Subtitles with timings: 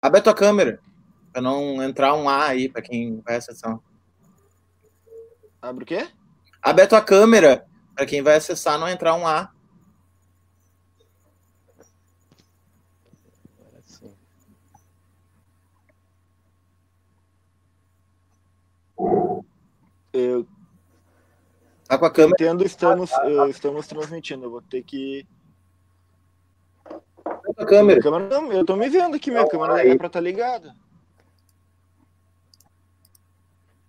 [0.00, 0.80] Abre a tua câmera.
[1.32, 3.78] Pra não entrar um A aí pra quem vai acessar.
[5.60, 6.08] Abre o quê?
[6.62, 7.66] Abre a tua câmera.
[7.94, 9.52] Pra quem vai acessar, não entrar um A.
[20.12, 20.46] Eu
[21.88, 22.34] Tá com a câmera.
[22.34, 23.10] entendo, estamos,
[23.48, 24.44] estamos transmitindo.
[24.44, 25.26] Eu vou ter que.
[27.58, 28.00] A tua câmera.
[28.00, 29.90] Câmera não, eu tô me vendo aqui, minha Não, câmera aí.
[29.90, 30.70] é pra estar ligada.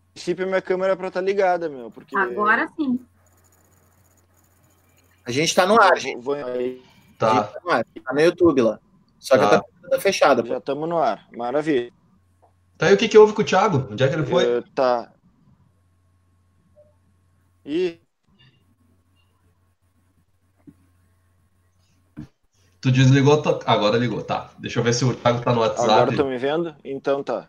[0.09, 2.17] A princípio, minha câmera é pra estar ligada, meu, porque.
[2.17, 2.99] Agora sim.
[5.25, 6.21] A gente tá no ar, gente.
[6.21, 6.35] Vou-
[7.17, 7.43] Tá.
[7.43, 7.85] tá no ar.
[8.03, 8.79] Tá no YouTube lá.
[9.19, 9.63] Só que Tá.
[9.89, 10.43] tá fechada.
[10.45, 11.27] já estamos no ar.
[11.35, 11.91] Maravilha.
[12.77, 13.87] Tá aí o que, que houve com o Thiago?
[13.91, 14.61] Onde é que ele foi?
[14.73, 15.11] Tá.
[17.65, 17.99] E
[22.81, 23.41] Tu desligou?
[23.65, 24.51] Agora ligou, tá.
[24.57, 25.91] Deixa eu ver se o Thiago tá no WhatsApp.
[25.91, 26.75] agora estão me vendo?
[26.83, 27.47] Então tá.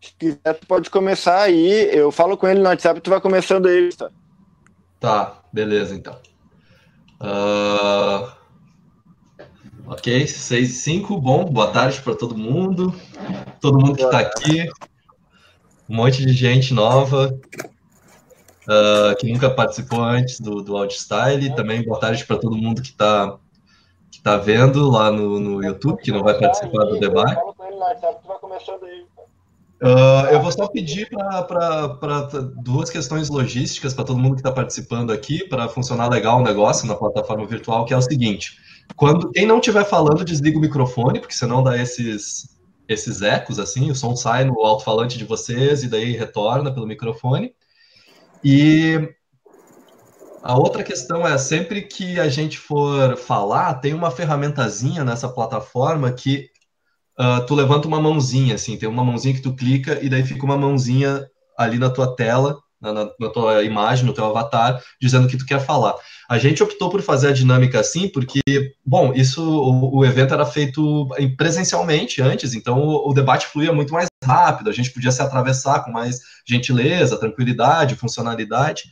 [0.00, 1.88] Se quiser, tu pode começar aí.
[1.92, 4.10] Eu falo com ele no WhatsApp, tu vai começando aí, tá?
[4.98, 6.18] Tá, beleza então.
[7.20, 8.34] Ah,
[9.86, 12.94] Ok, 6 e 5, bom, boa tarde para todo mundo.
[13.60, 14.66] Todo mundo que está aqui.
[15.86, 17.38] Um monte de gente nova
[18.68, 21.54] ah, que nunca participou antes do, do Outstyle.
[21.54, 23.38] Também boa tarde para todo mundo que está
[24.10, 27.36] que tá vendo lá no, no YouTube, que não vai participar do debate.
[29.82, 32.28] Ah, eu vou só pedir para
[32.62, 36.86] duas questões logísticas para todo mundo que está participando aqui, para funcionar legal o negócio
[36.86, 38.56] na plataforma virtual, que é o seguinte:
[38.96, 42.56] quando quem não estiver falando, desliga o microfone, porque senão dá esses,
[42.88, 47.52] esses ecos, assim, o som sai no alto-falante de vocês e daí retorna pelo microfone.
[48.44, 49.14] E
[50.42, 56.12] a outra questão é, sempre que a gente for falar, tem uma ferramentazinha nessa plataforma
[56.12, 56.48] que
[57.18, 60.44] ah, tu levanta uma mãozinha, assim, tem uma mãozinha que tu clica e daí fica
[60.44, 61.26] uma mãozinha
[61.58, 65.60] ali na tua tela, na- na tua imagem, no teu avatar, dizendo que tu quer
[65.60, 65.94] falar.
[66.28, 68.40] A gente optou por fazer a dinâmica assim porque,
[68.84, 73.92] bom, isso, o, o evento era feito presencialmente antes, então o, o debate fluía muito
[73.92, 78.84] mais rápido, a gente podia se atravessar com mais gentileza, tranquilidade, funcionalidade.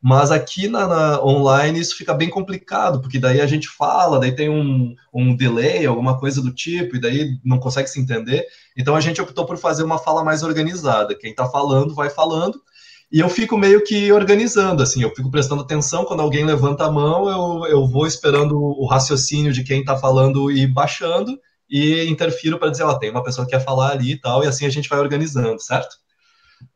[0.00, 4.30] Mas aqui na, na online isso fica bem complicado, porque daí a gente fala, daí
[4.30, 8.46] tem um, um delay, alguma coisa do tipo, e daí não consegue se entender.
[8.76, 11.16] Então a gente optou por fazer uma fala mais organizada.
[11.18, 12.62] Quem está falando, vai falando,
[13.10, 16.90] e eu fico meio que organizando, assim, eu fico prestando atenção quando alguém levanta a
[16.90, 21.38] mão, eu, eu vou esperando o raciocínio de quem está falando e baixando,
[21.70, 24.46] e interfiro para dizer, ó, tem uma pessoa que quer falar ali e tal, e
[24.46, 25.96] assim a gente vai organizando, certo?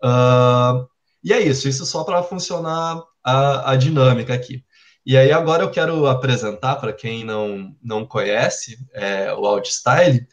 [0.02, 0.84] Ah,
[1.22, 4.64] e é isso, isso só para funcionar a, a dinâmica aqui.
[5.04, 10.26] E aí agora eu quero apresentar para quem não, não conhece é, o Outstyle.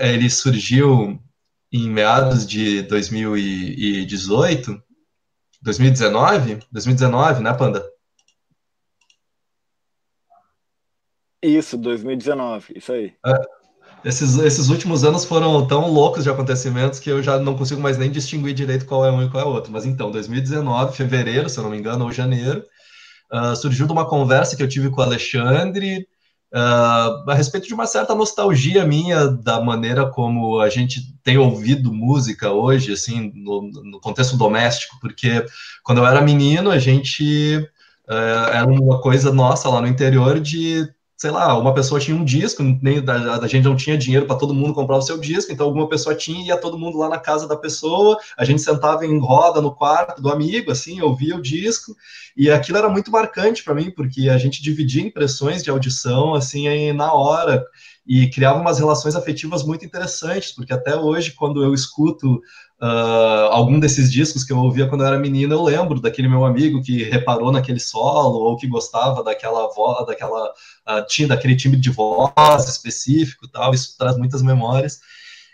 [0.00, 1.20] Ele surgiu
[1.70, 4.82] em meados de 2018,
[5.68, 7.84] 2019, 2019, né, Panda?
[11.42, 13.14] Isso, 2019, isso aí.
[14.02, 17.98] Esses, esses últimos anos foram tão loucos de acontecimentos que eu já não consigo mais
[17.98, 19.70] nem distinguir direito qual é um e qual é outro.
[19.70, 22.64] Mas então, 2019, fevereiro, se eu não me engano, ou janeiro,
[23.30, 26.08] ah, surgiu de uma conversa que eu tive com o Alexandre
[26.52, 31.92] ah, a respeito de uma certa nostalgia minha da maneira como a gente tem ouvido
[31.92, 35.44] música hoje, assim, no, no contexto doméstico, porque
[35.82, 37.68] quando eu era menino, a gente
[38.08, 40.88] ah, era uma coisa nossa lá no interior de
[41.18, 44.54] sei lá, uma pessoa tinha um disco, nem a gente não tinha dinheiro para todo
[44.54, 47.18] mundo comprar o seu disco, então alguma pessoa tinha e ia todo mundo lá na
[47.18, 51.42] casa da pessoa, a gente sentava em roda no quarto do amigo, assim, ouvia o
[51.42, 51.96] disco,
[52.36, 56.68] e aquilo era muito marcante para mim, porque a gente dividia impressões de audição, assim,
[56.68, 57.64] aí, na hora,
[58.06, 62.40] e criava umas relações afetivas muito interessantes, porque até hoje, quando eu escuto
[62.80, 66.44] Uh, algum desses discos que eu ouvia quando eu era menino, eu lembro daquele meu
[66.44, 71.90] amigo que reparou naquele solo ou que gostava daquela voz, daquela uh, daquele timbre de
[71.90, 73.74] voz específico, tal.
[73.74, 75.00] Isso traz muitas memórias.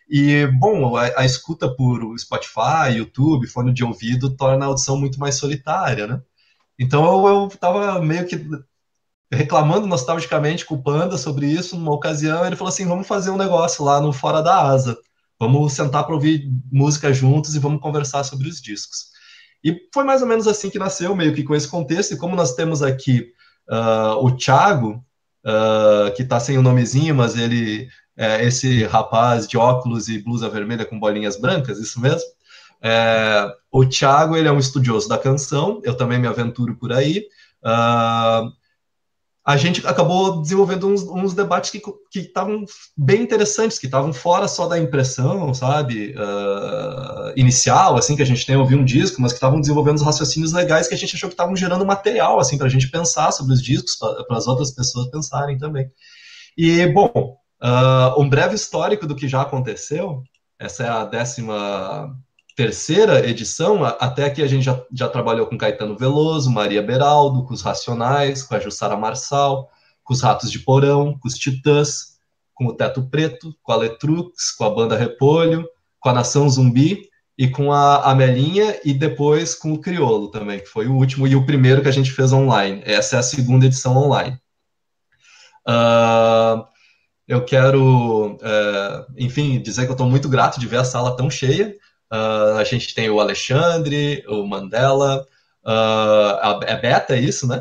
[0.09, 5.19] E bom, a, a escuta por Spotify, YouTube, fone de ouvido torna a audição muito
[5.19, 6.21] mais solitária, né?
[6.79, 8.37] Então eu, eu tava meio que
[9.33, 12.45] reclamando nostalgicamente com o Panda sobre isso numa ocasião.
[12.45, 14.99] Ele falou assim: vamos fazer um negócio lá no Fora da Asa.
[15.39, 19.13] Vamos sentar para ouvir música juntos e vamos conversar sobre os discos.
[19.63, 22.13] E foi mais ou menos assim que nasceu, meio que com esse contexto.
[22.13, 23.33] E como nós temos aqui
[23.69, 25.05] uh, o Thiago,
[25.45, 30.49] uh, que está sem o nomezinho, mas ele é esse rapaz de óculos e blusa
[30.49, 32.29] vermelha com bolinhas brancas, isso mesmo?
[32.87, 37.27] É, o Thiago, ele é um estudioso da canção, eu também me aventuro por aí.
[37.65, 38.53] Uh,
[39.47, 41.83] a gente acabou desenvolvendo uns, uns debates que
[42.19, 42.65] estavam
[42.97, 48.47] bem interessantes, que estavam fora só da impressão, sabe, uh, inicial, assim, que a gente
[48.47, 51.29] tem ouvir um disco, mas que estavam desenvolvendo os raciocínios legais que a gente achou
[51.29, 54.71] que estavam gerando material, assim, para a gente pensar sobre os discos, para as outras
[54.71, 55.91] pessoas pensarem também.
[56.57, 57.11] E, bom,
[57.63, 60.23] uh, um breve histórico do que já aconteceu,
[60.59, 62.17] essa é a décima
[62.55, 67.53] terceira edição, até aqui a gente já, já trabalhou com Caetano Veloso, Maria Beraldo, com
[67.53, 69.71] os Racionais, com a Jussara Marçal,
[70.05, 72.15] com os Ratos de Porão, com os Titãs,
[72.55, 75.67] com o Teto Preto, com a Letrux, com a Banda Repolho,
[75.99, 80.67] com a Nação Zumbi e com a Amelinha e depois com o Criolo também, que
[80.67, 82.83] foi o último e o primeiro que a gente fez online.
[82.85, 84.39] Essa é a segunda edição online.
[85.67, 86.65] Uh,
[87.27, 91.29] eu quero, uh, enfim, dizer que eu estou muito grato de ver a sala tão
[91.29, 91.75] cheia.
[92.15, 95.27] Uh, a gente tem o Alexandre, o Mandela,
[95.67, 97.61] uh, é Beta, é isso, né?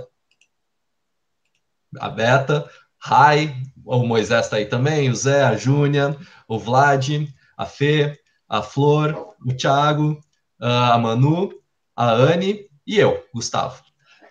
[1.99, 2.69] A Beta,
[2.99, 6.15] Rai, o Moisés está aí também, o Zé, a Júnia,
[6.47, 7.09] o Vlad,
[7.57, 10.21] a Fê, a Flor, o Thiago,
[10.61, 11.51] uh, a Manu,
[11.95, 13.81] a Anne e eu, Gustavo.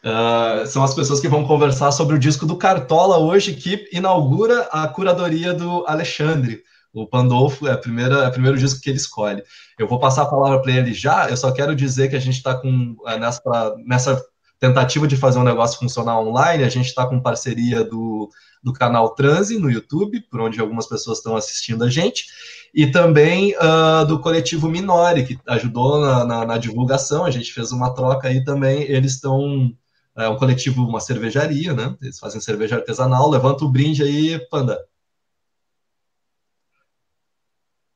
[0.05, 4.69] Uh, são as pessoas que vão conversar sobre o disco do Cartola hoje, que inaugura
[4.71, 6.63] a curadoria do Alexandre.
[6.93, 9.43] O Pandolfo é, a primeira, é o primeiro disco que ele escolhe.
[9.79, 12.37] Eu vou passar a palavra para ele já, eu só quero dizer que a gente
[12.37, 13.43] está com é, nessa,
[13.87, 14.23] nessa
[14.63, 18.31] tentativa de fazer um negócio funcionar online, a gente está com parceria do,
[18.63, 22.27] do canal Transe no YouTube, por onde algumas pessoas estão assistindo a gente,
[22.73, 27.73] e também uh, do coletivo Minori, que ajudou na, na, na, divulgação, a gente fez
[27.73, 29.73] uma troca aí também, eles estão,
[30.17, 34.79] é um coletivo, uma cervejaria, né, eles fazem cerveja artesanal, levanta o brinde aí, Panda.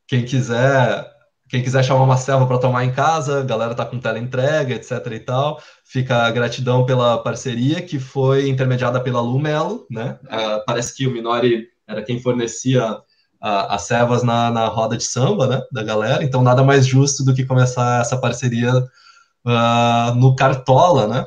[0.06, 1.11] Quem quiser,
[1.49, 4.75] quem quiser chamar uma serva para tomar em casa, a galera tá com tela entrega,
[4.75, 5.61] etc e tal.
[5.85, 10.19] Fica gratidão pela parceria que foi intermediada pela Lumelo, né?
[10.25, 13.00] Uh, parece que o Minori era quem fornecia
[13.41, 15.62] as servas na, na roda de samba, né?
[15.70, 16.25] Da galera.
[16.25, 21.26] Então nada mais justo do que começar essa parceria uh, no Cartola, né?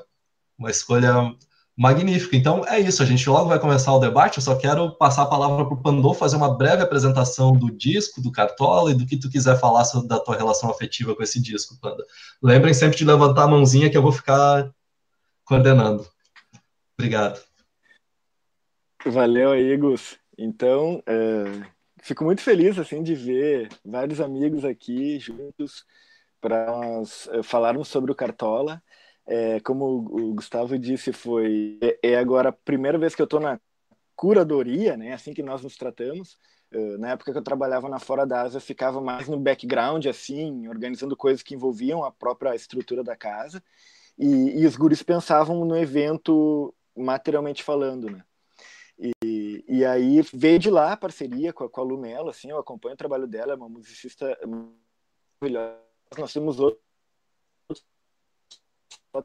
[0.58, 1.14] Uma escolha
[1.80, 2.36] Magnífico.
[2.36, 4.38] Então é isso, a gente logo vai começar o debate.
[4.38, 8.22] Eu só quero passar a palavra para o Pandô fazer uma breve apresentação do disco,
[8.22, 11.42] do Cartola e do que tu quiser falar sobre da tua relação afetiva com esse
[11.42, 12.06] disco, Panda.
[12.44, 14.70] Lembrem sempre de levantar a mãozinha que eu vou ficar
[15.46, 16.06] coordenando.
[16.98, 17.42] Obrigado.
[19.06, 20.18] Valeu aí, Gus.
[20.38, 21.66] Então, é,
[22.02, 25.86] fico muito feliz assim de ver vários amigos aqui juntos
[26.42, 28.84] para nós é, falarmos sobre o Cartola.
[29.32, 33.40] É, como o Gustavo disse, foi é, é agora a primeira vez que eu estou
[33.40, 33.62] na
[34.16, 35.14] curadoria, né?
[35.14, 36.38] Assim que nós nos tratamos.
[37.00, 40.68] Na época que eu trabalhava na Fora da Asa, eu ficava mais no background, assim,
[40.68, 43.64] organizando coisas que envolviam a própria estrutura da casa.
[44.18, 48.24] E, e os guris pensavam no evento materialmente falando, né?
[49.24, 52.60] E, e aí veio de lá a parceria com a, com a Lumelo, assim, eu
[52.60, 54.38] acompanho o trabalho dela, é uma musicista
[55.42, 55.80] maravilhosa.
[56.18, 56.89] Nós temos outros
[59.16, 59.24] Uh,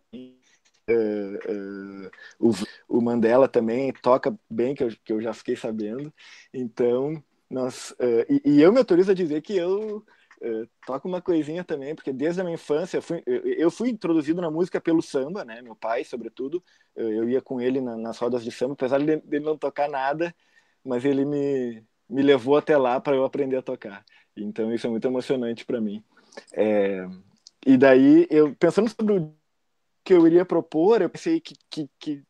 [0.89, 2.51] uh, o,
[2.89, 6.13] o, Mandela também toca bem, que eu, que eu já fiquei sabendo.
[6.53, 10.05] Então, nós, uh, e, e, eu me autorizo a dizer que eu
[10.85, 14.51] toco uma coisinha também, porque desde a minha infância eu fui, eu fui introduzido na
[14.51, 15.63] música pelo samba, né?
[15.63, 16.63] Meu pai, sobretudo,
[16.95, 20.35] eu ia com ele na, nas rodas de samba, apesar de ele não tocar nada,
[20.85, 24.05] mas ele me, me levou até lá para eu aprender a tocar.
[24.37, 26.05] Então, isso é muito emocionante para mim.
[26.53, 27.07] É,
[27.67, 29.35] e daí, eu pensando sobre o
[30.05, 32.23] que eu iria propor, eu pensei que, que, que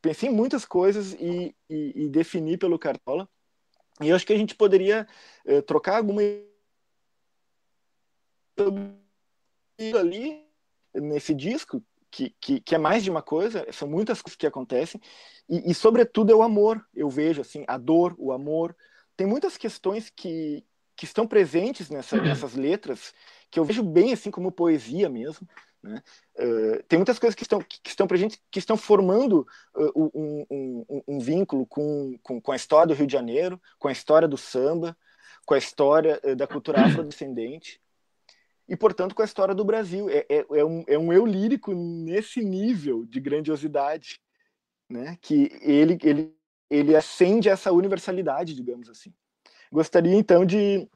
[0.00, 3.28] pensei em muitas coisas e, e, e, defini pelo Cartola.
[4.00, 5.08] E eu acho que a gente poderia
[5.44, 6.22] eh, trocar alguma
[9.98, 10.44] ali
[10.94, 15.00] nesse disco que, que, que, é mais de uma coisa, são muitas coisas que acontecem
[15.48, 16.84] e, e, sobretudo é o amor.
[16.94, 18.76] Eu vejo assim a dor, o amor.
[19.16, 20.64] Tem muitas questões que,
[20.96, 23.12] que estão presentes nessa, nessas letras
[23.50, 25.46] que eu vejo bem assim como poesia mesmo.
[25.82, 26.02] Né?
[26.38, 31.02] Uh, tem muitas coisas que estão, que, estão presentes, que estão formando uh, um, um,
[31.06, 34.36] um, vínculo com, com, com, a história do Rio de Janeiro, com a história do
[34.36, 34.96] samba,
[35.46, 37.80] com a história uh, da cultura afrodescendente
[38.68, 40.10] e, portanto, com a história do Brasil.
[40.10, 44.20] É, é, é, um, é um eu lírico nesse nível de grandiosidade,
[44.88, 45.16] né?
[45.22, 46.36] que ele, ele,
[46.68, 49.14] ele acende essa universalidade, digamos assim.
[49.70, 50.88] Gostaria, então, de,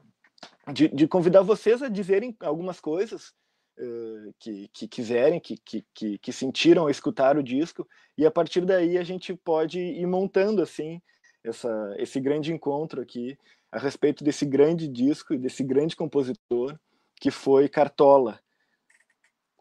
[0.73, 3.33] de, de convidar vocês a dizerem algumas coisas
[3.75, 8.99] eh, que, que quiserem, que, que, que, sentiram escutar o disco, e a partir daí
[8.99, 11.01] a gente pode ir montando assim
[11.43, 13.35] essa, esse grande encontro aqui
[13.71, 16.77] a respeito desse grande disco e desse grande compositor
[17.19, 18.39] que foi Cartola.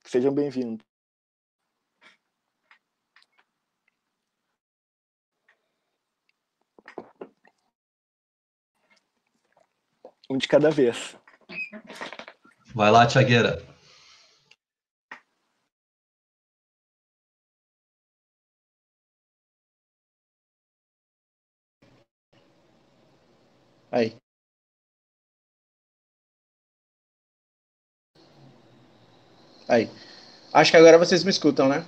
[0.05, 0.85] Sejam bem-vindos.
[10.29, 11.17] Um de cada vez.
[12.75, 13.72] Vai lá, Tiagueira.
[23.93, 24.17] Aí.
[29.69, 29.89] Aí.
[30.53, 31.85] Acho que agora vocês me escutam, né?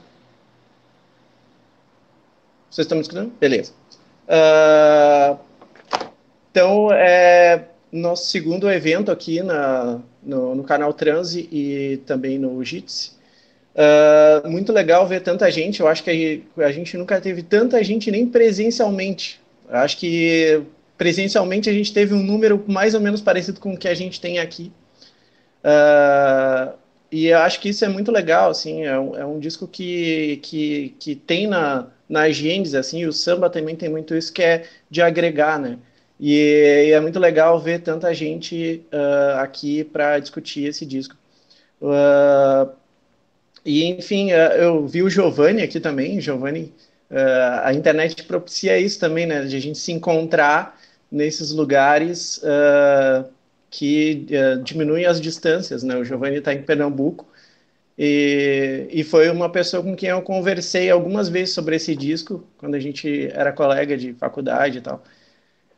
[2.70, 3.30] Vocês estão me escutando?
[3.40, 3.72] Beleza.
[4.28, 5.38] Uh,
[6.50, 13.12] então, é nosso segundo evento aqui na, no, no canal Transi e também no Jitsi.
[13.74, 15.80] Uh, muito legal ver tanta gente.
[15.80, 19.40] Eu acho que a, a gente nunca teve tanta gente nem presencialmente.
[19.68, 20.62] Eu acho que
[20.96, 24.20] presencialmente a gente teve um número mais ou menos parecido com o que a gente
[24.20, 24.72] tem aqui.
[25.64, 26.74] Uh,
[27.10, 30.38] e eu acho que isso é muito legal, assim, é um, é um disco que,
[30.42, 34.42] que, que tem na, na Gênesis, assim, e o samba também tem muito isso, que
[34.42, 35.78] é de agregar, né?
[36.18, 41.16] E, e é muito legal ver tanta gente uh, aqui para discutir esse disco.
[41.80, 42.70] Uh,
[43.64, 46.72] e, enfim, eu vi o Giovanni aqui também, Giovanni,
[47.62, 50.73] a internet propicia isso também, né, de a gente se encontrar
[51.14, 53.30] nesses lugares uh,
[53.70, 55.96] que uh, diminuem as distâncias, né?
[55.96, 57.24] O Giovanni está em Pernambuco
[57.96, 62.74] e, e foi uma pessoa com quem eu conversei algumas vezes sobre esse disco quando
[62.74, 65.04] a gente era colega de faculdade e tal.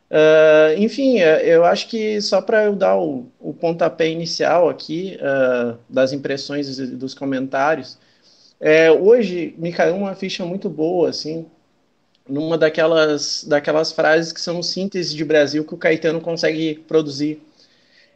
[0.09, 5.19] Uh, enfim, eu acho que só para eu dar o, o, pontapé inicial aqui
[5.89, 7.99] das impressões e dos comentários,
[8.59, 11.45] é, hoje me caiu uma ficha muito boa, assim,
[12.29, 17.41] numa daquelas, daquelas frases que são síntese de Brasil que o Caetano consegue produzir.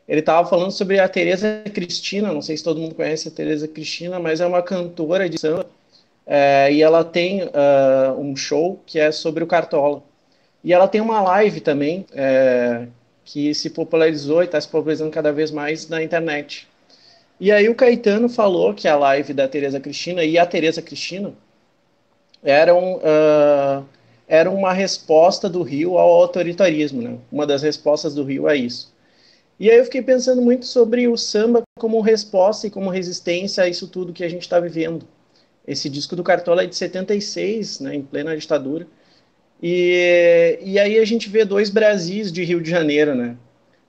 [0.07, 3.67] Ele estava falando sobre a Tereza Cristina, não sei se todo mundo conhece a Tereza
[3.67, 5.65] Cristina, mas é uma cantora de samba
[6.25, 10.03] é, e ela tem uh, um show que é sobre o Cartola.
[10.63, 12.87] E ela tem uma live também é,
[13.25, 16.67] que se popularizou e está se popularizando cada vez mais na internet.
[17.39, 21.33] E aí o Caetano falou que a live da Tereza Cristina e a Tereza Cristina
[22.43, 23.85] eram uh,
[24.31, 27.17] era uma resposta do Rio ao autoritarismo, né?
[27.29, 28.93] Uma das respostas do Rio é isso.
[29.59, 33.67] E aí eu fiquei pensando muito sobre o samba como resposta e como resistência a
[33.67, 35.05] isso tudo que a gente está vivendo.
[35.67, 38.87] Esse disco do Cartola é de 76, né, em plena ditadura.
[39.61, 43.35] E, e aí a gente vê dois Brasis de Rio de Janeiro, né?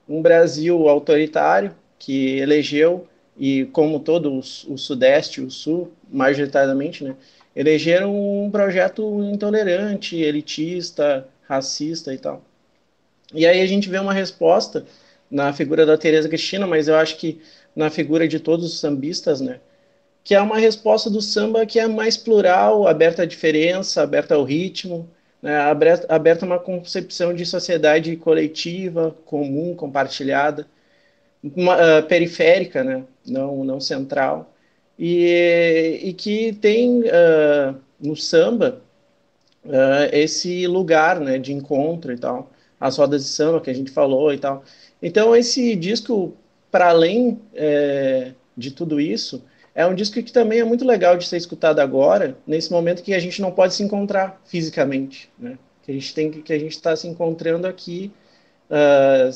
[0.09, 3.07] Um Brasil autoritário, que elegeu,
[3.37, 7.15] e como todo o, o Sudeste, o Sul, majoritariamente, né?
[7.55, 12.41] Elegeram um projeto intolerante, elitista, racista e tal.
[13.33, 14.85] E aí a gente vê uma resposta
[15.29, 17.41] na figura da Teresa Cristina, mas eu acho que
[17.75, 19.59] na figura de todos os sambistas, né?
[20.23, 24.43] Que é uma resposta do samba que é mais plural, aberta à diferença, aberta ao
[24.43, 25.09] ritmo,
[25.41, 30.65] né, aberta, aberta a uma concepção de sociedade coletiva, comum, compartilhada,
[31.43, 33.03] uma, uh, periférica, né?
[33.25, 34.52] Não, não central
[34.97, 38.81] e, e que tem uh, no samba
[39.65, 43.91] uh, esse lugar né, de encontro e tal, as rodas de samba que a gente
[43.91, 44.63] falou e tal.
[45.01, 46.33] Então, esse disco,
[46.71, 49.43] para além é, de tudo isso,
[49.75, 53.13] é um disco que também é muito legal de ser escutado agora, nesse momento que
[53.13, 55.57] a gente não pode se encontrar fisicamente, né?
[55.81, 58.11] Que a gente tem que a gente está se encontrando aqui,
[58.69, 59.31] uh,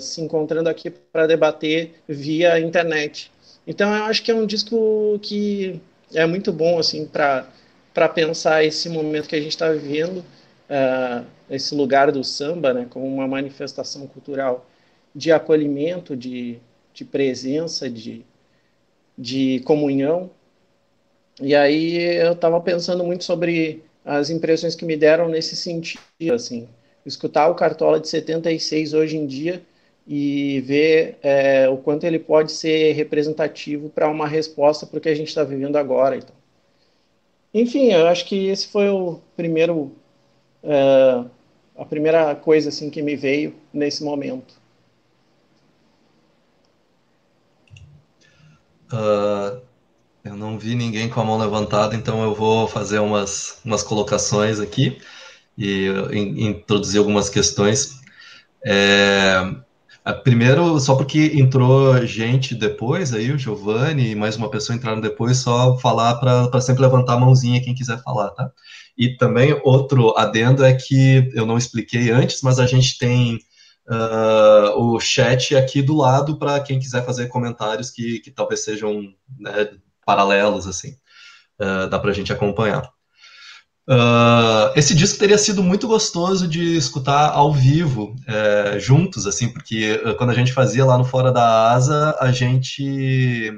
[0.00, 3.30] se encontrando aqui para debater via internet.
[3.66, 5.80] Então eu acho que é um disco que
[6.14, 7.46] é muito bom assim para
[7.92, 12.86] para pensar esse momento que a gente está vivendo, uh, esse lugar do samba, né,
[12.90, 14.66] como uma manifestação cultural
[15.14, 16.58] de acolhimento, de,
[16.92, 18.22] de presença, de,
[19.16, 20.30] de comunhão.
[21.40, 26.68] E aí eu estava pensando muito sobre as impressões que me deram nesse sentido, assim,
[27.06, 29.62] escutar o Cartola de 76 hoje em dia
[30.06, 35.08] e ver é, o quanto ele pode ser representativo para uma resposta para o que
[35.08, 36.16] a gente está vivendo agora.
[36.16, 36.34] Então.
[37.52, 39.92] Enfim, eu acho que esse foi o primeiro,
[40.62, 41.24] é,
[41.76, 44.54] a primeira coisa assim que me veio nesse momento.
[48.92, 49.60] Uh,
[50.22, 54.60] eu não vi ninguém com a mão levantada, então eu vou fazer umas, umas colocações
[54.60, 55.00] aqui
[55.58, 55.88] e
[56.36, 58.00] introduzir algumas questões.
[58.64, 59.56] É,
[60.12, 65.38] primeiro, só porque entrou gente depois, aí o Giovanni e mais uma pessoa entraram depois,
[65.38, 68.50] só falar para sempre levantar a mãozinha quem quiser falar, tá?
[68.96, 73.38] E também outro adendo é que eu não expliquei antes, mas a gente tem
[73.88, 79.02] uh, o chat aqui do lado para quem quiser fazer comentários que, que talvez sejam
[79.38, 79.70] né,
[80.04, 80.96] paralelos, assim,
[81.60, 82.95] uh, dá para a gente acompanhar.
[83.88, 89.92] Uh, esse disco teria sido muito gostoso de escutar ao vivo, é, juntos, assim, porque
[90.04, 93.52] uh, quando a gente fazia lá no Fora da Asa, a gente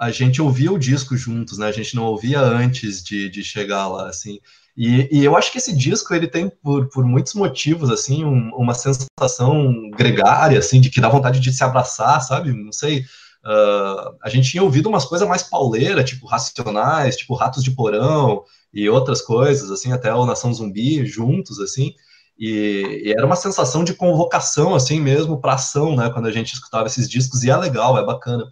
[0.00, 1.66] a gente ouvia o disco juntos, né?
[1.68, 4.40] A gente não ouvia antes de, de chegar lá, assim.
[4.76, 8.50] E, e, eu acho que esse disco ele tem por, por muitos motivos assim um,
[8.56, 12.52] uma sensação gregária assim de que dá vontade de se abraçar, sabe?
[12.52, 13.00] Não sei.
[13.44, 18.44] Uh, a gente tinha ouvido umas coisas mais pauleira, tipo Racionais, tipo Ratos de Porão
[18.72, 21.94] e outras coisas assim, até o Nação Zumbi juntos assim.
[22.38, 26.10] E, e era uma sensação de convocação assim mesmo para ação, né?
[26.10, 28.44] Quando a gente escutava esses discos e é legal, é bacana.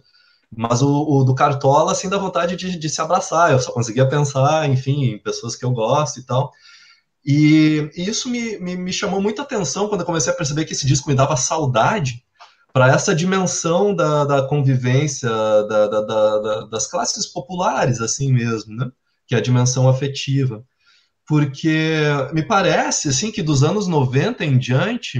[0.55, 3.51] Mas o, o, do Cartola, assim, dá vontade de, de, se abraçar.
[3.51, 6.51] Eu só conseguia pensar, enfim, em pessoas que eu gosto e tal.
[7.25, 10.73] E, e isso me, me, me, chamou muita atenção quando eu comecei a perceber que
[10.73, 12.23] esse disco me dava saudade
[12.73, 18.91] para essa dimensão da, da convivência da, da, das classes populares, assim mesmo, né?
[19.31, 20.61] Que é a dimensão afetiva.
[21.25, 22.01] Porque
[22.33, 25.19] me parece, assim, que dos anos 90 em diante,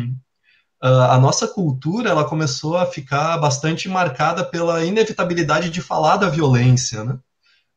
[0.84, 6.28] uh, a nossa cultura ela começou a ficar bastante marcada pela inevitabilidade de falar da
[6.28, 7.18] violência, né?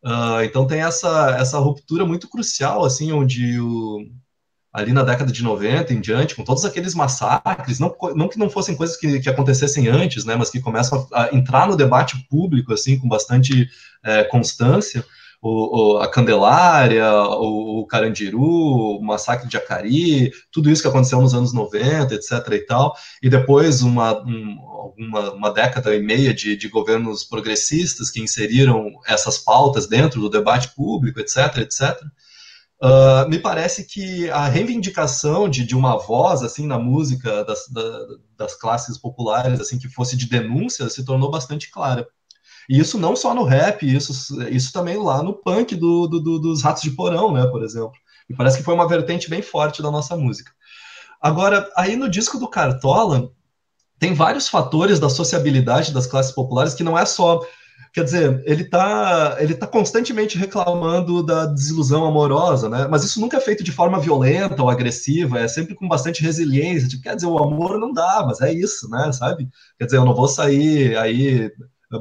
[0.05, 4.05] Uh, então tem essa, essa ruptura muito crucial, assim, onde o,
[4.73, 8.51] ali na década de 90 em diante, com todos aqueles massacres, não, não que não
[8.51, 12.27] fossem coisas que, que acontecessem antes, né, mas que começam a, a entrar no debate
[12.29, 13.71] público, assim, com bastante
[14.03, 15.07] é, constância,
[15.45, 21.21] o, o, a Candelária, o, o, Carandiru, o massacre de Acari, tudo isso que aconteceu
[21.21, 22.33] nos anos 90, etc.
[22.53, 24.57] e tal, e depois uma, um,
[24.97, 30.31] uma, uma, década e meia de, de, governos progressistas que inseriram essas pautas dentro do
[30.31, 31.59] debate público, etc.
[31.59, 31.95] etc.
[32.83, 37.83] Uh, me parece que a reivindicação de, de uma voz assim na música das, da,
[38.37, 42.09] das classes populares assim que fosse de denúncia se tornou bastante clara.
[42.69, 46.39] E isso não só no rap, isso, isso também lá no punk do, do, do,
[46.39, 47.93] dos Ratos de Porão, né, por exemplo.
[48.29, 50.53] E parece que foi uma vertente bem forte da nossa música.
[51.21, 53.31] Agora, aí no disco do Cartola,
[53.99, 57.41] tem vários fatores da sociabilidade das classes populares que não é só.
[57.93, 62.89] Quer dizer, ele está ele tá constantemente reclamando da desilusão amorosa, né?
[62.91, 66.89] Mas isso nunca é feito de forma violenta ou agressiva, é sempre com bastante resiliência.
[66.89, 69.13] Tipo, quer dizer, o amor não dá, mas é isso, né?
[69.13, 69.49] Sabe?
[69.79, 71.51] Quer dizer, eu não vou sair aí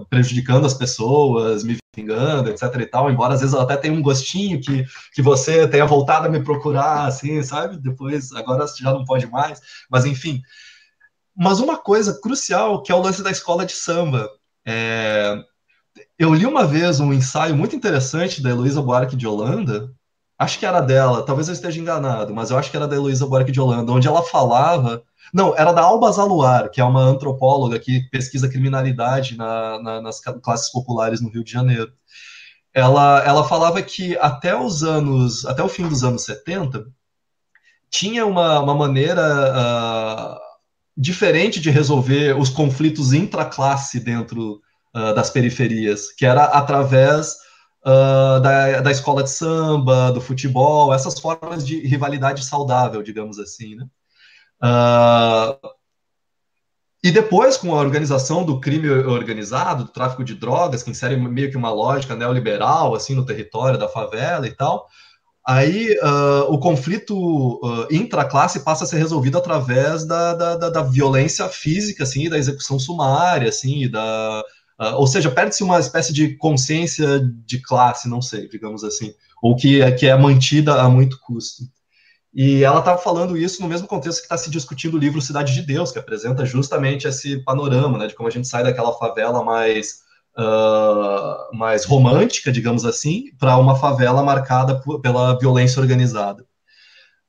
[0.10, 4.60] prejudicando as pessoas, me vingando, etc e tal, embora às vezes até tenha um gostinho
[4.60, 7.78] que, que você tenha voltado a me procurar, assim, sabe?
[7.78, 10.42] Depois, agora já não pode mais, mas enfim.
[11.36, 14.30] Mas uma coisa crucial, que é o lance da escola de samba.
[14.66, 15.36] É...
[16.18, 19.94] Eu li uma vez um ensaio muito interessante da Heloísa Buarque de Holanda,
[20.38, 23.26] acho que era dela, talvez eu esteja enganado, mas eu acho que era da Heloísa
[23.26, 27.80] Buarque de Holanda, onde ela falava não, era da Alba Zaluar, que é uma antropóloga
[27.80, 31.91] que pesquisa criminalidade na, na, nas classes populares no Rio de Janeiro.
[32.72, 36.86] Ela, ela falava que até os anos, até o fim dos anos 70,
[37.89, 40.39] tinha uma, uma maneira uh,
[40.96, 44.62] diferente de resolver os conflitos intraclasse dentro
[44.96, 47.36] uh, das periferias, que era através
[47.86, 53.76] uh, da, da escola de samba, do futebol, essas formas de rivalidade saudável, digamos assim,
[53.76, 53.86] né?
[54.63, 55.69] Uh,
[57.04, 61.52] e depois, com a organização do crime organizado, do tráfico de drogas, que insere meio
[61.52, 64.88] que uma lógica neoliberal assim no território da favela e tal,
[65.46, 70.82] aí uh, o conflito uh, intraclasse passa a ser resolvido através da, da, da, da
[70.82, 74.41] violência física, assim, da execução sumária, assim, da,
[74.80, 79.56] uh, ou seja, perde-se uma espécie de consciência de classe, não sei, digamos assim, ou
[79.56, 81.64] que, é, que é mantida a muito custo.
[82.34, 85.54] E ela estava falando isso no mesmo contexto que está se discutindo o livro Cidade
[85.54, 89.44] de Deus, que apresenta justamente esse panorama, né, de como a gente sai daquela favela
[89.44, 90.00] mais,
[90.36, 96.44] uh, mais romântica, digamos assim, para uma favela marcada por, pela violência organizada.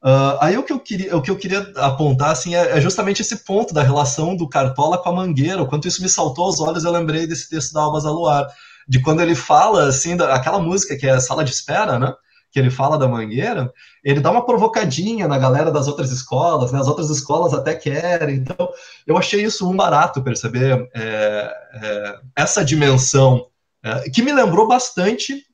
[0.04, 3.22] Uh, aí o que eu queria, o que eu queria apontar assim é, é, justamente
[3.22, 5.62] esse ponto da relação do Cartola com a Mangueira.
[5.62, 8.46] O quanto isso me saltou aos olhos, eu lembrei desse texto da Alba Zaluar,
[8.86, 12.12] de quando ele fala assim, da, aquela música que é Sala de Espera, né?
[12.54, 13.72] que ele fala da Mangueira,
[14.04, 16.78] ele dá uma provocadinha na galera das outras escolas, né?
[16.78, 18.36] As outras escolas até querem.
[18.36, 18.68] Então,
[19.04, 23.48] eu achei isso um barato perceber é, é, essa dimensão
[23.82, 25.44] é, que me lembrou bastante,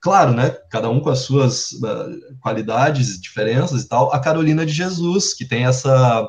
[0.00, 0.50] claro, né?
[0.70, 4.12] Cada um com as suas uh, qualidades, diferenças e tal.
[4.12, 6.22] A Carolina de Jesus, que tem essa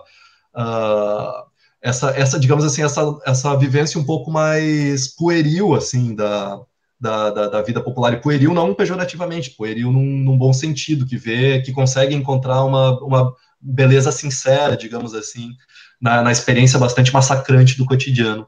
[0.55, 6.61] uh, essa, essa, digamos assim, essa, essa vivência um pouco mais pueril, assim, da,
[6.99, 11.17] da, da, da, vida popular e pueril, não pejorativamente, pueril num, num, bom sentido, que
[11.17, 15.49] vê, que consegue encontrar uma, uma beleza sincera, digamos assim,
[15.99, 18.47] na, na experiência bastante massacrante do cotidiano.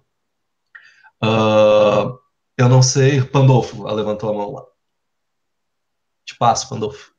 [1.23, 2.19] Uh,
[2.55, 4.72] eu não sei, Pandolfo levantou a mão lá.
[6.25, 7.13] Te passo, Pandolfo.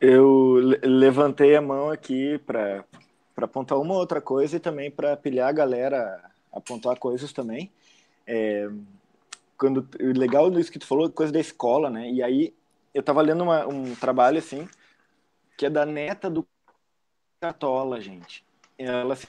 [0.00, 2.84] Eu levantei a mão aqui para
[3.36, 7.70] apontar uma outra coisa e também para pilhar a galera a pontuar coisas também.
[8.26, 8.68] É,
[9.58, 12.10] quando legal isso que tu falou, coisa da escola, né?
[12.10, 12.54] E aí
[12.94, 14.66] eu estava lendo uma, um trabalho assim
[15.56, 16.46] que é da neta do
[17.38, 18.42] Cartola, gente.
[18.78, 19.28] Ela se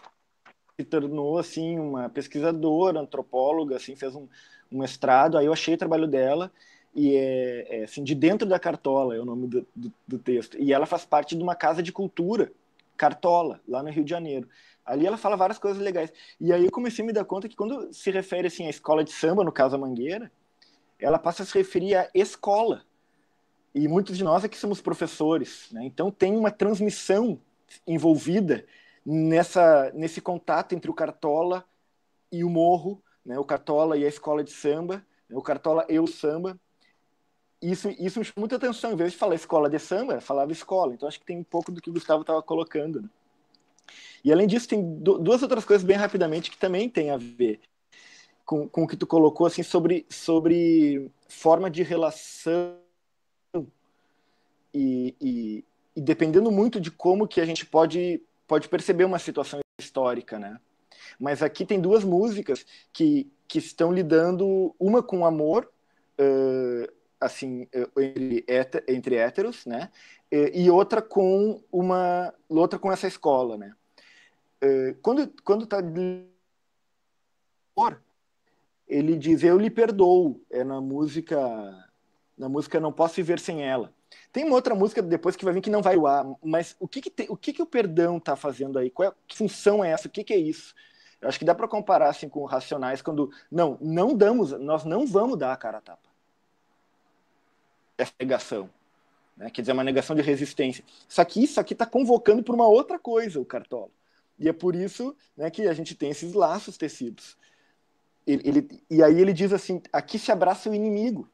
[0.89, 4.27] tornou assim uma pesquisadora, antropóloga, assim fez um,
[4.71, 5.37] um mestrado.
[5.37, 6.49] Aí eu achei o trabalho dela
[6.93, 10.57] e é, é, assim de dentro da Cartola é o nome do, do, do texto.
[10.59, 12.51] E ela faz parte de uma casa de cultura
[12.97, 14.47] Cartola lá no Rio de Janeiro.
[14.85, 16.11] Ali ela fala várias coisas legais.
[16.39, 19.03] E aí eu comecei a me dar conta que quando se refere assim à escola
[19.03, 20.31] de samba, no caso a Mangueira,
[20.99, 22.83] ela passa a se referir à escola.
[23.73, 25.83] E muitos de nós aqui somos professores, né?
[25.85, 27.39] Então tem uma transmissão
[27.87, 28.65] envolvida
[29.05, 31.65] nessa nesse contato entre o Cartola
[32.31, 33.39] e o morro, né?
[33.39, 34.97] O Cartola e a escola de samba,
[35.29, 35.37] né?
[35.37, 36.59] o Cartola e o samba.
[37.61, 38.91] Isso, isso me chamou muita atenção.
[38.91, 40.93] Em vez de falar escola de samba, falava escola.
[40.93, 43.01] Então acho que tem um pouco do que o Gustavo estava colocando.
[43.01, 43.09] Né?
[44.23, 47.59] E além disso, tem duas outras coisas bem rapidamente que também tem a ver
[48.45, 52.77] com, com o que tu colocou assim sobre, sobre forma de relação
[54.73, 59.59] e, e, e, dependendo muito de como que a gente pode, pode perceber uma situação
[59.79, 60.59] histórica, né?
[61.19, 65.71] Mas aqui tem duas músicas que, que estão lidando uma com amor,
[66.19, 66.91] uh,
[67.21, 67.67] assim,
[68.47, 69.89] entre, entre héteros, né?
[70.31, 73.73] E outra com uma outra com essa escola, né?
[74.59, 75.77] É, quando quando está
[78.87, 80.41] ele diz eu lhe perdoo.
[80.49, 81.39] É na música
[82.37, 83.93] na música não posso viver sem ela.
[84.31, 87.01] Tem uma outra música depois que vai vir que não vai ar mas o que
[87.01, 88.89] que o que que o perdão está fazendo aí?
[88.89, 90.07] Qual é, que função é essa?
[90.07, 90.73] O que que é isso?
[91.21, 95.05] Eu acho que dá para comparar assim com racionais quando não não damos nós não
[95.05, 96.10] vamos dar a cara a tapa
[98.01, 98.69] essa negação
[99.37, 99.49] né?
[99.49, 102.99] quer dizer uma negação de resistência isso aqui isso aqui está convocando por uma outra
[102.99, 103.89] coisa o cartola
[104.41, 107.37] e é por isso né, que a gente tem esses laços tecidos.
[108.25, 111.29] Ele, ele, e aí ele diz assim: aqui se abraça o inimigo.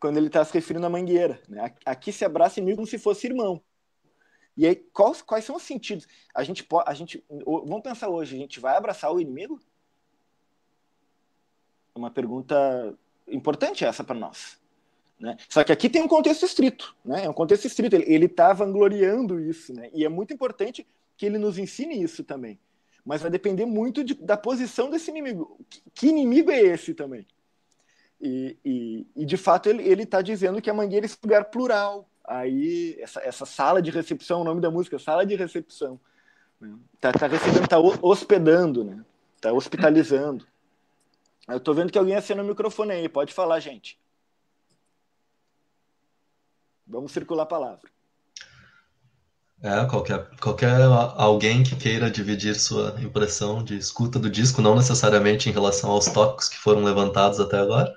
[0.00, 1.40] Quando ele está se referindo à mangueira.
[1.48, 1.72] Né?
[1.86, 3.62] Aqui se abraça o inimigo como se fosse irmão.
[4.56, 6.04] E aí, quais, quais são os sentidos?
[6.34, 6.90] A gente pode.
[6.90, 9.60] A gente, vamos pensar hoje: a gente vai abraçar o inimigo?
[11.94, 14.58] É uma pergunta importante essa para nós.
[15.18, 15.36] Né?
[15.48, 17.24] Só que aqui tem um contexto estrito, né?
[17.24, 19.88] é um contexto estrito, ele está vangloriando isso, né?
[19.94, 22.58] e é muito importante que ele nos ensine isso também.
[23.04, 25.58] Mas vai depender muito de, da posição desse inimigo.
[25.68, 27.26] Que, que inimigo é esse também?
[28.20, 32.08] E, e, e de fato ele está dizendo que a Mangueira é esse lugar plural.
[32.24, 36.00] Aí, essa, essa sala de recepção, o nome da música, sala de recepção.
[36.60, 36.72] Né?
[37.00, 39.04] Tá, recebendo, tá hospedando, né?
[39.40, 40.46] Tá hospitalizando.
[41.48, 43.98] Eu tô vendo que alguém acena o microfone aí, pode falar, gente.
[46.86, 47.90] Vamos circular a palavra.
[49.62, 50.82] É, qualquer, qualquer
[51.16, 56.06] alguém que queira dividir sua impressão de escuta do disco, não necessariamente em relação aos
[56.06, 57.94] tópicos que foram levantados até agora.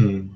[0.00, 0.34] Hum.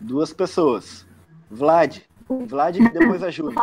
[0.00, 1.06] Duas pessoas.
[1.48, 2.09] Vlad.
[2.46, 3.56] Vlad e depois a Júlia.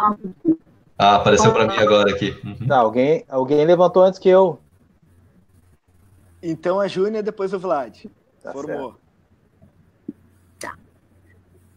[0.98, 2.36] Ah, apareceu para mim agora aqui.
[2.44, 2.58] Uhum.
[2.62, 4.60] Não, alguém, alguém levantou antes que eu.
[6.42, 8.06] Então a Júnia, depois o Vlad.
[8.42, 8.96] Tá Formou.
[10.60, 10.76] Tá.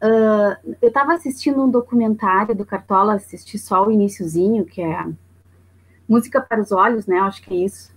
[0.02, 5.06] Uh, eu estava assistindo um documentário do Cartola, assisti só o iníciozinho, que é
[6.08, 7.20] Música para os Olhos, né?
[7.20, 7.94] Acho que é isso.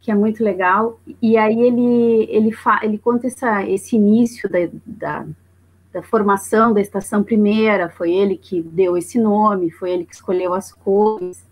[0.00, 0.98] Que é muito legal.
[1.20, 5.26] E aí ele, ele, fa, ele conta essa, esse início da, da
[5.96, 10.52] da formação da Estação Primeira, foi ele que deu esse nome, foi ele que escolheu
[10.52, 11.42] as cores.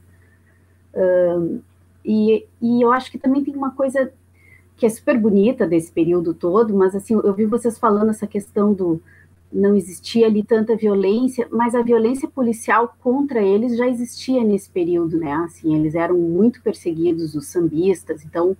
[0.95, 1.61] Um,
[2.05, 4.13] e, e eu acho que também tem uma coisa
[4.77, 8.75] que é super bonita desse período todo, mas assim, eu vi vocês falando essa questão
[8.75, 9.01] do
[9.51, 15.17] não existia ali tanta violência, mas a violência policial contra eles já existia nesse período,
[15.17, 15.33] né?
[15.33, 18.55] Assim, eles eram muito perseguidos, os sambistas, então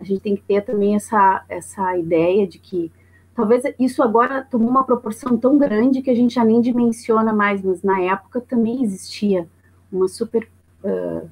[0.00, 2.90] a gente tem que ter também essa, essa ideia de que
[3.34, 7.62] Talvez isso agora tomou uma proporção tão grande que a gente já nem dimensiona mais,
[7.62, 9.48] mas na época também existia
[9.90, 10.48] uma super.
[10.84, 11.28] Uh,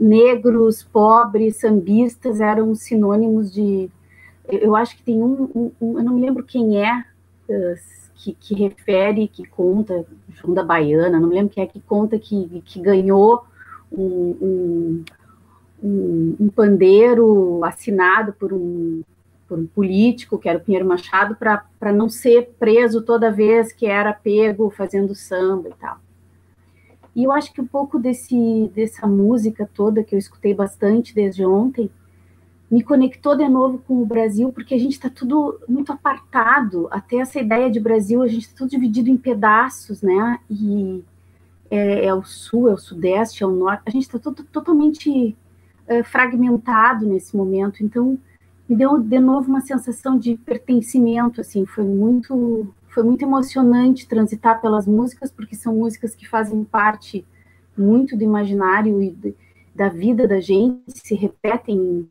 [0.00, 3.90] negros, pobres, sambistas eram sinônimos de.
[4.48, 7.04] Eu acho que tem um, um, um eu não me lembro quem é
[7.48, 7.74] uh,
[8.14, 12.18] que, que, refere, que conta, João da Baiana, não me lembro quem é que conta
[12.18, 13.44] que, que ganhou
[13.92, 15.04] um,
[15.82, 19.02] um, um pandeiro assinado por um
[19.50, 23.84] por um político, que era o Pinheiro Machado, para não ser preso toda vez que
[23.84, 25.98] era pego fazendo samba e tal.
[27.16, 31.44] E eu acho que um pouco desse, dessa música toda que eu escutei bastante desde
[31.44, 31.90] ontem
[32.70, 36.86] me conectou de novo com o Brasil, porque a gente está tudo muito apartado.
[36.92, 40.38] Até essa ideia de Brasil, a gente está tudo dividido em pedaços, né?
[40.48, 41.02] E
[41.68, 43.82] é, é, o sul, é o sudeste, é o norte.
[43.86, 45.36] A gente está totalmente
[45.88, 47.82] é, fragmentado nesse momento.
[47.82, 48.16] Então,
[48.70, 51.40] me deu de novo uma sensação de pertencimento.
[51.40, 57.26] Assim, foi muito, foi muito emocionante transitar pelas músicas, porque são músicas que fazem parte
[57.76, 59.34] muito do imaginário e de,
[59.74, 62.08] da vida da gente, se repetem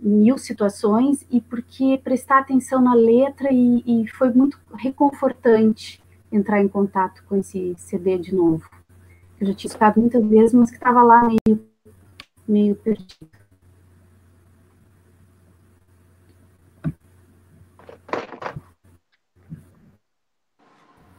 [0.00, 6.00] mil situações e porque prestar atenção na letra e, e, foi muito reconfortante
[6.32, 8.70] entrar em contato com esse CD de novo.
[9.38, 11.60] Eu já tinha escutado muitas vezes, mas que estava lá meio,
[12.46, 13.37] meio perdido.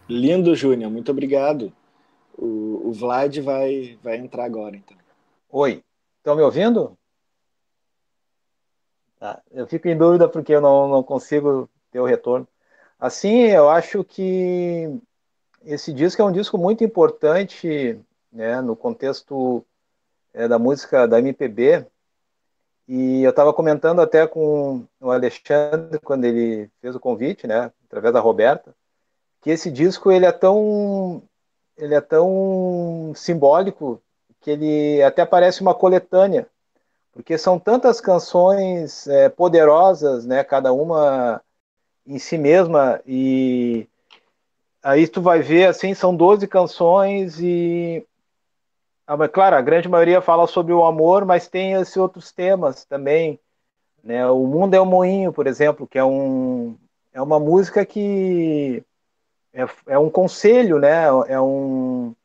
[0.09, 1.71] Lindo, Júnior, muito obrigado.
[2.35, 4.97] O, o Vlad vai, vai entrar agora, então.
[5.51, 5.83] Oi,
[6.17, 6.97] estão me ouvindo?
[9.19, 9.39] Tá.
[9.51, 12.47] Eu fico em dúvida porque eu não, não consigo ter o retorno.
[12.99, 14.99] Assim, eu acho que
[15.63, 17.99] esse disco é um disco muito importante
[18.31, 19.63] né, no contexto
[20.33, 21.85] é, da música da MPB.
[22.87, 28.11] E eu estava comentando até com o Alexandre quando ele fez o convite, né, através
[28.11, 28.73] da Roberta,
[29.41, 31.23] que esse disco ele é tão
[31.77, 34.01] ele é tão simbólico
[34.41, 36.47] que ele até parece uma coletânea
[37.11, 41.41] porque são tantas canções é, poderosas, né, cada uma
[42.07, 43.87] em si mesma, e
[44.81, 48.05] aí tu vai ver, assim, são 12 canções e,
[49.05, 53.39] ah, claro, a grande maioria fala sobre o amor, mas tem esses outros temas também,
[54.03, 56.77] né, o Mundo é o Moinho, por exemplo, que é, um,
[57.11, 58.81] é uma música que
[59.53, 62.15] é, é um conselho, né, é um,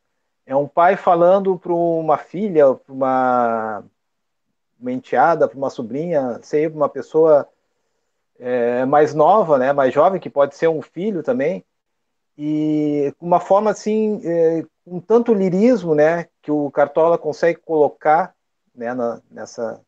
[0.47, 3.85] é um pai falando para uma filha, para uma
[4.81, 7.49] uma enteada, para uma sobrinha, sei, para uma pessoa
[8.39, 11.65] é, mais nova, né, mais jovem, que pode ser um filho também,
[12.37, 18.35] e uma forma assim, é, um tanto lirismo, né, que o Cartola consegue colocar
[18.75, 19.81] né, na, nessa,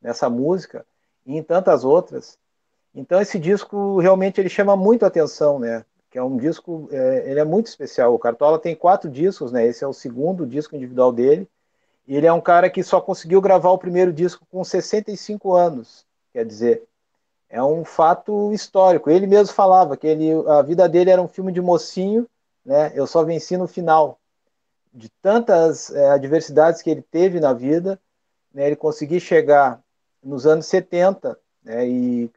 [0.00, 0.84] nessa música
[1.24, 2.38] e em tantas outras.
[2.94, 5.84] Então esse disco realmente ele chama muito atenção, né?
[6.10, 8.14] Que é um disco, é, ele é muito especial.
[8.14, 9.66] O Cartola tem quatro discos, né?
[9.66, 11.48] Esse é o segundo disco individual dele
[12.16, 16.04] ele é um cara que só conseguiu gravar o primeiro disco com 65 anos.
[16.32, 16.82] Quer dizer,
[17.48, 19.10] é um fato histórico.
[19.10, 22.28] Ele mesmo falava que ele, a vida dele era um filme de mocinho,
[22.64, 22.92] né?
[22.94, 24.18] Eu só venci no final.
[24.92, 28.00] De tantas é, adversidades que ele teve na vida,
[28.52, 29.80] né, ele conseguiu chegar
[30.20, 32.30] nos anos 70 né, e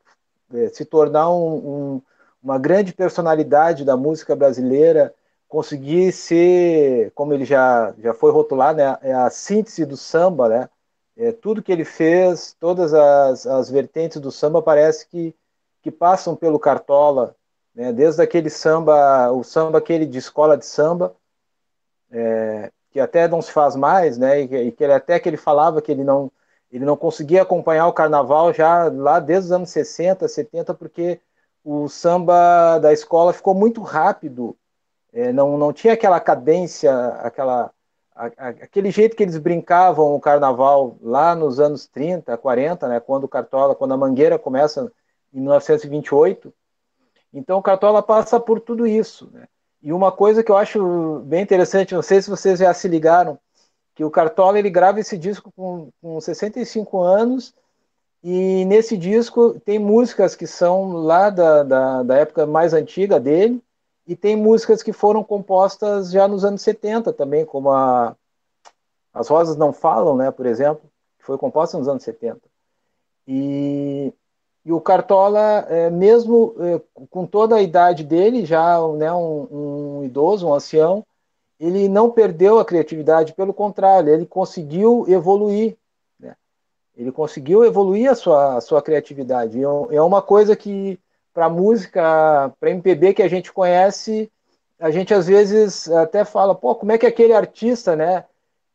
[0.53, 2.01] é, se tornar um, um,
[2.43, 5.13] uma grande personalidade da música brasileira,
[5.47, 10.69] conseguir ser, como ele já, já foi rotulado, né, é a síntese do samba, né?
[11.15, 15.33] É, tudo que ele fez, todas as, as vertentes do samba parece que,
[15.81, 17.35] que passam pelo Cartola,
[17.73, 17.93] né?
[17.93, 21.15] desde aquele samba, o samba aquele de escola de samba,
[22.11, 24.41] é, que até não se faz mais, né?
[24.41, 26.31] E, e que ele, até que ele falava que ele não,
[26.71, 31.19] ele não conseguia acompanhar o carnaval já lá desde os anos 60, 70, porque
[31.63, 34.57] o samba da escola ficou muito rápido
[35.13, 37.71] é, não, não tinha aquela cadência, aquela,
[38.15, 42.99] a, a, aquele jeito que eles brincavam o carnaval lá nos anos 30, 40, né,
[42.99, 44.91] quando o Cartola, quando a Mangueira começa
[45.31, 46.51] em 1928.
[47.31, 49.29] Então o Cartola passa por tudo isso.
[49.31, 49.47] Né?
[49.83, 53.37] E uma coisa que eu acho bem interessante, não sei se vocês já se ligaram,
[53.93, 57.53] que o Cartola ele grava esse disco com, com 65 anos
[58.23, 63.61] e nesse disco tem músicas que são lá da, da, da época mais antiga dele,
[64.07, 68.15] e tem músicas que foram compostas já nos anos 70 também, como a
[69.13, 70.81] As Rosas Não Falam, né, por exemplo,
[71.19, 72.39] que foi composta nos anos 70.
[73.27, 74.13] E,
[74.65, 80.03] e o Cartola, é, mesmo é, com toda a idade dele, já né, um, um
[80.03, 81.05] idoso, um ancião,
[81.59, 85.77] ele não perdeu a criatividade, pelo contrário, ele conseguiu evoluir.
[86.95, 89.59] Ele conseguiu evoluir a sua, a sua criatividade.
[89.59, 90.99] É, é uma coisa que
[91.33, 94.31] para música, para MPB que a gente conhece,
[94.79, 98.25] a gente às vezes até fala, pô, como é que aquele artista, né,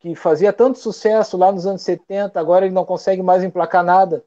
[0.00, 4.24] que fazia tanto sucesso lá nos anos 70, agora ele não consegue mais emplacar nada.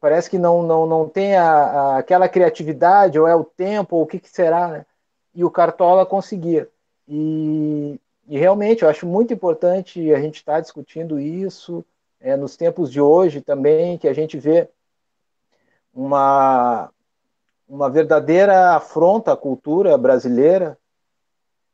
[0.00, 4.02] Parece que não não, não tem a, a, aquela criatividade, ou é o tempo, ou
[4.02, 4.86] o que, que será, né?
[5.34, 6.68] E o Cartola conseguia.
[7.08, 11.84] E, e realmente eu acho muito importante a gente estar tá discutindo isso
[12.20, 14.68] é, nos tempos de hoje também, que a gente vê
[15.92, 16.90] uma,
[17.68, 20.78] uma verdadeira afronta à cultura brasileira,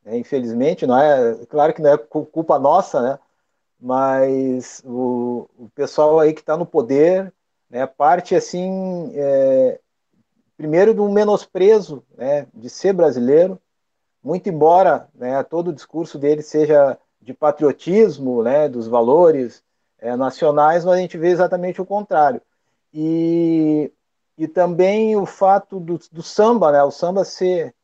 [0.04, 0.16] né?
[0.16, 3.18] infelizmente, não é, claro que não é culpa nossa, né?
[3.78, 7.32] Mas o, o pessoal aí que está no poder,
[7.68, 9.78] né, parte assim, é,
[10.56, 13.60] primeiro do menosprezo, né, de ser brasileiro,
[14.22, 19.62] muito embora, né, todo o discurso dele seja de patriotismo, né, dos valores
[19.98, 22.40] é, nacionais, mas a gente vê exatamente o contrário.
[22.92, 23.92] E,
[24.38, 27.74] e também o fato do, do samba, né, o samba ser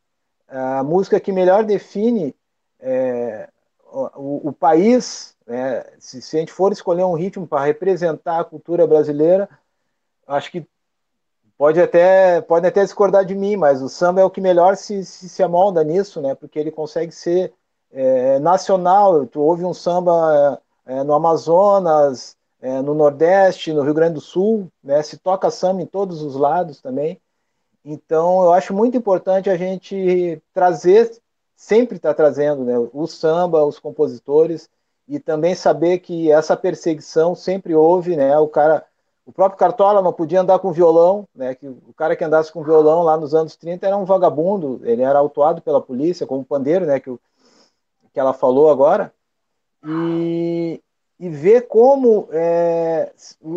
[0.49, 2.35] a música que melhor define
[2.79, 3.49] é,
[3.91, 8.45] o, o, país, né, se, se, a gente for escolher um ritmo para representar a
[8.45, 9.49] cultura brasileira,
[10.27, 10.67] acho que
[11.57, 15.05] pode até, pode até discordar de mim, mas o samba é o que melhor se,
[15.05, 17.53] se, se amolda nisso, né, porque ele consegue ser
[17.93, 19.27] é, nacional.
[19.27, 24.69] Tu ouve um samba é, no Amazonas, é, no Nordeste, no Rio Grande do Sul,
[24.83, 27.21] né, se toca samba em todos os lados também.
[27.85, 31.11] Então, eu acho muito importante a gente trazer,
[31.57, 34.71] sempre está trazendo, né, o samba, os compositores,
[35.09, 38.85] e também saber que essa perseguição sempre houve, né, o cara,
[39.27, 42.63] o próprio Cartola não podia andar com violão, né, que o cara que andasse com
[42.63, 46.87] violão lá nos anos 30 era um vagabundo, ele era autuado pela polícia, como pandeiro,
[46.87, 47.13] né, que,
[48.13, 49.13] que ela falou agora,
[49.85, 50.81] e,
[51.19, 53.13] e ver como é,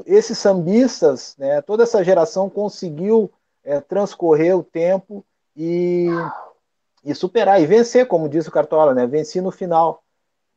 [0.05, 3.31] esses sambistas, né, toda essa geração conseguiu
[3.63, 6.07] é, transcorrer o tempo e,
[7.03, 9.07] e superar, e vencer, como disse o Cartola, né?
[9.07, 10.03] Venci no final.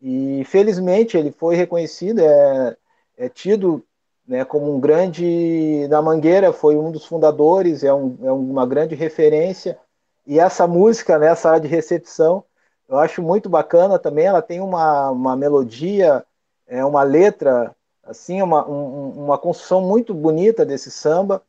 [0.01, 2.77] E felizmente ele foi reconhecido, é,
[3.17, 3.85] é tido
[4.27, 8.95] né, como um grande na Mangueira, foi um dos fundadores, é, um, é uma grande
[8.95, 9.79] referência.
[10.27, 12.45] E essa música, né, área de recepção,
[12.89, 14.27] eu acho muito bacana também.
[14.27, 16.25] Ela tem uma, uma melodia,
[16.67, 21.43] é uma letra, assim, uma, um, uma construção muito bonita desse samba.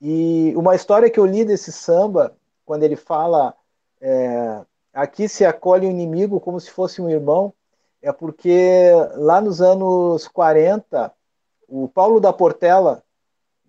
[0.00, 3.54] E uma história que eu li desse samba, quando ele fala
[4.00, 4.60] é,
[4.92, 7.52] aqui se acolhe o inimigo como se fosse um irmão,
[8.00, 11.12] é porque lá nos anos 40,
[11.68, 13.02] o Paulo da Portela,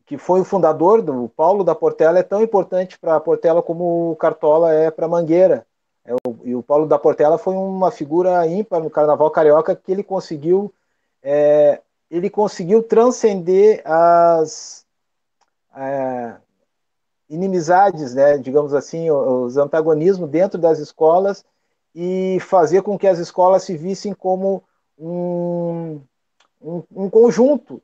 [0.06, 4.12] que foi o fundador do Paulo da Portela, é tão importante para a Portela como
[4.12, 5.67] o Cartola é para Mangueira.
[6.08, 9.92] É, o, e o Paulo da Portela foi uma figura ímpar no Carnaval Carioca que
[9.92, 10.74] ele conseguiu
[11.22, 14.86] é, ele conseguiu transcender as,
[15.76, 16.38] é,
[17.30, 21.44] inimizades, né, digamos assim, os antagonismos dentro das escolas
[21.94, 24.64] e fazer com que as escolas se vissem como
[24.98, 26.00] um,
[26.62, 27.82] um, um conjunto.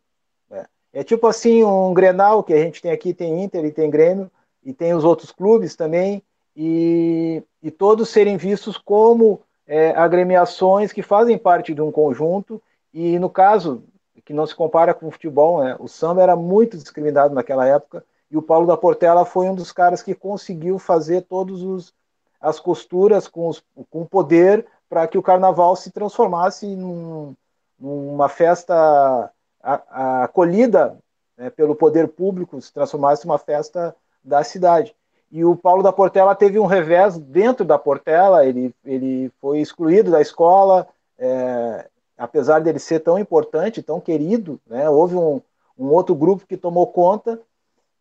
[0.49, 0.65] Né?
[0.93, 4.31] É tipo assim um Grenal que a gente tem aqui, tem Inter e tem Grêmio
[4.63, 6.23] e tem os outros clubes também
[6.55, 12.61] e, e todos serem vistos como é, agremiações que fazem parte de um conjunto
[12.93, 13.83] e no caso
[14.25, 15.75] que não se compara com o futebol, né?
[15.79, 19.71] O samba era muito discriminado naquela época e o Paulo da Portela foi um dos
[19.71, 21.93] caras que conseguiu fazer todos os
[22.39, 27.33] as costuras com, os, com poder para que o carnaval se transformasse num,
[27.79, 30.97] numa festa acolhida
[31.37, 34.93] né, pelo poder público, se transformasse numa festa da cidade.
[35.33, 40.11] E o Paulo da Portela teve um revés dentro da Portela, ele, ele foi excluído
[40.11, 45.41] da escola, é, apesar dele ser tão importante, tão querido, né, houve um,
[45.75, 47.41] um outro grupo que tomou conta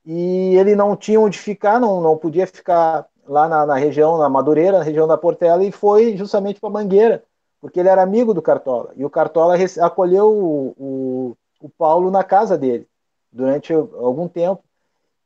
[0.04, 4.28] e ele não tinha onde ficar, não, não podia ficar lá na, na região, na
[4.28, 7.24] Madureira, na região da Portela, e foi justamente para Mangueira,
[7.62, 8.92] porque ele era amigo do Cartola.
[8.94, 12.86] E o Cartola acolheu o, o, o Paulo na casa dele
[13.32, 14.62] durante algum tempo.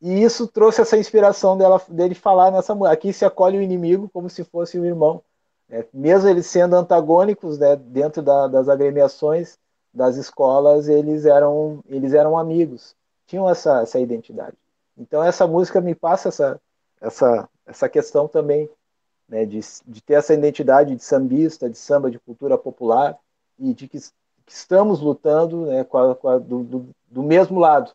[0.01, 4.29] E isso trouxe essa inspiração dela, dele falar nessa aqui se acolhe o inimigo como
[4.29, 5.23] se fosse um irmão.
[5.69, 9.57] É, mesmo eles sendo antagônicos né, dentro da, das agremiações
[9.93, 14.55] das escolas, eles eram, eles eram amigos, tinham essa, essa identidade.
[14.97, 16.61] Então essa música me passa essa,
[17.01, 18.69] essa, essa questão também
[19.27, 23.17] né, de, de ter essa identidade de sambista, de samba de cultura popular
[23.59, 27.59] e de que, que estamos lutando né, com a, com a, do, do, do mesmo
[27.59, 27.91] lado.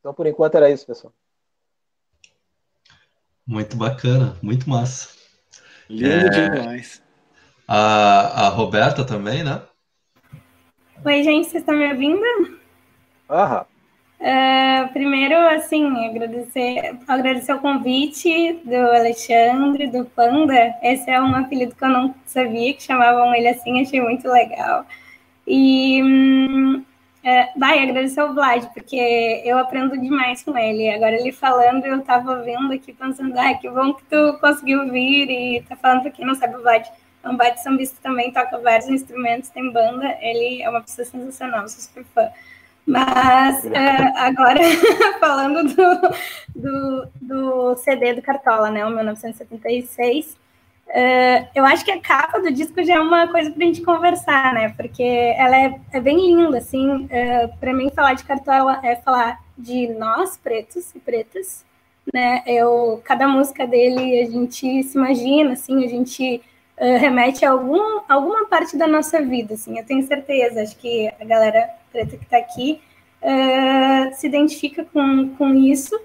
[0.00, 1.12] Então, por enquanto, era isso, pessoal.
[3.46, 5.16] Muito bacana, muito massa.
[5.88, 6.48] Lindo é...
[6.50, 7.02] demais.
[7.66, 9.62] A, a Roberta também, né?
[11.04, 12.58] Oi, gente, vocês estão me ouvindo?
[13.30, 13.66] Aham.
[14.20, 20.74] Uh, primeiro, assim, agradecer, agradecer o convite do Alexandre, do Panda.
[20.82, 24.84] Esse é um apelido que eu não sabia que chamavam ele assim, achei muito legal.
[25.46, 26.84] E hum,
[27.28, 30.88] é, vai agradecer o Vlad, porque eu aprendo demais com ele.
[30.88, 35.28] Agora ele falando, eu tava vendo aqui pensando, ah, que bom que tu conseguiu vir
[35.28, 36.86] e tá falando pra quem não sabe o Vlad.
[37.22, 41.68] É um baita sambista também, toca vários instrumentos, tem banda, ele é uma pessoa sensacional,
[41.68, 42.30] sou super fã.
[42.86, 44.60] Mas é, agora,
[45.20, 46.00] falando do,
[46.56, 50.34] do, do, CD do Cartola, né, o 1976,
[50.88, 53.82] Uh, eu acho que a capa do disco já é uma coisa para a gente
[53.82, 54.72] conversar, né?
[54.74, 57.04] Porque ela é, é bem linda, assim.
[57.04, 61.64] Uh, para mim, falar de Cartola é falar de nós, pretos e pretas,
[62.12, 62.42] né?
[62.46, 66.40] Eu, cada música dele, a gente se imagina, assim, a gente
[66.78, 69.78] uh, remete a algum, alguma parte da nossa vida, assim.
[69.78, 72.80] Eu tenho certeza, acho que a galera preta que está aqui
[74.14, 76.00] se identifica com, com isso.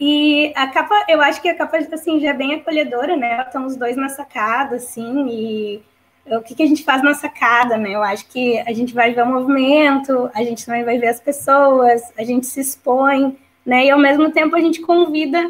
[0.00, 3.42] E a capa, eu acho que a capa assim, já é bem acolhedora, né?
[3.42, 5.82] Estão os dois na sacada, assim, e
[6.26, 7.90] o que, que a gente faz na sacada, né?
[7.90, 11.20] Eu acho que a gente vai ver o movimento, a gente também vai ver as
[11.20, 13.36] pessoas, a gente se expõe,
[13.66, 13.86] né?
[13.86, 15.44] E ao mesmo tempo a gente convida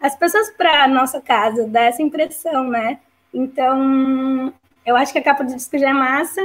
[0.00, 2.98] as pessoas para a nossa casa, dá essa impressão, né?
[3.32, 4.52] Então,
[4.84, 6.42] eu acho que a capa do disco já é massa.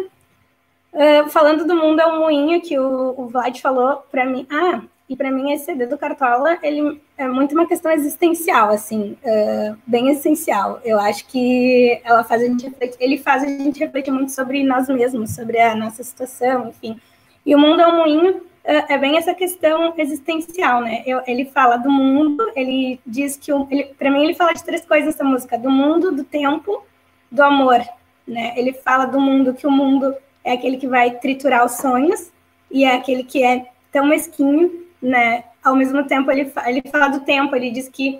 [0.92, 4.48] Uh, falando do mundo é um moinho que o, o Vlad falou para mim.
[4.50, 9.18] Ah, e para mim esse CD do Cartola, ele é muito uma questão existencial, assim,
[9.24, 10.80] uh, bem essencial.
[10.86, 14.64] Eu acho que ela faz a gente refletir, ele faz a gente refletir muito sobre
[14.64, 17.02] nós mesmos, sobre a nossa situação, enfim.
[17.44, 21.02] E o mundo é um moinho, uh, é bem essa questão existencial, né?
[21.08, 23.52] Eu, ele fala do mundo, ele diz que,
[23.98, 26.84] para mim ele fala de três coisas nessa música, do mundo, do tempo,
[27.32, 27.82] do amor,
[28.28, 28.54] né?
[28.56, 32.32] Ele fala do mundo que o mundo é aquele que vai triturar os sonhos
[32.70, 35.44] e é aquele que é tão mesquinho né?
[35.64, 38.20] Ao mesmo tempo, ele, ele fala do tempo, ele diz que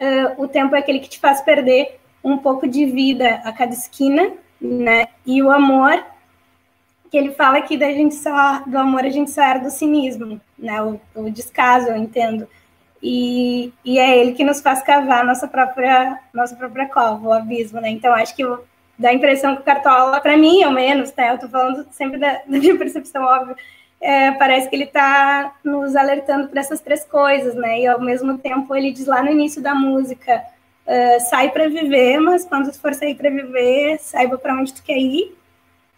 [0.00, 3.72] uh, o tempo é aquele que te faz perder um pouco de vida a cada
[3.72, 5.08] esquina, né?
[5.24, 6.04] E o amor,
[7.10, 10.40] que ele fala que da gente só, do amor a gente só era do cinismo,
[10.58, 10.82] né?
[10.82, 12.48] O, o descaso, eu entendo.
[13.02, 17.80] E, e é ele que nos faz cavar nossa própria, nossa própria cova, o abismo,
[17.80, 17.90] né?
[17.90, 18.44] Então, acho que
[18.98, 21.28] dá a impressão que o Cartola, para mim, ao menos, tá?
[21.28, 23.56] Eu tô falando sempre da, da minha percepção, óbvio,
[24.00, 27.80] é, parece que ele está nos alertando para essas três coisas, né?
[27.80, 30.42] E ao mesmo tempo ele diz lá no início da música:
[30.86, 34.82] uh, sai para viver, mas quando tu for sair para viver, saiba para onde tu
[34.82, 35.36] quer ir,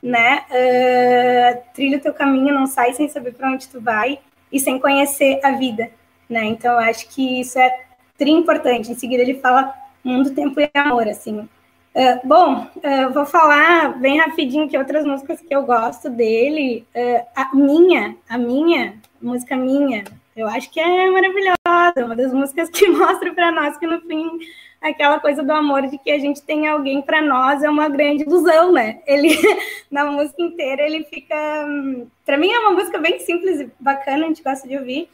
[0.03, 0.45] né?
[0.51, 4.19] Uh, trilha o teu caminho, não sai sem saber para onde tu vai
[4.51, 5.91] e sem conhecer a vida,
[6.29, 6.45] né?
[6.47, 7.85] Então acho que isso é
[8.17, 8.91] tri importante.
[8.91, 11.47] Em seguida ele fala mundo, tempo e amor, assim.
[11.95, 16.87] Uh, bom, uh, vou falar bem rapidinho que outras músicas que eu gosto dele.
[16.95, 20.05] Uh, a minha, a minha, música minha,
[20.37, 24.39] eu acho que é maravilhosa, uma das músicas que mostra para nós que no fim
[24.81, 28.23] aquela coisa do amor de que a gente tem alguém para nós é uma grande
[28.23, 29.01] ilusão, né?
[29.07, 29.37] Ele
[29.91, 31.35] na música inteira ele fica,
[31.67, 35.09] hum, para mim é uma música bem simples e bacana, a gente gosta de ouvir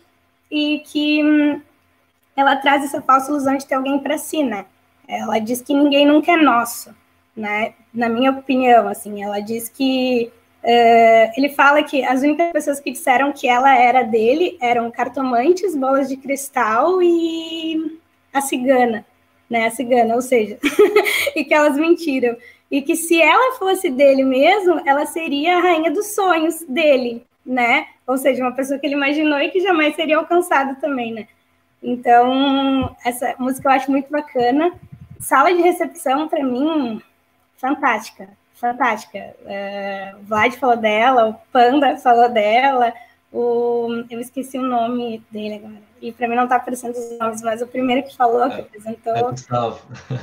[0.50, 1.60] e que hum,
[2.36, 4.66] ela traz essa falsa ilusão de ter alguém para si, né?
[5.08, 6.94] Ela diz que ninguém nunca é nosso,
[7.36, 7.74] né?
[7.92, 10.30] Na minha opinião, assim, ela diz que
[10.62, 15.76] uh, ele fala que as únicas pessoas que disseram que ela era dele eram cartomantes,
[15.76, 17.98] bolas de cristal e
[18.32, 19.04] a cigana,
[19.48, 19.66] né?
[19.66, 20.58] A cigana, ou seja,
[21.34, 22.36] e que elas mentiram.
[22.70, 27.86] E que se ela fosse dele mesmo, ela seria a rainha dos sonhos dele, né?
[28.06, 31.28] Ou seja, uma pessoa que ele imaginou e que jamais seria alcançada também, né?
[31.82, 34.72] Então, essa música eu acho muito bacana.
[35.20, 37.00] Sala de recepção, para mim,
[37.56, 39.18] fantástica, fantástica.
[39.46, 42.92] É, o Vlad falou dela, o Panda falou dela,
[43.32, 45.86] o, eu esqueci o nome dele agora.
[46.00, 48.60] E para mim não está aparecendo os nomes, mas o primeiro que falou, é, que
[48.60, 49.14] apresentou.
[49.14, 49.80] É Gustavo.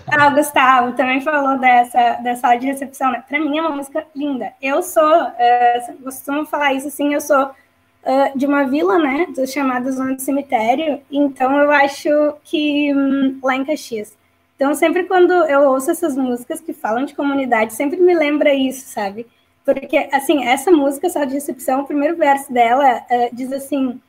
[0.07, 3.11] Ah, o Gustavo também falou dessa, dessa sala de recepção.
[3.11, 3.23] Né?
[3.27, 4.53] Para mim é uma música linda.
[4.61, 9.51] Eu sou, uh, costumo falar isso assim, eu sou uh, de uma vila, né, dos
[9.51, 12.09] chamados Zona do Cemitério, então eu acho
[12.43, 14.15] que um, lá em Caxias
[14.63, 18.87] então, sempre quando eu ouço essas músicas que falam de comunidade, sempre me lembra isso,
[18.87, 19.27] sabe?
[19.65, 23.99] Porque, assim, essa música, só de recepção, o primeiro verso dela uh, diz assim: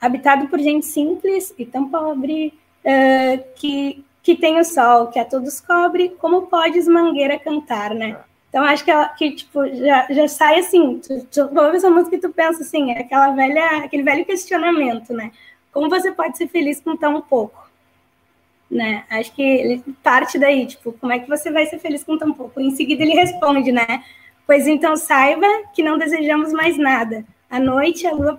[0.00, 2.54] habitado por gente simples e tão pobre,
[2.86, 8.16] uh, que, que tem o sol, que a todos cobre, como podes mangueira cantar, né?
[8.48, 12.16] Então, acho que, ela, que tipo, já, já sai assim, tu, tu ouve essa música
[12.16, 15.32] e tu pensa assim, é aquela velha, aquele velho questionamento, né?
[15.70, 17.65] Como você pode ser feliz com tão pouco?
[18.70, 19.04] Né?
[19.10, 22.32] Acho que ele parte daí, tipo, como é que você vai ser feliz com tão
[22.32, 22.60] pouco?
[22.60, 24.02] Em seguida ele responde, né?
[24.46, 27.24] Pois então saiba que não desejamos mais nada.
[27.48, 28.36] À noite, a lua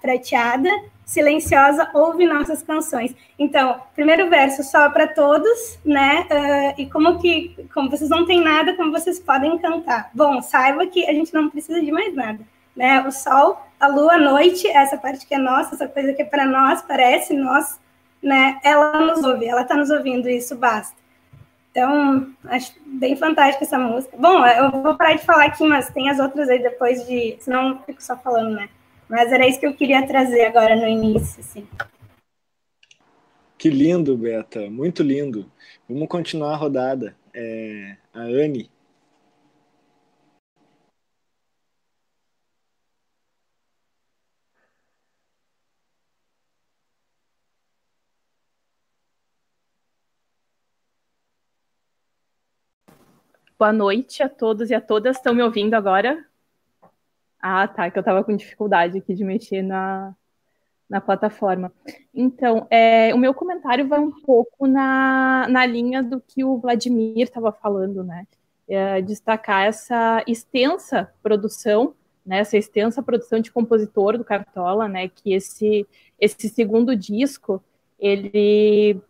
[0.00, 0.70] prateada,
[1.04, 3.14] silenciosa, ouve nossas canções.
[3.38, 6.26] Então, primeiro verso só para todos, né?
[6.30, 10.10] Uh, e como que, como vocês não têm nada, como vocês podem cantar?
[10.14, 12.40] Bom, saiba que a gente não precisa de mais nada,
[12.76, 13.00] né?
[13.06, 16.26] O sol, a lua, a noite, essa parte que é nossa, essa coisa que é
[16.26, 17.78] para nós, parece nós,
[18.22, 20.96] né, ela nos ouve, ela está nos ouvindo, isso basta.
[21.70, 24.16] Então, acho bem fantástica essa música.
[24.16, 27.36] Bom, eu vou parar de falar aqui, mas tem as outras aí depois de.
[27.38, 28.68] Senão eu fico só falando, né?
[29.08, 31.66] Mas era isso que eu queria trazer agora no início, assim.
[33.56, 35.50] Que lindo, Beta, muito lindo.
[35.88, 37.16] Vamos continuar a rodada.
[37.32, 38.70] é a Anne.
[53.58, 55.16] Boa noite a todos e a todas.
[55.16, 56.24] Estão me ouvindo agora?
[57.40, 60.14] Ah, tá, que eu estava com dificuldade aqui de mexer na,
[60.88, 61.72] na plataforma.
[62.14, 67.24] Então, é, o meu comentário vai um pouco na, na linha do que o Vladimir
[67.24, 68.28] estava falando, né?
[68.68, 72.38] É, destacar essa extensa produção, né?
[72.38, 75.08] Essa extensa produção de compositor do Cartola, né?
[75.08, 75.84] Que esse,
[76.20, 77.60] esse segundo disco,
[77.98, 79.02] ele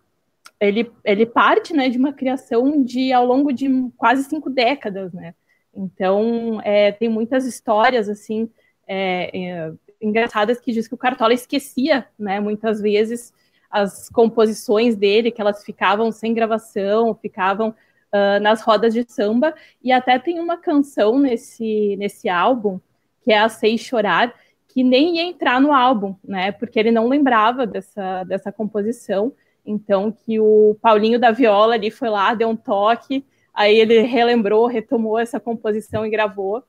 [0.61, 5.35] ele, ele parte né, de uma criação de ao longo de quase cinco décadas, né?
[5.75, 8.51] Então é, tem muitas histórias assim
[8.87, 12.41] é, é, engraçadas que diz que o Cartola esquecia, né?
[12.41, 13.33] Muitas vezes
[13.71, 19.93] as composições dele, que elas ficavam sem gravação, ficavam uh, nas rodas de samba, e
[19.93, 22.81] até tem uma canção nesse, nesse álbum,
[23.23, 24.35] que é a Sei Chorar,
[24.69, 26.53] que nem ia entrar no álbum, né?
[26.53, 29.33] Porque ele não lembrava dessa, dessa composição,
[29.69, 34.67] então, que o Paulinho da Viola ali foi lá, deu um toque, aí ele relembrou,
[34.67, 36.63] retomou essa composição e gravou.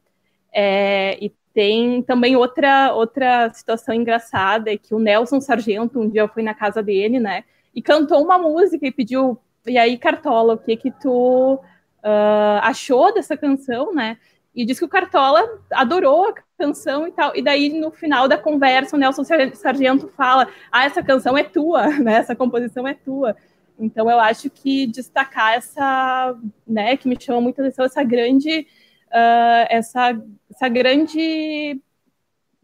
[0.54, 6.22] É, e tem também outra, outra situação engraçada, é que o Nelson Sargento, um dia
[6.22, 7.44] eu fui na casa dele, né,
[7.74, 13.14] e cantou uma música e pediu, e aí, Cartola, o que que tu uh, achou
[13.14, 14.18] dessa canção, né?
[14.60, 17.34] E disse que o Cartola adorou a canção e tal.
[17.34, 21.88] E daí, no final da conversa, o Nelson Sargento fala: Ah, essa canção é tua,
[21.98, 22.16] né?
[22.16, 23.38] Essa composição é tua.
[23.80, 26.38] Então, eu acho que destacar essa,
[26.68, 28.68] né, que me chama muito atenção, essa grande,
[29.08, 31.82] uh, essa, essa grande,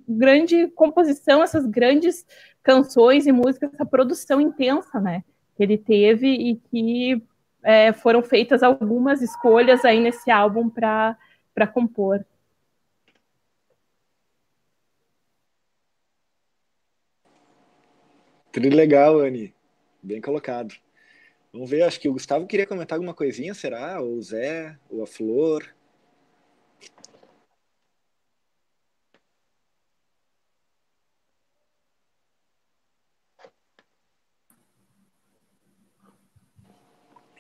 [0.05, 2.25] grande composição, essas grandes
[2.61, 5.23] canções e músicas, essa produção intensa, né,
[5.55, 7.23] que ele teve e que
[7.63, 11.17] é, foram feitas algumas escolhas aí nesse álbum para
[11.55, 12.25] para compor.
[18.51, 19.55] Tudo legal, Anne.
[20.03, 20.75] Bem colocado.
[21.53, 24.01] Vamos ver, acho que o Gustavo queria comentar alguma coisinha, será?
[24.01, 25.73] Ou o Zé, ou a Flor.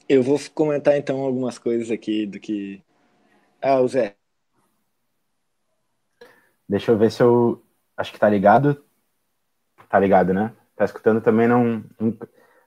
[0.07, 2.84] Eu vou comentar então algumas coisas aqui do que
[3.65, 4.15] ah, o Zé.
[6.69, 7.63] Deixa eu ver se eu.
[7.97, 8.83] Acho que tá ligado.
[9.89, 10.53] Tá ligado, né?
[10.75, 11.83] Tá escutando também, não.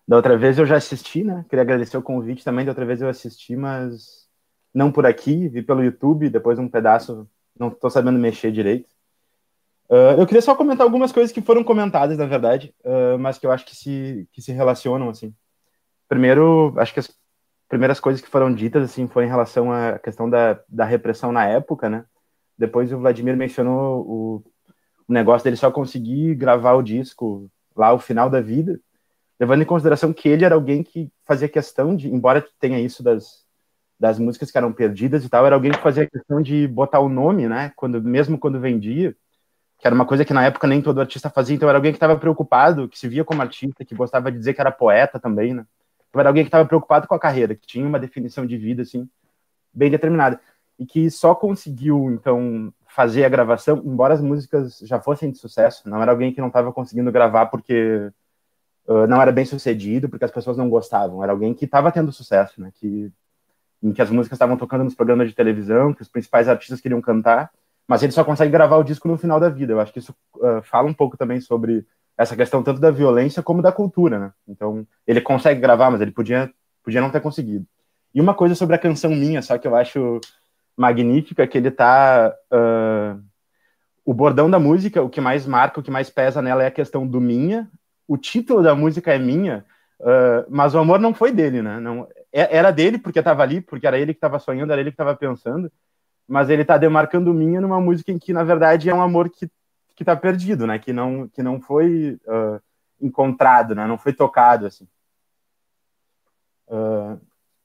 [0.07, 1.45] Da outra vez eu já assisti, né?
[1.49, 2.65] Queria agradecer o convite também.
[2.65, 4.29] Da outra vez eu assisti, mas
[4.75, 7.29] não por aqui, vi pelo YouTube, depois um pedaço.
[7.59, 8.89] Não tô sabendo mexer direito.
[9.89, 13.47] Uh, eu queria só comentar algumas coisas que foram comentadas, na verdade, uh, mas que
[13.47, 15.35] eu acho que se, que se relacionam, assim.
[16.09, 17.09] Primeiro, acho que as
[17.69, 21.45] primeiras coisas que foram ditas assim foi em relação à questão da, da repressão na
[21.45, 22.05] época, né?
[22.57, 24.45] Depois o Vladimir mencionou o,
[25.07, 28.81] o negócio dele só conseguir gravar o disco lá ao final da vida,
[29.39, 33.45] levando em consideração que ele era alguém que fazia questão de, embora tenha isso das,
[34.01, 37.09] das músicas que eram perdidas e tal, era alguém que fazia questão de botar o
[37.09, 37.73] nome, né?
[37.77, 39.15] Quando mesmo quando vendia,
[39.79, 41.97] que era uma coisa que na época nem todo artista fazia, então era alguém que
[41.97, 45.55] estava preocupado, que se via como artista, que gostava de dizer que era poeta também,
[45.55, 45.65] né?
[46.15, 49.09] Era alguém que estava preocupado com a carreira, que tinha uma definição de vida assim
[49.73, 50.41] bem determinada
[50.79, 55.89] e que só conseguiu então fazer a gravação, embora as músicas já fossem de sucesso,
[55.89, 58.11] não era alguém que não estava conseguindo gravar porque
[58.87, 62.13] uh, não era bem sucedido, porque as pessoas não gostavam, era alguém que estava tendo
[62.13, 62.71] sucesso, né?
[62.75, 63.13] Que
[63.81, 67.01] em que as músicas estavam tocando nos programas de televisão, que os principais artistas queriam
[67.01, 67.51] cantar,
[67.87, 69.73] mas ele só consegue gravar o disco no final da vida.
[69.73, 71.87] Eu acho que isso uh, fala um pouco também sobre
[72.19, 74.33] essa questão tanto da violência como da cultura, né?
[74.47, 76.51] Então, ele consegue gravar, mas ele podia,
[76.83, 77.65] podia não ter conseguido.
[78.13, 80.21] E uma coisa sobre a canção minha, só que eu acho
[80.77, 82.35] magnífica, que ele tá...
[82.53, 83.23] Uh,
[84.05, 86.71] o bordão da música, o que mais marca, o que mais pesa nela é a
[86.71, 87.69] questão do minha.
[88.07, 89.67] O título da música é minha,
[90.01, 91.79] uh, mas o amor não foi dele, né?
[91.79, 94.91] Não, é, era dele porque estava ali, porque era ele que estava sonhando, era ele
[94.91, 95.71] que estava pensando,
[96.27, 99.47] mas ele está demarcando minha numa música em que, na verdade, é um amor que
[99.99, 100.79] que está perdido, né?
[100.79, 102.63] Que não que não foi uh,
[103.01, 103.85] encontrado, né?
[103.85, 104.87] Não foi tocado assim.
[106.69, 107.21] Uh,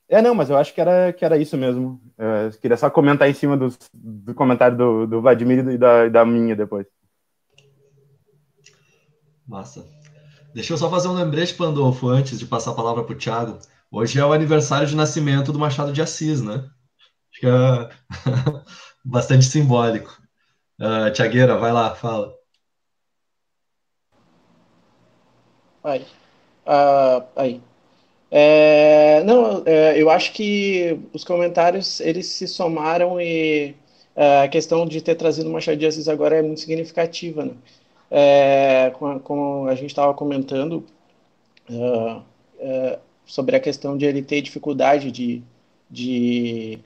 [0.09, 2.01] é não, mas eu acho que era que era isso mesmo.
[2.17, 6.25] Uh, queria só comentar em cima do, do comentário do, do Vladimir e da, da
[6.25, 6.88] minha depois.
[9.47, 9.86] Massa.
[10.55, 13.59] Deixa eu só fazer um lembrete, Pandolfo, antes de passar a palavra para o Thiago.
[13.91, 16.67] Hoje é o aniversário de nascimento do Machado de Assis, né?
[17.31, 17.89] Acho que é
[19.05, 20.22] bastante simbólico.
[20.84, 22.38] Uh, Tiagueira, vai lá, fala.
[25.81, 25.99] Vai.
[26.65, 27.61] Uh, aí.
[28.31, 33.75] É, não, é, eu acho que os comentários eles se somaram e
[34.15, 37.53] é, a questão de ter trazido Machado de Assis agora é muito significativa, né?
[38.11, 38.91] É,
[39.23, 40.86] como, a gente estava comentando
[41.69, 42.23] uh,
[43.25, 45.43] sobre a questão de ele ter dificuldade de,
[45.89, 46.79] de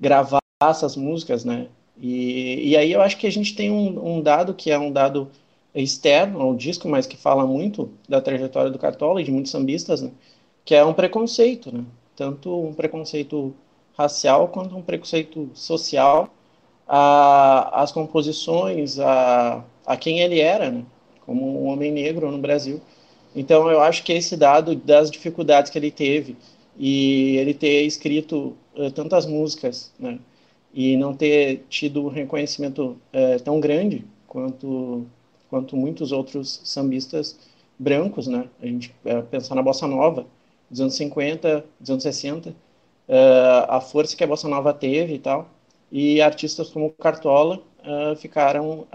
[0.00, 1.68] gravar essas músicas, né?
[2.00, 4.92] E, e aí eu acho que a gente tem um, um dado que é um
[4.92, 5.30] dado
[5.74, 10.02] externo ao disco, mas que fala muito da trajetória do Cartola e de muitos sambistas,
[10.02, 10.10] né?
[10.64, 11.84] que é um preconceito, né?
[12.16, 13.54] tanto um preconceito
[13.96, 16.28] racial quanto um preconceito social
[16.86, 20.84] às composições, a, a quem ele era, né?
[21.26, 22.80] como um homem negro no Brasil.
[23.36, 26.36] Então eu acho que esse dado das dificuldades que ele teve
[26.78, 30.18] e ele ter escrito uh, tantas músicas, né?
[30.72, 35.06] E não ter tido um reconhecimento uh, tão grande quanto
[35.50, 37.38] quanto muitos outros sambistas
[37.78, 38.48] brancos, né?
[38.60, 40.26] A gente uh, pensar na bossa nova
[40.70, 42.54] dos anos 50, dos anos 60,
[43.68, 45.48] a força que a bossa nova teve e tal,
[45.90, 47.62] e artistas como Cartola
[48.18, 48.86] ficaram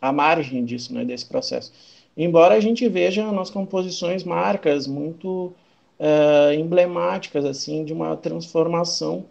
[0.00, 1.04] à margem disso, né?
[1.04, 1.70] Desse processo.
[2.16, 5.52] Embora a gente veja nas composições marcas muito
[5.98, 9.26] uh, emblemáticas assim de uma transformação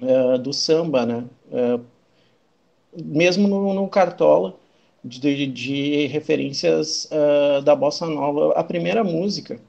[0.00, 1.24] uh, do samba, né?
[1.50, 1.84] Uh,
[3.04, 4.54] mesmo no, no Cartola,
[5.04, 7.10] de, de referências
[7.64, 9.60] da bossa nova, a primeira música,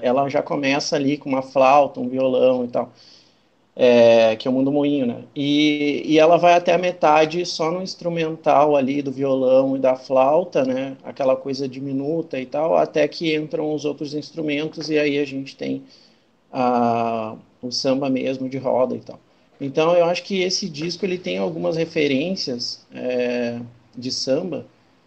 [0.00, 2.92] ela já começa ali com uma flauta, um violão e tal
[3.80, 5.22] é, que é o Mundo Moinho, né?
[5.36, 9.94] E, e ela vai até a metade só no instrumental ali do violão e da
[9.94, 10.96] flauta, né?
[11.04, 15.56] Aquela coisa diminuta e tal, até que entram os outros instrumentos e aí a gente
[15.56, 15.84] tem
[16.52, 19.18] o samba mesmo de roda e tal.
[19.60, 23.60] Então eu acho que esse disco ele tem algumas referências é,
[23.96, 24.64] de samba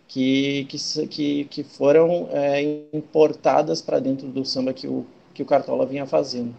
[0.08, 0.68] que,
[1.10, 2.62] que, que foram é,
[2.94, 6.54] importadas para dentro do samba que o, que o Cartola vinha fazendo.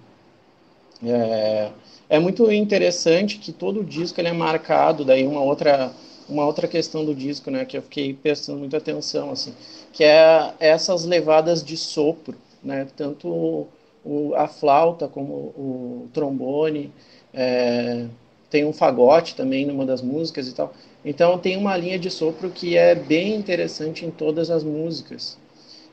[1.05, 1.70] É,
[2.09, 5.93] é muito interessante que todo o disco ele é marcado, daí uma outra
[6.28, 9.53] uma outra questão do disco, né, que eu fiquei prestando muita atenção, assim,
[9.93, 13.66] que é essas levadas de sopro, né, tanto
[14.05, 16.92] o, a flauta como o trombone,
[17.32, 18.07] é,
[18.50, 20.72] tem um fagote também numa das músicas e tal.
[21.05, 25.38] Então tem uma linha de sopro que é bem interessante em todas as músicas.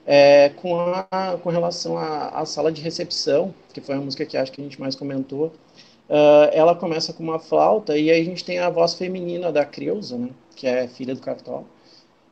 [0.05, 4.51] É, com, a, com relação à sala de recepção, que foi a música que acho
[4.51, 5.51] que a gente mais comentou,
[6.09, 9.63] Uh, ela começa com uma flauta e aí a gente tem a voz feminina da
[9.63, 11.65] Creuza, né, que é filha do Cartola.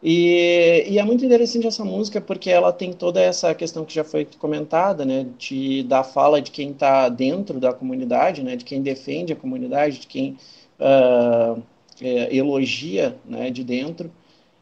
[0.02, 4.04] E, e, é muito interessante essa música porque ela tem toda essa questão que já
[4.04, 8.82] foi comentada, né, de, da fala de quem está dentro da comunidade, né, de quem
[8.82, 10.38] defende a comunidade, de quem
[10.80, 11.62] uh,
[12.00, 14.12] é, elogia, né, de dentro.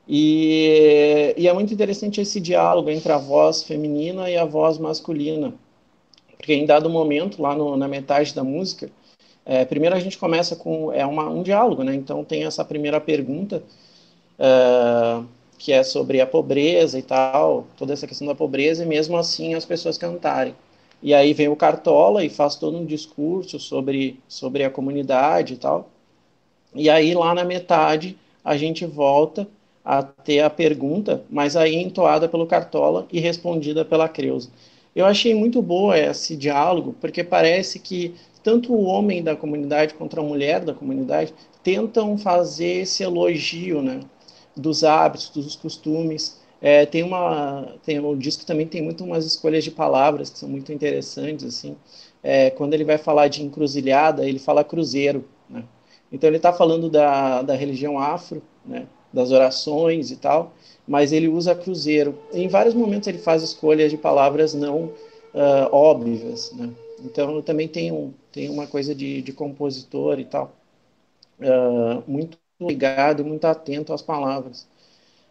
[0.08, 5.54] E, e, é muito interessante esse diálogo entre a voz feminina e a voz masculina,
[6.38, 8.90] porque em dado momento, lá no, na metade da música,
[9.46, 11.94] é, primeiro a gente começa com é uma, um diálogo, né?
[11.96, 13.64] Então tem essa primeira pergunta
[14.40, 15.24] é,
[15.58, 19.54] que é sobre a pobreza e tal, toda essa questão da pobreza e mesmo assim
[19.54, 20.56] as pessoas cantarem.
[21.02, 25.58] E aí vem o Cartola e faz todo um discurso sobre sobre a comunidade e
[25.58, 25.90] tal.
[26.74, 29.48] E aí lá na metade a gente volta
[29.84, 34.50] a ter a pergunta, mas aí entoada pelo Cartola e respondida pela Creuza.
[34.96, 40.20] Eu achei muito boa esse diálogo, porque parece que tanto o homem da comunidade quanto
[40.20, 41.34] a mulher da comunidade
[41.64, 44.02] tentam fazer esse elogio, né,
[44.56, 46.40] dos hábitos, dos costumes.
[46.62, 50.50] É, tem uma, tem o disco também tem muito umas escolhas de palavras que são
[50.50, 51.76] muito interessantes, assim.
[52.24, 55.64] É, quando ele vai falar de encruzilhada, ele fala cruzeiro, né?
[56.12, 60.54] Então ele está falando da, da religião afro, né, das orações e tal,
[60.88, 62.18] mas ele usa cruzeiro.
[62.34, 64.86] Em vários momentos ele faz escolhas de palavras não
[65.34, 66.70] uh, óbvias, né?
[67.04, 70.56] Então, também tenho, tenho uma coisa de, de compositor e tal,
[71.40, 74.68] uh, muito ligado, muito atento às palavras.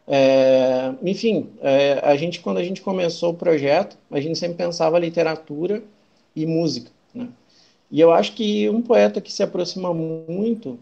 [0.07, 4.99] É, enfim, é, a gente quando a gente começou o projeto, a gente sempre pensava
[4.99, 5.83] literatura
[6.37, 7.29] e música, né?
[7.91, 10.79] E eu acho que um poeta que se aproxima muito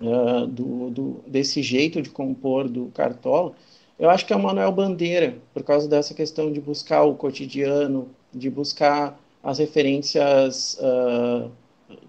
[0.00, 3.52] uh, do, do, desse jeito de compor do Cartola,
[3.98, 8.08] eu acho que é o Manuel Bandeira, por causa dessa questão de buscar o cotidiano,
[8.32, 11.50] de buscar as referências uh,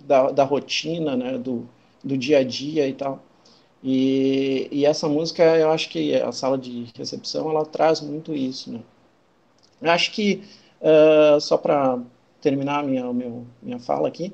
[0.06, 1.68] da, da, rotina, né, do,
[2.04, 3.24] do dia a dia e tal.
[3.84, 8.72] E, e, essa música, eu acho que a sala de recepção, ela traz muito isso,
[8.72, 8.82] né.
[9.82, 10.44] Eu acho que,
[10.82, 12.00] uh, só para
[12.40, 13.06] terminar minha,
[13.62, 14.32] minha fala aqui,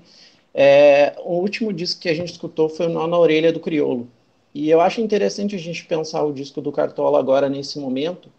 [0.54, 4.08] é, o último disco que a gente escutou foi o Nó na Orelha do Criolo.
[4.54, 8.30] E eu acho interessante a gente pensar o disco do Cartola agora, nesse momento,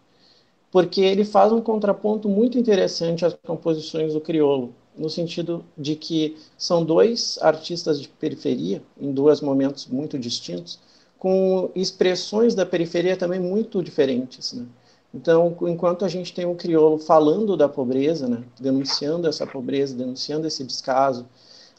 [0.71, 6.35] porque ele faz um contraponto muito interessante às composições do crioulo, no sentido de que
[6.57, 10.77] são dois artistas de periferia, em dois momentos muito distintos,
[11.19, 14.53] com expressões da periferia também muito diferentes.
[14.53, 14.65] Né?
[15.13, 20.47] Então, enquanto a gente tem um crioulo falando da pobreza, né, denunciando essa pobreza, denunciando
[20.47, 21.25] esse descaso,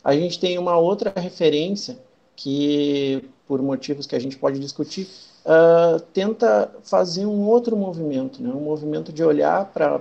[0.04, 1.98] a gente tem uma outra referência
[2.36, 5.08] que, por motivos que a gente pode discutir,
[5.44, 10.00] uh, tenta fazer um outro movimento, né, um movimento de olhar para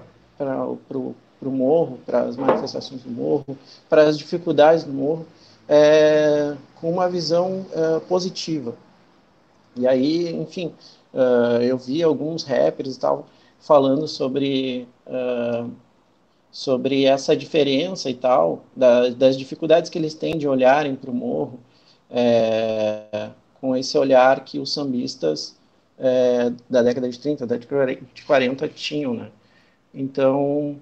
[0.67, 5.25] o morro, para as manifestações do morro, para as dificuldades do morro,
[5.67, 8.73] é, com uma visão uh, positiva.
[9.79, 10.73] E aí, enfim,
[11.13, 13.27] Uh, eu vi alguns rappers e tal
[13.59, 15.69] falando sobre, uh,
[16.51, 21.13] sobre essa diferença e tal, da, das dificuldades que eles têm de olharem para o
[21.13, 21.59] morro,
[22.09, 25.57] é, com esse olhar que os sambistas
[25.97, 29.29] é, da década de 30, da década de 40 tinham, né?
[29.93, 30.79] Então,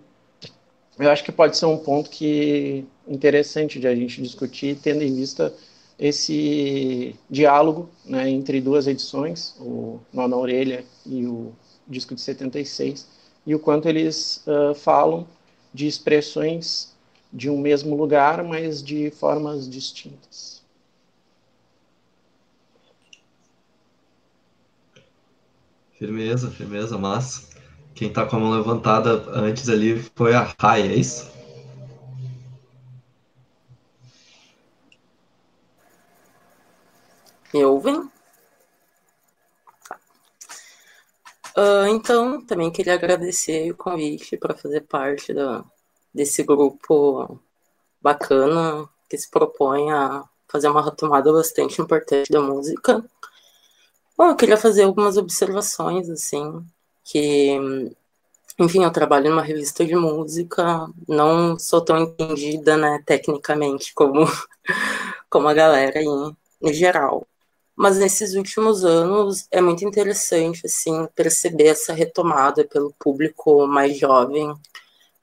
[1.00, 5.16] eu acho que pode ser um ponto que interessante de a gente discutir, tendo em
[5.16, 5.54] vista
[6.00, 11.52] esse diálogo né, entre duas edições, o Nó na Orelha e o
[11.88, 13.08] disco de 76,
[13.46, 15.26] e o quanto eles uh, falam
[15.74, 16.96] de expressões
[17.32, 20.62] de um mesmo lugar, mas de formas distintas.
[25.98, 27.50] Firmeza, firmeza, mas
[27.96, 31.37] quem está com a mão levantada antes ali foi a Rai, é isso?
[37.54, 38.10] Me ouvem?
[41.58, 45.64] Uh, então, também queria agradecer o convite para fazer parte da,
[46.14, 47.40] desse grupo
[48.02, 53.04] bacana que se propõe a fazer uma retomada bastante importante da música.
[54.18, 56.66] Bom, eu queria fazer algumas observações, assim,
[57.04, 57.56] que,
[58.60, 64.26] enfim, eu trabalho numa revista de música, não sou tão entendida, né, tecnicamente, como,
[65.30, 67.28] como a galera em, em geral.
[67.78, 74.52] Mas nesses últimos anos é muito interessante assim perceber essa retomada pelo público mais jovem,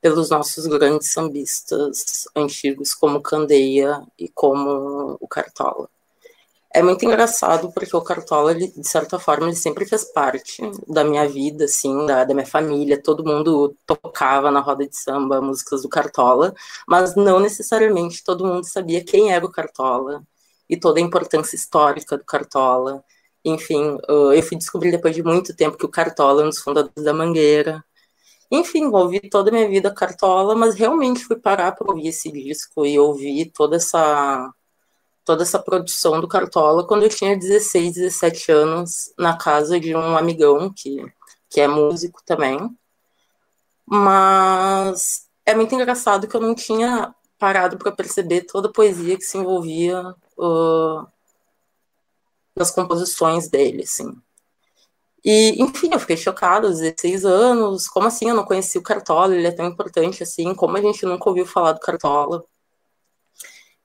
[0.01, 5.89] pelos nossos grandes sambistas antigos como Candeia e como o Cartola.
[6.73, 11.05] É muito engraçado porque o Cartola, ele, de certa forma, ele sempre fez parte da
[11.05, 13.01] minha vida, assim, da, da minha família.
[13.01, 16.53] Todo mundo tocava na roda de samba músicas do Cartola,
[16.87, 20.25] mas não necessariamente todo mundo sabia quem era o Cartola,
[20.69, 23.05] e toda a importância histórica do Cartola.
[23.45, 27.05] Enfim, eu fui descobrir depois de muito tempo que o Cartola é um dos fundadores
[27.05, 27.85] da Mangueira.
[28.51, 32.87] Enfim, ouvi toda a minha vida Cartola, mas realmente fui parar para ouvir esse disco
[32.87, 34.53] e ouvir toda essa
[35.25, 40.17] toda essa produção do Cartola quando eu tinha 16, 17 anos, na casa de um
[40.17, 41.05] amigão que,
[41.51, 42.59] que é músico também.
[43.87, 49.25] Mas é muito engraçado que eu não tinha parado para perceber toda a poesia que
[49.25, 50.15] se envolvia
[52.57, 54.13] nas composições dele, assim.
[55.25, 59.35] E, enfim, eu fiquei chocada, aos 16 anos, como assim eu não conheci o Cartola,
[59.35, 62.45] ele é tão importante assim, como a gente nunca ouviu falar do Cartola.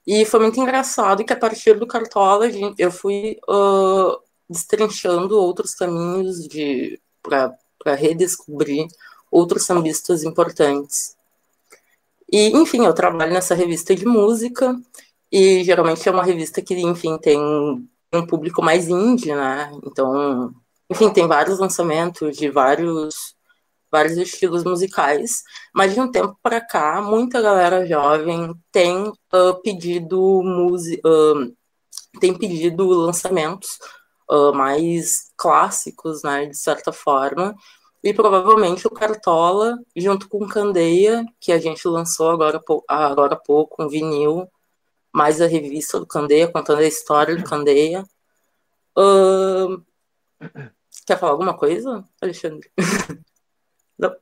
[0.05, 2.45] E foi muito engraçado que a partir do Cartola
[2.77, 4.19] eu fui uh,
[4.49, 8.87] destrinchando outros caminhos de para redescobrir
[9.31, 11.15] outros sambistas importantes.
[12.31, 14.79] E, enfim, eu trabalho nessa revista de música
[15.31, 19.71] e geralmente é uma revista que, enfim, tem um público mais indie, né?
[19.85, 20.53] Então,
[20.89, 23.37] enfim, tem vários lançamentos de vários
[23.91, 30.41] vários estilos musicais, mas de um tempo para cá, muita galera jovem tem uh, pedido
[30.41, 31.55] uh,
[32.19, 33.79] tem pedido lançamentos
[34.29, 37.55] uh, mais clássicos, né, de certa forma,
[38.03, 43.83] e provavelmente o Cartola, junto com Candeia, que a gente lançou agora, agora há pouco,
[43.83, 44.47] um vinil,
[45.13, 48.03] mais a revista do Candeia, contando a história do Candeia.
[48.97, 49.83] Uh,
[51.05, 52.71] quer falar alguma coisa, Alexandre?
[53.97, 54.15] Não.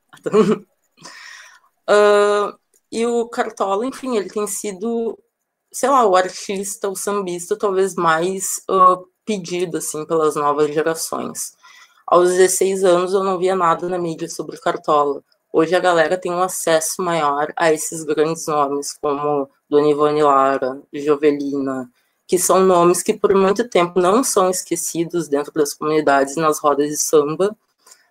[1.89, 2.57] Uh,
[2.91, 5.17] e o Cartola, enfim, ele tem sido,
[5.71, 11.51] sei lá, o artista, o sambista talvez mais uh, pedido, assim, pelas novas gerações.
[12.07, 15.21] Aos 16 anos eu não via nada na mídia sobre Cartola.
[15.51, 20.81] Hoje a galera tem um acesso maior a esses grandes nomes, como Dona Ivone Lara,
[20.93, 21.89] Jovelina,
[22.27, 26.89] que são nomes que por muito tempo não são esquecidos dentro das comunidades nas rodas
[26.89, 27.55] de samba,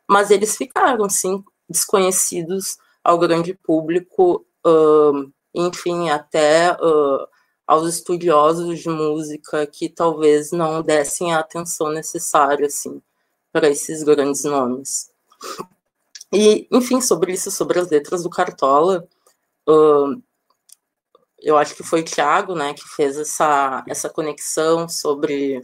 [0.09, 7.29] mas eles ficaram, sim, desconhecidos ao grande público, uh, enfim, até uh,
[7.67, 13.03] aos estudiosos de música que talvez não dessem a atenção necessária, assim,
[13.53, 15.11] para esses grandes nomes.
[16.33, 19.07] E, enfim, sobre isso, sobre as letras do Cartola,
[19.69, 20.23] uh,
[21.41, 25.59] eu acho que foi o Thiago, né, que fez essa, essa conexão sobre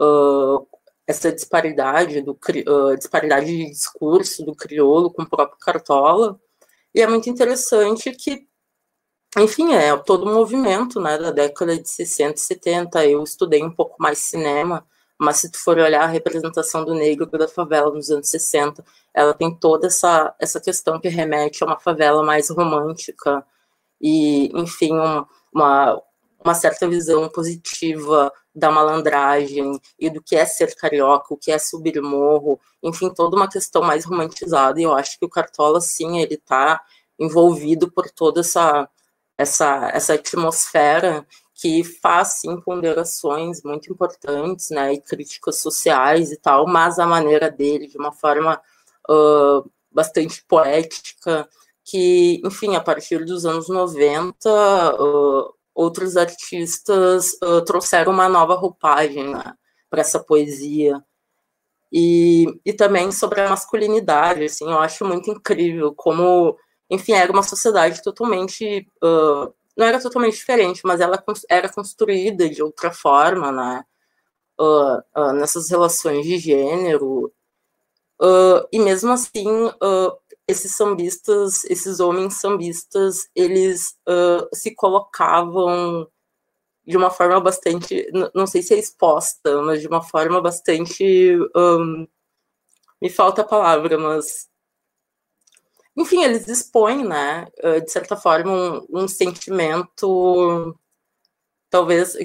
[0.00, 0.66] uh,
[1.06, 6.40] essa disparidade do uh, disparidade de discurso do crioulo com o próprio Cartola.
[6.94, 8.46] E é muito interessante que,
[9.38, 13.06] enfim, é todo um movimento, né, da década de 60 e 70.
[13.06, 14.86] Eu estudei um pouco mais cinema,
[15.18, 19.32] mas se tu for olhar a representação do negro da favela nos anos 60, ela
[19.32, 23.44] tem toda essa, essa questão que remete a uma favela mais romântica
[24.00, 26.02] e, enfim, um, uma,
[26.44, 31.58] uma certa visão positiva da malandragem e do que é ser carioca, o que é
[31.58, 36.18] subir morro, enfim, toda uma questão mais romantizada, e eu acho que o Cartola, sim,
[36.20, 36.80] ele está
[37.18, 38.88] envolvido por toda essa,
[39.38, 46.66] essa, essa atmosfera que faz, sim, ponderações muito importantes, né, e críticas sociais e tal,
[46.66, 48.60] mas a maneira dele, de uma forma
[49.08, 51.48] uh, bastante poética,
[51.84, 54.34] que, enfim, a partir dos anos 90,
[55.00, 59.54] uh, outros artistas uh, trouxeram uma nova roupagem né,
[59.88, 61.00] para essa poesia.
[61.92, 66.58] E, e também sobre a masculinidade, assim, eu acho muito incrível como,
[66.90, 68.88] enfim, era uma sociedade totalmente,
[69.76, 73.84] não era totalmente diferente, mas ela era construída de outra forma, né,
[74.60, 77.32] uh, nessas relações de gênero,
[78.72, 79.44] e mesmo assim,
[80.46, 86.08] esses sambistas, esses homens sambistas, eles uh, se colocavam
[86.86, 92.06] de uma forma bastante, não sei se é exposta, mas de uma forma bastante, um,
[93.00, 94.48] me falta a palavra, mas
[95.96, 97.46] enfim, eles expõem, né,
[97.84, 98.52] de certa forma,
[98.90, 100.76] um, um sentimento,
[101.70, 102.16] talvez,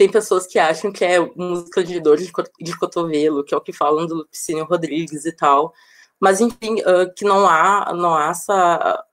[0.00, 2.32] tem pessoas que acham que é música de dor de,
[2.78, 5.74] cotovelo, que é o que falam do Lupicínio Rodrigues e tal,
[6.18, 9.04] mas enfim, uh, que não há, não há essa,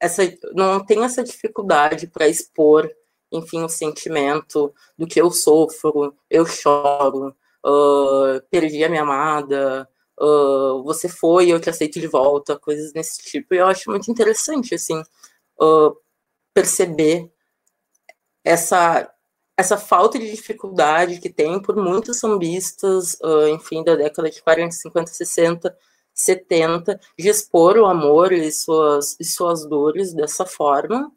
[0.00, 0.22] essa,
[0.54, 2.90] não tem essa dificuldade para expor,
[3.30, 9.86] enfim, o sentimento do que eu sofro, eu choro, uh, perdi a minha amada,
[10.20, 13.54] uh, você foi, eu te aceito de volta, coisas desse tipo.
[13.54, 15.02] E eu acho muito interessante, assim,
[16.54, 17.30] perceber
[18.44, 19.10] essa
[19.58, 23.18] essa falta de dificuldade que tem por muitos sambistas,
[23.54, 25.76] enfim, da década de 40, 50, 60,
[26.16, 31.12] 70, de expor o amor e suas, e suas dores dessa forma,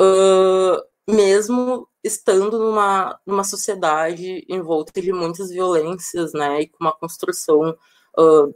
[0.00, 7.76] uh, mesmo estando numa, numa sociedade envolta de muitas violências, né, e com uma construção
[8.18, 8.54] uh,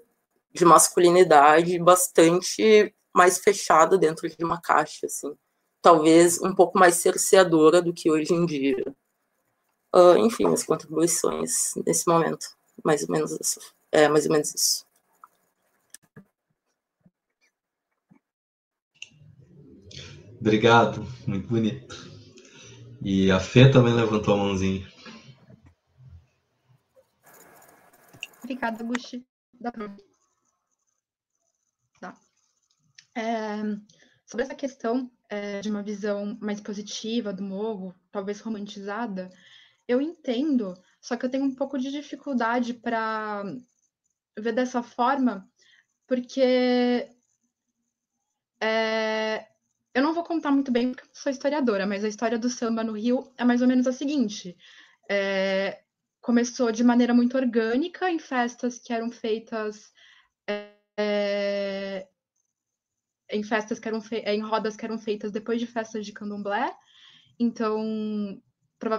[0.53, 5.35] de masculinidade bastante mais fechada dentro de uma caixa, assim,
[5.81, 8.85] talvez um pouco mais cerceadora do que hoje em dia.
[9.95, 12.47] Uh, enfim, as contribuições nesse momento,
[12.85, 13.61] mais ou menos isso.
[13.91, 14.85] É mais ou menos isso.
[20.39, 22.11] Obrigado, muito bonito.
[23.03, 24.87] E a Fê também levantou a mãozinha.
[28.43, 29.26] Obrigada, Gusti.
[32.01, 32.15] Tá.
[33.15, 33.63] É,
[34.27, 39.31] sobre essa questão é, de uma visão mais positiva do morro, talvez romantizada,
[39.89, 43.45] eu entendo, só que eu tenho um pouco de dificuldade para
[44.39, 45.49] ver dessa forma,
[46.07, 47.11] porque
[48.61, 49.47] é,
[49.95, 52.85] eu não vou contar muito bem porque eu sou historiadora, mas a história do samba
[52.85, 54.57] no Rio é mais ou menos a seguinte.
[55.09, 55.83] É,
[56.27, 59.93] começou de maneira muito orgânica em festas que eram feitas
[60.99, 62.05] é,
[63.31, 66.77] em festas que eram em rodas que eram feitas depois de festas de candomblé.
[67.39, 68.43] Então,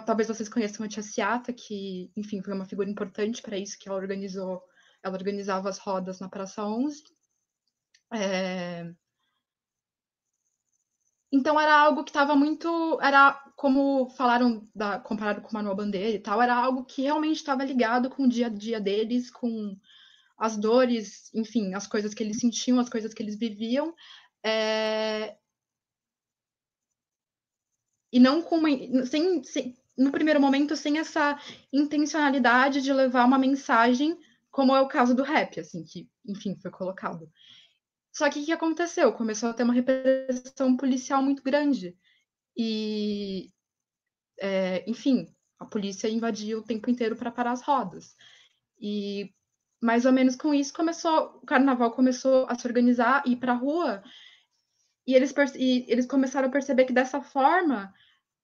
[0.05, 3.89] talvez vocês conheçam a Tia Ciata, que, enfim, foi uma figura importante para isso, que
[3.89, 4.63] ela organizou,
[5.03, 7.03] ela organizava as rodas na Praça 11.
[8.13, 8.89] É,
[11.29, 16.11] então era algo que estava muito, era como falaram da, comparado com o Manuel Bandeira
[16.11, 19.75] e tal, era algo que realmente estava ligado com o dia a dia deles, com
[20.37, 23.95] as dores, enfim, as coisas que eles sentiam, as coisas que eles viviam,
[24.45, 25.35] é...
[28.13, 28.69] e não com uma,
[29.07, 31.39] sem, sem, no primeiro momento sem essa
[31.73, 34.15] intencionalidade de levar uma mensagem,
[34.51, 37.27] como é o caso do rap, assim, que, enfim, foi colocado.
[38.11, 39.11] Só que o que aconteceu?
[39.13, 41.97] Começou a ter uma repressão policial muito grande.
[42.57, 43.49] E,
[44.39, 45.27] é, enfim,
[45.59, 48.15] a polícia invadiu o tempo inteiro para parar as rodas.
[48.79, 49.33] E
[49.81, 53.53] mais ou menos com isso começou, o carnaval começou a se organizar e ir para
[53.53, 54.03] a rua.
[55.05, 57.93] E eles, e eles começaram a perceber que dessa forma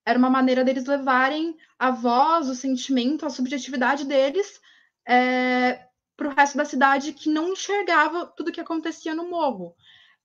[0.05, 4.61] era uma maneira deles levarem a voz, o sentimento, a subjetividade deles
[5.07, 9.75] é, para o resto da cidade que não enxergava tudo que acontecia no morro.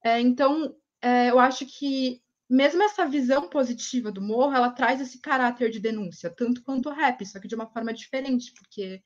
[0.03, 5.21] É, então, é, eu acho que mesmo essa visão positiva do morro, ela traz esse
[5.21, 9.03] caráter de denúncia, tanto quanto o rap, só que de uma forma diferente, porque,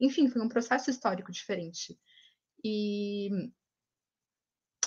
[0.00, 1.98] enfim, foi um processo histórico diferente.
[2.64, 3.30] E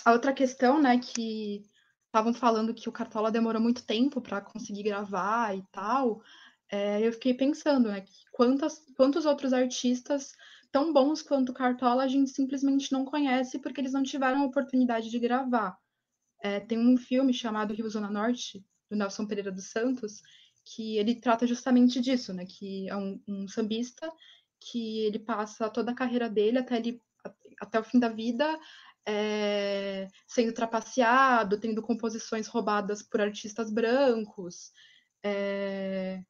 [0.05, 1.63] a outra questão, né, que
[2.07, 6.21] estavam falando que o Cartola demorou muito tempo para conseguir gravar e tal,
[6.69, 10.33] é, eu fiquei pensando, né, quantas, quantos outros artistas
[10.71, 14.45] tão bons quanto o Cartola a gente simplesmente não conhece porque eles não tiveram a
[14.45, 15.77] oportunidade de gravar.
[16.43, 20.21] É, tem um filme chamado Rio Zona Norte, do Nelson Pereira dos Santos,
[20.65, 22.45] que ele trata justamente disso, né?
[22.45, 24.11] Que é um, um sambista
[24.59, 27.01] que ele passa toda a carreira dele até ele
[27.59, 28.59] até o fim da vida
[29.05, 34.71] é, sendo trapaceado, tendo composições roubadas por artistas brancos.
[35.23, 36.23] É...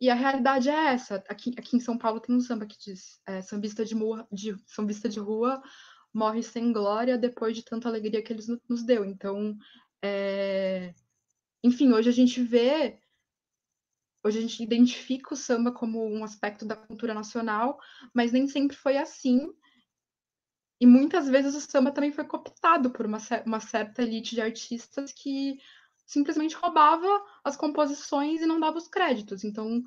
[0.00, 1.22] E a realidade é essa.
[1.28, 3.94] Aqui, aqui em São Paulo tem um samba que diz: é, sambista, de,
[4.32, 5.62] de, sambista de rua
[6.14, 9.04] morre sem glória depois de tanta alegria que eles nos deu.
[9.04, 9.58] Então,
[10.02, 10.94] é...
[11.62, 12.98] enfim, hoje a gente vê,
[14.22, 17.78] hoje a gente identifica o samba como um aspecto da cultura nacional,
[18.14, 19.52] mas nem sempre foi assim.
[20.80, 25.12] E muitas vezes o samba também foi cooptado por uma, uma certa elite de artistas
[25.12, 25.58] que
[26.06, 29.44] simplesmente roubava as composições e não dava os créditos.
[29.44, 29.82] Então,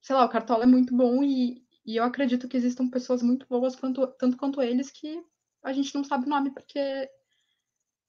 [0.00, 3.46] sei lá, o Cartola é muito bom e, e eu acredito que existam pessoas muito
[3.48, 5.22] boas, quanto, tanto quanto eles, que
[5.62, 7.08] a gente não sabe o nome porque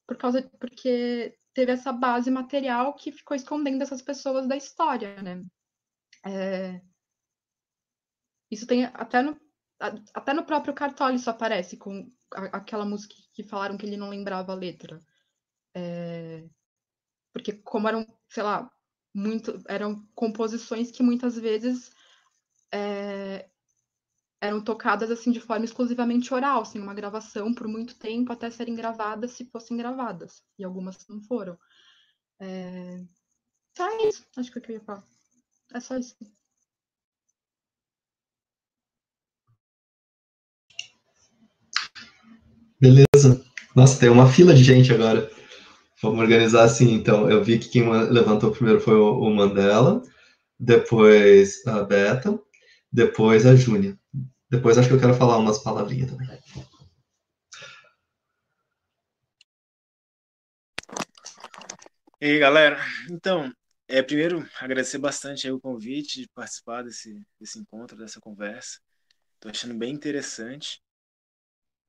[0.05, 5.43] por causa porque teve essa base material que ficou escondendo essas pessoas da história, né?
[6.26, 6.82] É...
[8.51, 9.39] Isso tem até no,
[10.13, 14.51] até no próprio Cartola isso aparece com aquela música que falaram que ele não lembrava
[14.51, 14.99] a letra.
[15.76, 16.47] É...
[17.32, 18.71] Porque como eram, sei lá,
[19.13, 21.91] muito, eram composições que muitas vezes
[22.71, 23.47] é,
[24.43, 28.75] eram tocadas assim de forma exclusivamente oral, sem uma gravação por muito tempo até serem
[28.75, 30.43] gravadas, se fossem gravadas.
[30.59, 31.57] E algumas não foram.
[32.41, 33.01] É...
[33.79, 35.03] É isso, acho que eu ia falar.
[35.73, 36.15] É só isso.
[42.81, 43.43] Beleza.
[43.73, 45.31] Nossa, tem uma fila de gente agora.
[46.01, 47.31] Vamos organizar assim, então.
[47.31, 50.03] Eu vi que quem levantou primeiro foi o Mandela,
[50.59, 52.37] depois a Beta,
[52.91, 53.97] depois a Júnia.
[54.54, 56.28] Depois acho que eu quero falar umas palavrinhas também.
[62.22, 62.80] E aí, galera.
[63.10, 63.51] Então,
[63.88, 68.80] é, primeiro, agradecer bastante o convite de participar desse, desse encontro, dessa conversa.
[69.34, 70.80] Estou achando bem interessante.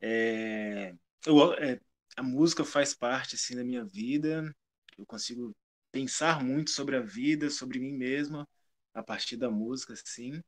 [0.01, 0.95] É,
[1.27, 1.79] eu, é,
[2.17, 4.51] a música faz parte assim da minha vida.
[4.97, 5.55] Eu consigo
[5.93, 8.49] pensar muito sobre a vida, sobre mim mesma
[8.95, 10.43] a partir da música, assim.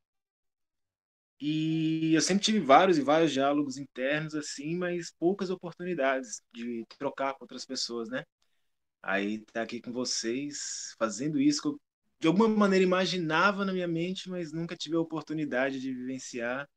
[1.39, 7.33] E eu sempre tive vários e vários diálogos internos, assim, mas poucas oportunidades de trocar
[7.35, 8.23] com outras pessoas, né?
[9.01, 11.81] Aí tá aqui com vocês, fazendo isso que eu,
[12.19, 16.67] de alguma maneira, imaginava na minha mente, mas nunca tive a oportunidade de vivenciar.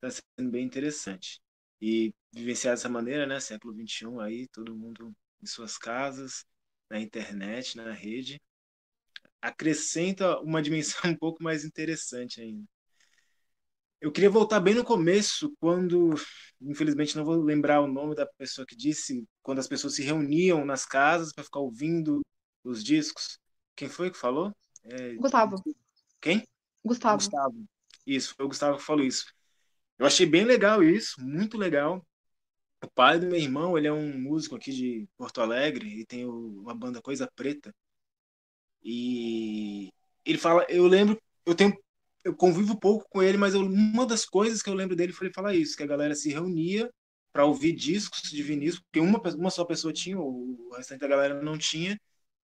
[0.00, 1.40] Tá sendo bem interessante.
[1.80, 3.40] E vivenciar dessa maneira, né?
[3.40, 5.12] Século XXI aí, todo mundo
[5.42, 6.44] em suas casas,
[6.90, 8.40] na internet, na rede,
[9.42, 12.64] acrescenta uma dimensão um pouco mais interessante ainda.
[14.00, 16.14] Eu queria voltar bem no começo, quando,
[16.60, 20.64] infelizmente não vou lembrar o nome da pessoa que disse, quando as pessoas se reuniam
[20.64, 22.20] nas casas para ficar ouvindo
[22.64, 23.38] os discos.
[23.76, 24.54] Quem foi que falou?
[24.84, 25.14] É...
[25.16, 25.62] Gustavo.
[26.20, 26.46] Quem?
[26.82, 27.18] Gustavo.
[27.18, 27.64] Gustavo.
[28.06, 29.26] Isso, foi o Gustavo que falou isso.
[29.98, 32.02] Eu achei bem legal isso, muito legal.
[32.82, 36.24] O pai do meu irmão, ele é um músico aqui de Porto Alegre e tem
[36.24, 37.74] uma banda Coisa Preta.
[38.82, 39.92] E
[40.24, 41.78] ele fala, eu lembro, eu tenho
[42.24, 45.28] eu convivo pouco com ele, mas eu, uma das coisas que eu lembro dele foi
[45.28, 46.90] ele falar isso, que a galera se reunia
[47.32, 51.42] para ouvir discos de vinil, porque uma, uma só pessoa tinha, o restante da galera
[51.42, 51.98] não tinha.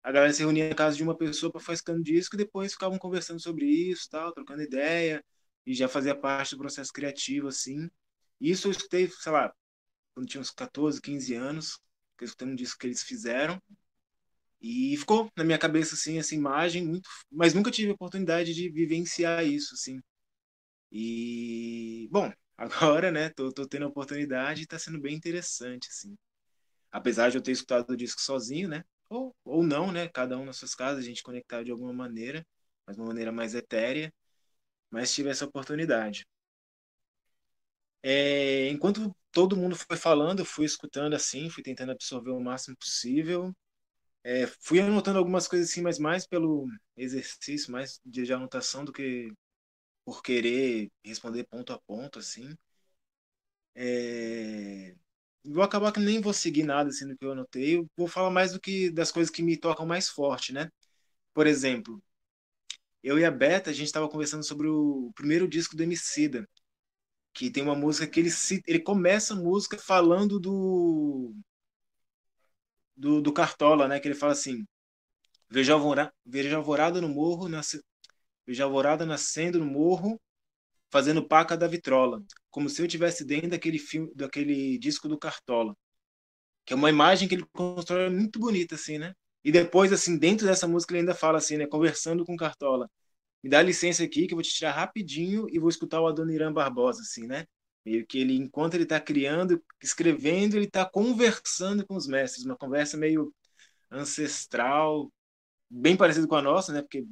[0.03, 2.99] A galera se reunia na casa de uma pessoa para fazer disco e depois ficavam
[2.99, 5.25] conversando sobre isso, tal, trocando ideia,
[5.67, 7.91] e já fazia parte do processo criativo, assim.
[8.41, 9.53] Isso eu escutei, sei lá,
[10.15, 11.79] quando tinha uns 14, 15 anos,
[12.17, 13.61] que eu escutei um disco que eles fizeram,
[14.61, 19.45] e ficou na minha cabeça assim essa imagem muito, mas nunca tive oportunidade de vivenciar
[19.47, 20.01] isso assim.
[20.93, 26.17] E bom, agora, né, tô, tô tendo a oportunidade e tá sendo bem interessante assim.
[26.93, 28.85] Apesar de eu ter escutado o disco sozinho, né?
[29.09, 30.09] Ou, ou não, né?
[30.09, 32.47] Cada um nas suas casas, a gente conectar de alguma maneira,
[32.87, 34.13] mas de uma maneira mais etérea,
[34.91, 36.27] mas tive essa oportunidade.
[38.03, 42.77] É, enquanto todo mundo foi falando, eu fui escutando assim, fui tentando absorver o máximo
[42.77, 43.55] possível
[44.25, 46.67] é, fui anotando algumas coisas assim, mas mais pelo
[46.97, 49.33] exercício, mais de anotação do que
[50.05, 52.55] por querer responder ponto a ponto, assim.
[53.75, 54.95] É...
[55.45, 57.77] Vou acabar que nem vou seguir nada assim do que eu anotei.
[57.77, 60.71] Eu vou falar mais do que das coisas que me tocam mais forte, né?
[61.35, 62.03] Por exemplo,
[63.03, 66.49] eu e a Beta, a gente estava conversando sobre o primeiro disco do Emicida,
[67.35, 68.31] que tem uma música que ele
[68.67, 71.35] ele começa a música falando do
[72.97, 74.01] do, do Cartola, né?
[74.01, 74.67] Que ele fala assim:
[75.51, 77.83] veja alvorada, veja alvorada no morro, nasce,
[78.47, 80.21] veja alvorada nascendo no morro,
[80.91, 85.77] fazendo paca da vitrola, como se eu tivesse dentro daquele filme, daquele disco do Cartola,
[86.65, 89.15] que é uma imagem que ele constrói muito bonita assim, né?
[89.45, 92.89] E depois assim, dentro dessa música ele ainda fala assim, né, conversando com Cartola.
[93.43, 96.53] Me dá licença aqui que eu vou te tirar rapidinho e vou escutar o Adoniran
[96.53, 97.47] Barbosa assim, né?
[97.85, 102.57] Meio que ele enquanto ele está criando, escrevendo, ele está conversando com os mestres, uma
[102.57, 103.35] conversa meio
[103.91, 105.13] ancestral,
[105.69, 106.83] bem parecido com a nossa, né?
[106.83, 107.07] Porque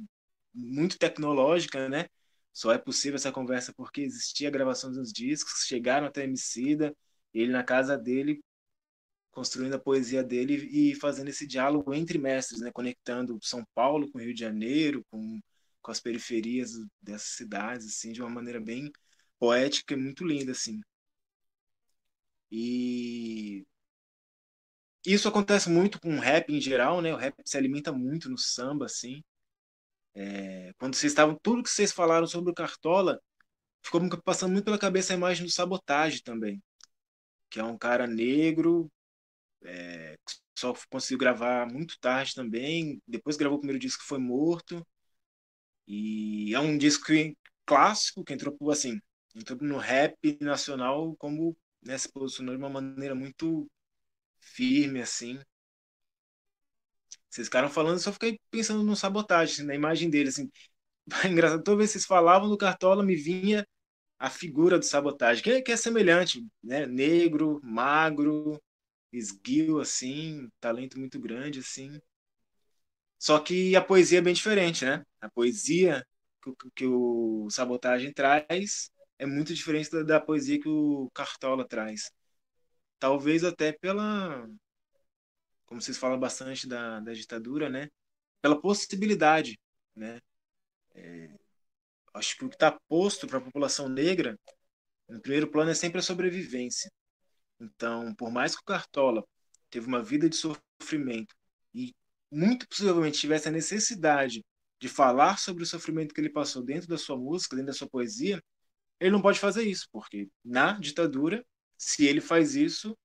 [0.53, 2.07] muito tecnológica, né?
[2.53, 6.95] Só é possível essa conversa porque existia a gravação dos discos, chegaram até Emicida,
[7.33, 8.43] ele na casa dele,
[9.31, 12.71] construindo a poesia dele e fazendo esse diálogo entre mestres, né?
[12.71, 15.39] conectando São Paulo com Rio de Janeiro, com,
[15.81, 18.91] com as periferias dessas cidades, assim, de uma maneira bem
[19.39, 20.81] poética e muito linda, assim.
[22.51, 23.65] E
[25.05, 27.13] isso acontece muito com o rap em geral, né?
[27.13, 29.23] O rap se alimenta muito no samba, assim.
[30.15, 33.21] É, quando vocês estavam, tudo que vocês falaram sobre o Cartola,
[33.83, 36.61] ficou passando muito pela cabeça a imagem do Sabotagem também,
[37.49, 38.91] que é um cara negro,
[39.63, 40.17] é,
[40.57, 44.85] só conseguiu gravar muito tarde também, depois gravou o primeiro disco foi morto,
[45.87, 47.07] e é um disco
[47.65, 48.99] clássico que entrou assim,
[49.35, 53.69] entrou no rap nacional como né, se posicionou de uma maneira muito
[54.39, 55.39] firme assim
[57.29, 60.49] vocês ficaram falando, só fiquei pensando no sabotagem, assim, na imagem dele, assim.
[61.25, 63.65] Engraçado, toda vez que vocês falavam do Cartola, me vinha
[64.19, 66.85] a figura do sabotagem, que é, que é semelhante, né?
[66.87, 68.61] Negro, magro,
[69.13, 71.99] esguio, assim, talento muito grande, assim.
[73.17, 75.03] Só que a poesia é bem diferente, né?
[75.21, 76.05] A poesia
[76.41, 82.11] que, que o Sabotagem traz é muito diferente da, da poesia que o Cartola traz.
[82.99, 84.47] Talvez até pela
[85.69, 87.89] como vocês falam bastante da, da ditadura, né?
[88.41, 89.59] Pela possibilidade,
[89.95, 90.19] né?
[90.95, 91.29] É,
[92.15, 94.37] acho que o que está posto para a população negra,
[95.07, 96.91] no primeiro plano, é sempre a sobrevivência.
[97.59, 99.23] Então, por mais que o Cartola
[99.69, 101.35] teve uma vida de sofrimento
[101.73, 101.93] e
[102.31, 104.43] muito possivelmente tivesse a necessidade
[104.79, 107.89] de falar sobre o sofrimento que ele passou dentro da sua música, dentro da sua
[107.89, 108.41] poesia,
[108.99, 111.45] ele não pode fazer isso, porque na ditadura,
[111.77, 112.97] se ele faz isso,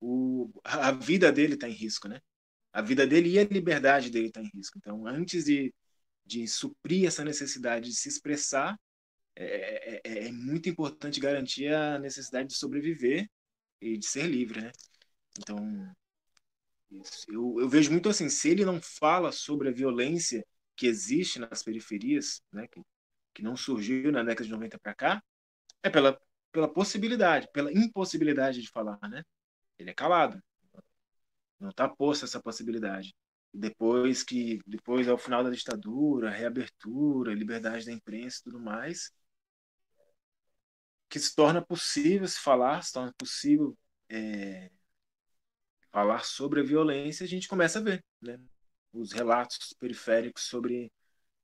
[0.00, 2.20] o, a vida dele está em risco, né?
[2.72, 4.78] A vida dele e a liberdade dele está em risco.
[4.78, 5.74] Então, antes de,
[6.24, 8.78] de suprir essa necessidade de se expressar,
[9.36, 13.28] é, é, é, é muito importante garantir a necessidade de sobreviver
[13.80, 14.72] e de ser livre, né?
[15.38, 15.58] Então,
[17.28, 20.44] eu, eu vejo muito assim, se ele não fala sobre a violência
[20.76, 22.80] que existe nas periferias, né, que,
[23.34, 25.22] que não surgiu na década de 90 para cá,
[25.82, 26.20] é pela,
[26.52, 29.22] pela possibilidade, pela impossibilidade de falar, né?
[29.80, 30.42] ele é calado.
[31.58, 33.14] Não está posta essa possibilidade.
[33.52, 39.12] Depois que, depois ao final da ditadura, reabertura, liberdade da imprensa e tudo mais,
[41.08, 43.76] que se torna possível se falar, se torna possível
[44.08, 44.70] é,
[45.90, 48.40] falar sobre a violência, a gente começa a ver, né?
[48.92, 50.92] Os relatos periféricos sobre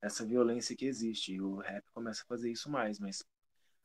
[0.01, 1.33] essa violência que existe.
[1.33, 3.23] E o rap começa a fazer isso mais, mas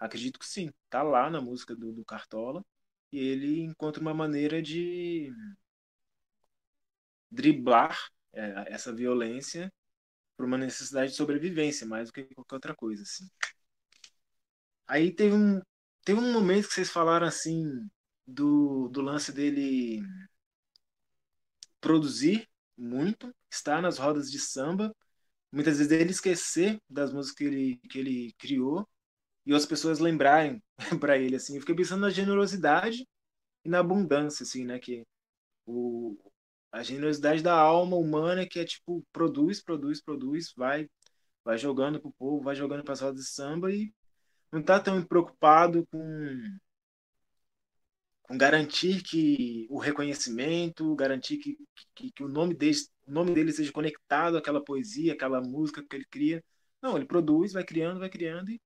[0.02, 2.64] acredito que sim, tá lá na música do, do Cartola
[3.12, 5.32] e ele encontra uma maneira de
[7.30, 7.98] driblar
[8.32, 9.72] é, essa violência
[10.36, 13.28] por uma necessidade de sobrevivência, mais do que qualquer outra coisa, assim.
[14.86, 15.60] Aí teve um,
[16.04, 17.64] teve um momento que vocês falaram, assim,
[18.26, 20.02] do, do lance dele
[21.80, 24.94] produzir muito, estar nas rodas de samba,
[25.52, 28.88] muitas vezes ele esquecer das músicas que ele, que ele criou
[29.46, 30.62] e as pessoas lembrarem
[31.00, 31.54] para ele assim.
[31.54, 33.06] Eu fiquei pensando na generosidade
[33.64, 35.04] e na abundância assim, né, que
[35.66, 36.18] o
[36.72, 40.88] a generosidade da alma humana que é tipo produz, produz, produz, vai
[41.44, 43.92] vai jogando pro povo, vai jogando para rodas de samba e
[44.52, 46.58] não tá tão preocupado com
[48.22, 51.56] com garantir que o reconhecimento, garantir que,
[51.94, 55.96] que, que o nome dele, o nome dele seja conectado àquela poesia, àquela música que
[55.96, 56.42] ele cria.
[56.80, 58.60] Não, ele produz, vai criando, vai criando e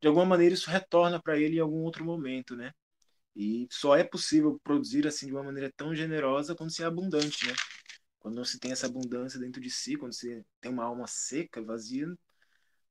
[0.00, 2.72] de alguma maneira isso retorna para ele em algum outro momento, né?
[3.34, 7.46] E só é possível produzir assim de uma maneira tão generosa quando se é abundante,
[7.46, 7.54] né?
[8.18, 11.62] Quando não se tem essa abundância dentro de si, quando você tem uma alma seca,
[11.62, 12.06] vazia,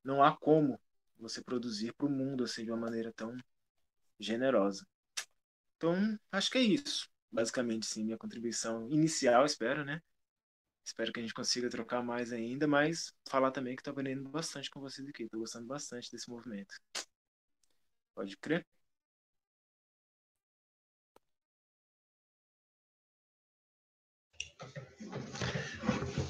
[0.04, 0.80] não há como
[1.18, 3.36] você produzir para o mundo assim de uma maneira tão
[4.20, 4.86] generosa.
[5.76, 7.10] Então, acho que é isso.
[7.32, 10.02] Basicamente, sim, minha contribuição inicial, espero, né?
[10.88, 14.72] Espero que a gente consiga trocar mais ainda, mas falar também que estou aprendendo bastante
[14.72, 15.24] com vocês aqui.
[15.24, 16.74] Estou gostando bastante desse movimento.
[18.16, 18.66] Pode crer?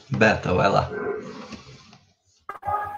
[0.10, 0.90] Beta, vai lá.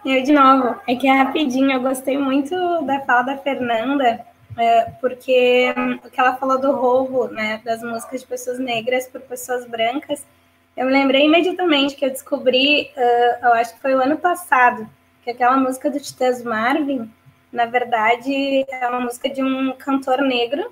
[0.05, 2.55] Eu de novo, é que é rapidinho, eu gostei muito
[2.85, 4.25] da fala da Fernanda,
[4.57, 9.09] é, porque hum, o que ela falou do roubo, né, das músicas de pessoas negras
[9.09, 10.25] por pessoas brancas,
[10.79, 14.89] eu lembrei imediatamente que eu descobri, uh, eu acho que foi o ano passado,
[15.21, 17.11] que aquela música do Titãs Marvin,
[17.51, 20.71] na verdade, é uma música de um cantor negro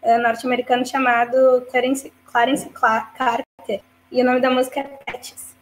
[0.00, 3.80] uh, norte-americano chamado Clarence, Clarence Carter,
[4.12, 5.56] e o nome da música é Patches.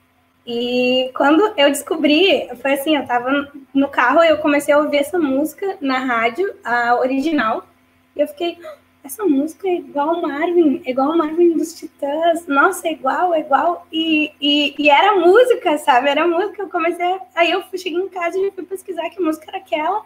[0.46, 5.18] E quando eu descobri, foi assim, eu tava no carro, eu comecei a ouvir essa
[5.18, 7.66] música na rádio, a original,
[8.14, 8.58] e eu fiquei,
[9.06, 13.86] essa música é igual Marvin, é igual Marvin dos Titãs, nossa, é igual, é igual,
[13.90, 18.36] e, e, e era música, sabe, era música, eu comecei, aí eu cheguei em casa
[18.38, 20.04] e fui pesquisar que música era aquela,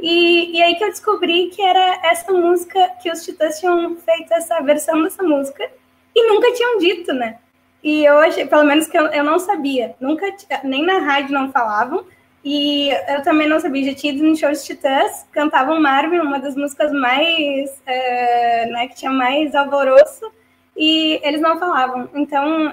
[0.00, 4.32] e, e aí que eu descobri que era essa música, que os Titãs tinham feito
[4.32, 5.70] essa versão dessa música,
[6.14, 7.38] e nunca tinham dito, né,
[7.82, 10.26] e eu achei, pelo menos que eu, eu não sabia, nunca,
[10.64, 12.04] nem na rádio não falavam,
[12.44, 16.38] e eu também não sabia, já tinha ido no show de Titãs, cantavam Marvin, uma
[16.38, 20.30] das músicas mais, é, né, que tinha mais alvoroço,
[20.76, 22.08] e eles não falavam.
[22.14, 22.72] Então,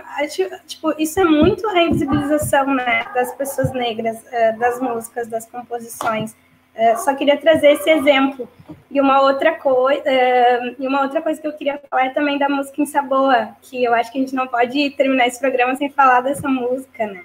[0.67, 6.35] tipo, isso é muito a invisibilização, né, das pessoas negras, é, das músicas, das composições.
[6.75, 8.47] É, só queria trazer esse exemplo.
[8.91, 10.03] E uma outra coisa,
[10.77, 13.83] e uma outra coisa que eu queria falar é também da música em Saboa, que
[13.83, 17.23] eu acho que a gente não pode terminar esse programa sem falar dessa música, né?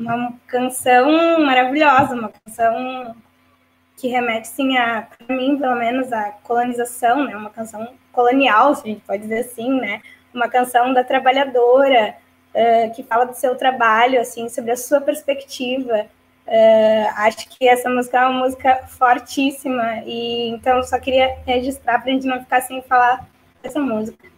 [0.00, 3.16] Uma canção maravilhosa, uma canção
[3.96, 7.36] que remete, sim, a, para mim, pelo menos, a colonização, né?
[7.36, 10.00] Uma canção colonial, se a gente pode dizer assim, né?
[10.32, 12.14] Uma canção da trabalhadora,
[12.54, 16.06] uh, que fala do seu trabalho, assim, sobre a sua perspectiva,
[16.48, 22.10] Uh, acho que essa música é uma música fortíssima e então só queria registrar para
[22.10, 23.28] a gente não ficar sem falar
[23.62, 24.37] dessa música.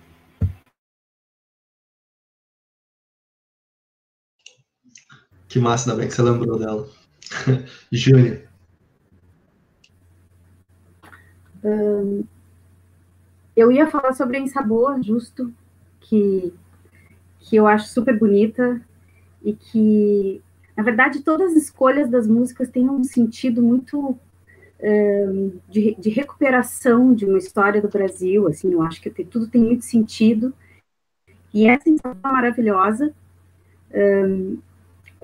[5.50, 6.88] Que massa, ainda bem que você lembrou dela.
[7.92, 8.42] Júnior.
[11.62, 12.24] Um,
[13.54, 15.52] eu ia falar sobre a Insabor, justo,
[16.00, 16.54] que,
[17.40, 18.80] que eu acho super bonita
[19.42, 20.42] e que
[20.76, 24.18] na verdade, todas as escolhas das músicas têm um sentido muito
[25.68, 29.84] de, de, recuperação de uma história do Brasil, assim, eu acho que tudo tem muito
[29.84, 30.54] sentido,
[31.52, 33.12] e essa sensação maravilhosa,
[33.92, 34.58] um,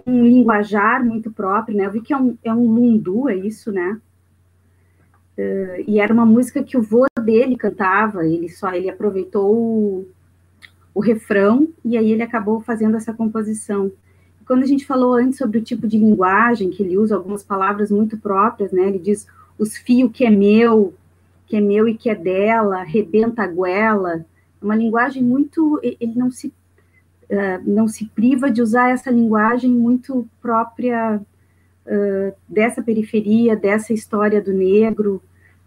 [0.06, 3.72] um linguajar muito próprio, né, eu vi que é um, é um lundu, é isso,
[3.72, 4.00] né,
[5.36, 10.08] uh, e era uma música que o vô dele cantava, ele só, ele aproveitou o,
[10.94, 13.90] o refrão, e aí ele acabou fazendo essa composição,
[14.46, 17.90] quando a gente falou antes sobre o tipo de linguagem que ele usa, algumas palavras
[17.90, 18.86] muito próprias, né?
[18.86, 19.26] Ele diz
[19.58, 20.94] os fios que é meu,
[21.46, 24.24] que é meu e que é dela, rebenta a goela.
[24.62, 25.80] É uma linguagem muito.
[25.82, 26.54] Ele não se,
[27.64, 31.20] não se priva de usar essa linguagem muito própria
[31.86, 35.22] uh, dessa periferia, dessa história do negro.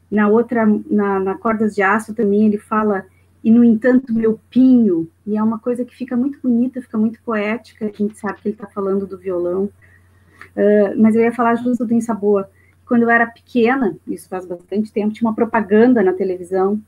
[0.10, 3.06] Na outra, na, na Cordas de Aço também, ele fala
[3.44, 7.22] e no entanto meu pinho, e é uma coisa que fica muito bonita, fica muito
[7.22, 11.56] poética, a gente sabe que ele está falando do violão, uh, mas eu ia falar
[11.56, 12.50] justo do Insaboa,
[12.86, 16.82] quando eu era pequena, isso faz bastante tempo, tinha uma propaganda na televisão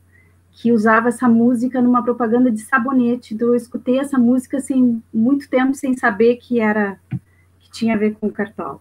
[0.51, 5.49] que usava essa música numa propaganda de sabonete, então eu escutei essa música assim, muito
[5.49, 6.99] tempo sem saber que era,
[7.59, 8.79] que tinha a ver com o cartola.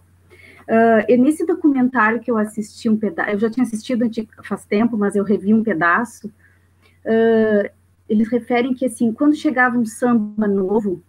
[0.62, 4.08] Uh, e nesse documentário que eu assisti um pedaço, eu já tinha assistido
[4.42, 7.70] faz tempo, mas eu revi um pedaço, uh,
[8.08, 11.02] eles referem que, assim, quando chegava um samba novo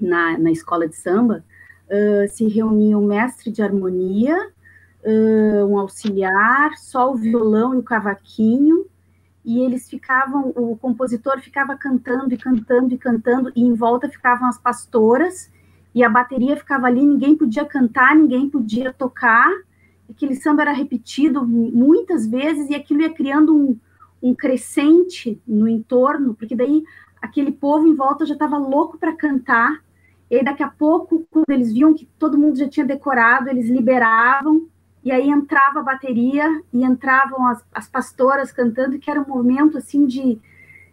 [0.00, 1.44] na, na escola de samba,
[1.88, 4.36] uh, se reunia um mestre de harmonia,
[5.68, 8.86] um auxiliar, só o violão e o cavaquinho,
[9.44, 14.48] e eles ficavam, o compositor ficava cantando e cantando e cantando, e em volta ficavam
[14.48, 15.50] as pastoras,
[15.94, 19.50] e a bateria ficava ali, ninguém podia cantar, ninguém podia tocar,
[20.08, 23.78] aquele samba era repetido muitas vezes, e aquilo ia criando um,
[24.22, 26.82] um crescente no entorno, porque daí
[27.20, 29.84] aquele povo em volta já estava louco para cantar,
[30.30, 34.66] e daqui a pouco, quando eles viam que todo mundo já tinha decorado, eles liberavam,
[35.04, 39.76] e aí entrava a bateria, e entravam as, as pastoras cantando, que era um momento,
[39.76, 40.38] assim, de,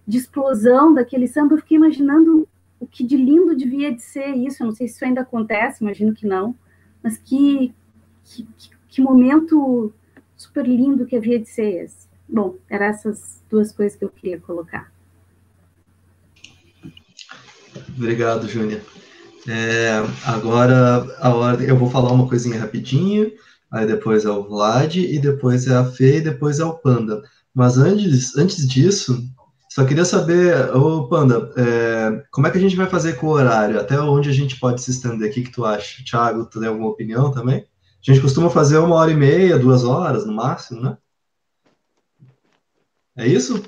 [0.05, 2.47] de explosão daquele samba, eu fiquei imaginando
[2.79, 5.83] o que de lindo devia de ser isso, eu não sei se isso ainda acontece,
[5.83, 6.53] imagino que não,
[7.01, 7.73] mas que,
[8.25, 8.45] que,
[8.89, 9.93] que momento
[10.35, 12.07] super lindo que havia de ser esse.
[12.27, 14.91] Bom, eram essas duas coisas que eu queria colocar.
[17.95, 18.81] Obrigado, Júnia.
[19.47, 19.91] É,
[20.25, 23.31] agora a ordem, eu vou falar uma coisinha rapidinho,
[23.71, 27.21] aí depois é o Vlad, e depois é a Fê, e depois é o Panda.
[27.53, 29.17] Mas antes, antes disso,
[29.69, 33.31] só queria saber, ô Panda, é, como é que a gente vai fazer com o
[33.31, 33.79] horário?
[33.79, 35.29] Até onde a gente pode se estender?
[35.29, 36.03] O que, que tu acha?
[36.03, 37.59] Thiago, tu tem alguma opinião também?
[37.59, 40.97] A gente costuma fazer uma hora e meia, duas horas no máximo, né?
[43.15, 43.63] É isso?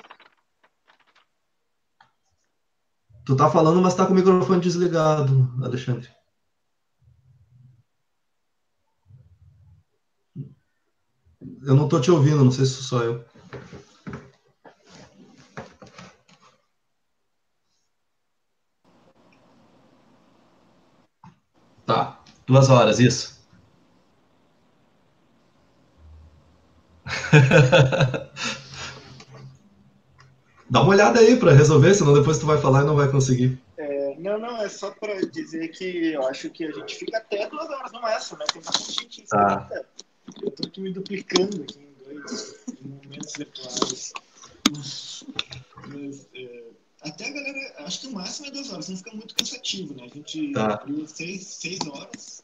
[3.26, 6.10] Tu tá falando, mas tá com o microfone desligado, Alexandre.
[11.66, 13.26] Eu não tô te ouvindo, não sei se sou eu.
[21.86, 23.42] Tá, duas horas, isso.
[30.70, 33.62] Dá uma olhada aí para resolver, senão depois tu vai falar e não vai conseguir.
[33.78, 37.48] É, não, não, é só para dizer que eu acho que a gente fica até
[37.48, 38.46] duas horas no máximo, né?
[38.52, 39.70] Tem bastante gente Tá.
[40.44, 44.14] Eu tô aqui me duplicando aqui em dois momentos virtuais.
[45.88, 46.64] Mas, é,
[47.02, 50.04] até a galera, acho que o máximo é duas horas, não fica muito cansativo, né?
[50.06, 50.74] A gente Tá.
[50.76, 52.44] abriu seis, seis horas,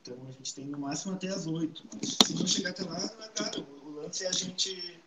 [0.00, 1.84] então a gente tem no máximo até as oito.
[1.94, 3.66] Mas se não chegar até lá, não é caro.
[3.84, 5.00] O lance é a gente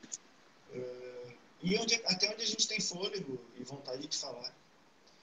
[0.73, 1.25] é,
[1.63, 4.53] ir onde, até onde a gente tem fôlego e vontade de falar.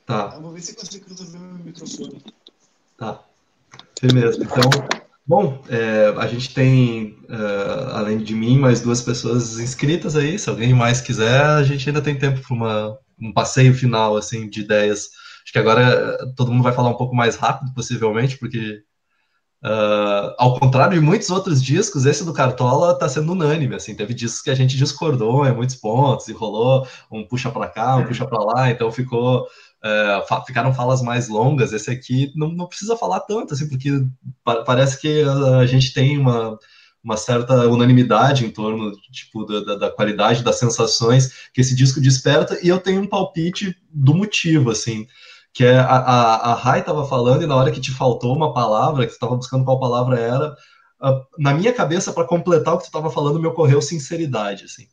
[0.06, 0.32] Tá.
[0.34, 2.22] Eu vou ver se eu consigo resolver meu microfone.
[2.96, 3.24] Tá.
[3.98, 4.42] Firmeza.
[4.42, 4.70] Então,
[5.26, 10.38] bom, é, a gente tem, é, além de mim, mais duas pessoas inscritas aí.
[10.38, 14.60] Se alguém mais quiser, a gente ainda tem tempo para um passeio final, assim, de
[14.60, 15.08] ideias.
[15.44, 18.82] Acho que agora é, todo mundo vai falar um pouco mais rápido, possivelmente, porque,
[19.64, 23.94] é, ao contrário de muitos outros discos, esse do Cartola está sendo unânime, assim.
[23.94, 27.96] Teve discos que a gente discordou em muitos pontos, e rolou um puxa para cá,
[27.96, 29.46] um puxa para lá, então ficou
[30.28, 31.72] fa- ficaram falas mais longas.
[31.72, 33.90] Esse aqui não, não precisa falar tanto, assim, porque
[34.44, 36.58] pa- parece que a, a gente tem uma,
[37.02, 42.00] uma certa unanimidade em torno tipo, da, da- da qualidade das sensações que esse disco
[42.00, 45.06] desperta, e eu tenho um palpite do motivo, assim,
[45.54, 48.52] que é a, a, a Rai estava falando, e na hora que te faltou uma
[48.54, 50.54] palavra, que tu estava buscando qual palavra era,
[51.38, 54.86] na minha cabeça, para completar o que tu estava falando, me ocorreu sinceridade, assim.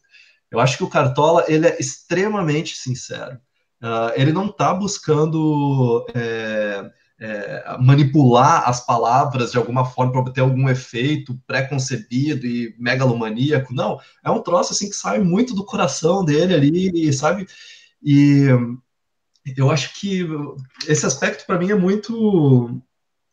[0.52, 3.40] Eu acho que o Cartola, ele é extremamente sincero.
[3.82, 10.42] Uh, ele não está buscando é, é, manipular as palavras de alguma forma para obter
[10.42, 13.74] algum efeito pré-concebido e megalomaníaco.
[13.74, 17.48] Não, é um troço assim que sai muito do coração dele ali, sabe?
[18.02, 18.48] E
[19.58, 20.26] eu acho que
[20.88, 22.82] esse aspecto para mim é muito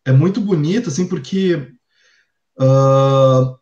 [0.05, 1.57] é muito bonito, assim, porque
[2.61, 3.59] uh,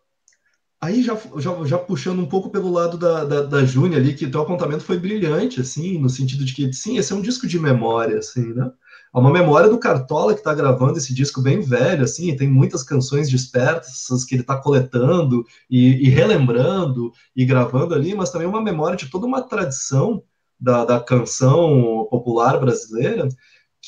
[0.85, 4.27] Aí já, já, já, puxando um pouco pelo lado da, da, da Júnia ali, que
[4.27, 7.59] teu apontamento foi brilhante, assim, no sentido de que, sim, esse é um disco de
[7.59, 8.71] memória, assim, né?
[9.15, 12.83] É uma memória do Cartola que está gravando esse disco bem velho, assim, tem muitas
[12.83, 18.61] canções dispersas que ele está coletando e, e, relembrando e gravando ali, mas também uma
[18.61, 20.23] memória de toda uma tradição
[20.61, 23.27] da, da canção popular brasileira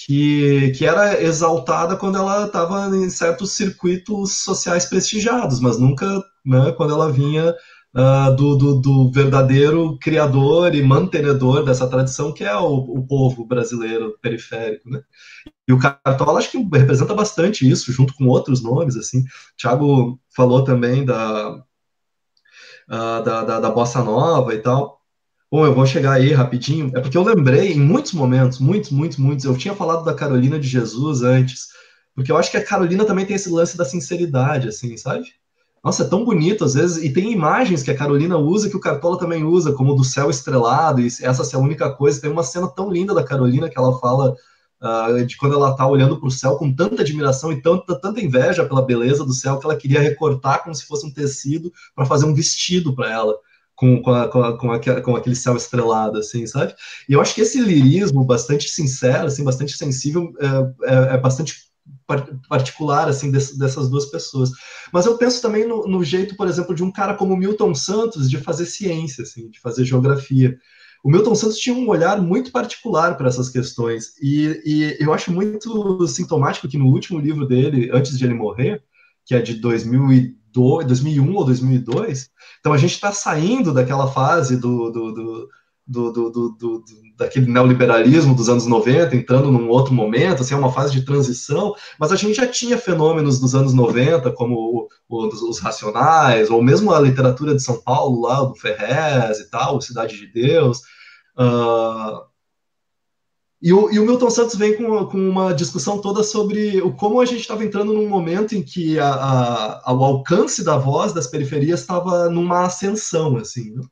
[0.05, 6.06] que, que era exaltada quando ela estava em certos circuitos sociais prestigiados, mas nunca
[6.44, 7.55] né, quando ela vinha
[7.94, 13.47] uh, do, do, do, verdadeiro criador e mantenedor dessa tradição, que é o, o povo
[13.47, 14.90] brasileiro periférico.
[14.90, 15.01] Né?
[15.66, 18.97] E o Cartola acho que representa bastante isso, junto com outros nomes.
[18.97, 19.20] assim.
[19.20, 19.24] O
[19.56, 24.95] Thiago falou também da, uh, da, da, da Bossa Nova e tal.
[25.51, 26.90] Bom, eu vou chegar aí rapidinho.
[26.97, 29.44] É porque eu lembrei em muitos momentos, muitos, muitos, muitos.
[29.44, 31.68] Eu tinha falado da Carolina de Jesus antes,
[32.14, 35.24] porque eu acho que a Carolina também tem esse lance da sinceridade, assim, sabe?
[35.85, 38.81] Nossa, é tão bonito às vezes, e tem imagens que a Carolina usa que o
[38.81, 42.20] Cartola também usa, como do céu estrelado, e essa é a única coisa.
[42.20, 44.35] Tem uma cena tão linda da Carolina que ela fala
[44.82, 48.20] uh, de quando ela tá olhando para o céu com tanta admiração e tanta, tanta
[48.20, 52.05] inveja pela beleza do céu que ela queria recortar como se fosse um tecido para
[52.05, 53.36] fazer um vestido para ela
[53.77, 56.74] com, com, a, com, a, com, a, com, aquele céu estrelado, assim, sabe?
[57.09, 61.66] E eu acho que esse lirismo bastante sincero, assim, bastante sensível, é, é, é bastante
[62.48, 64.51] particular, assim, desse, dessas duas pessoas.
[64.93, 68.31] Mas eu penso também no, no, jeito, por exemplo, de um cara como Milton Santos
[68.31, 70.57] de fazer ciência, assim, de fazer geografia.
[71.05, 75.31] O Milton Santos tinha um olhar muito particular para essas questões, e, e eu acho
[75.31, 78.82] muito sintomático que no último livro dele, antes de ele morrer,
[79.24, 80.36] que é de 2002,
[80.84, 82.30] 2001 ou 2002,
[82.60, 85.48] então a gente está saindo daquela fase do, do, do
[87.16, 91.74] daquele neoliberalismo dos anos 90, entrando num outro momento, assim, é uma fase de transição,
[91.98, 97.00] mas a gente já tinha fenômenos dos anos 90, como os Racionais, ou mesmo a
[97.00, 100.80] literatura de São Paulo, lá, do Ferrez e tal, Cidade de Deus.
[101.38, 102.20] Uh,
[103.62, 107.20] e, o, e o Milton Santos vem com, com uma discussão toda sobre o, como
[107.20, 111.26] a gente estava entrando num momento em que a, a, o alcance da voz das
[111.26, 113.82] periferias estava numa ascensão, assim, né?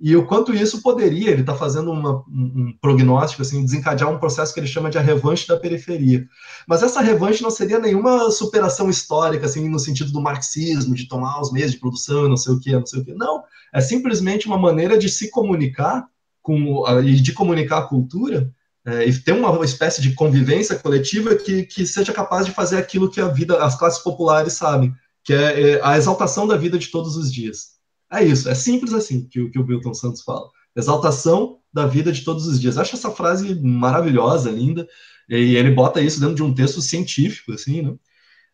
[0.00, 4.54] e o quanto isso poderia, ele está fazendo uma, um prognóstico, assim, desencadear um processo
[4.54, 6.26] que ele chama de a revanche da periferia.
[6.66, 11.38] Mas essa revanche não seria nenhuma superação histórica, assim, no sentido do marxismo, de tomar
[11.38, 13.12] os meios de produção, não sei o que, não sei o que.
[13.12, 13.42] Não,
[13.74, 16.06] é simplesmente uma maneira de se comunicar
[16.40, 18.50] com e de comunicar a cultura
[18.86, 23.10] é, e ter uma espécie de convivência coletiva que, que seja capaz de fazer aquilo
[23.10, 24.92] que a vida, as classes populares sabem,
[25.22, 27.78] que é, é a exaltação da vida de todos os dias.
[28.12, 30.48] É isso, é simples assim que, que o Milton Santos fala.
[30.74, 32.78] Exaltação da vida de todos os dias.
[32.78, 34.88] Acho essa frase maravilhosa, linda,
[35.28, 37.94] e ele bota isso dentro de um texto científico, assim, né?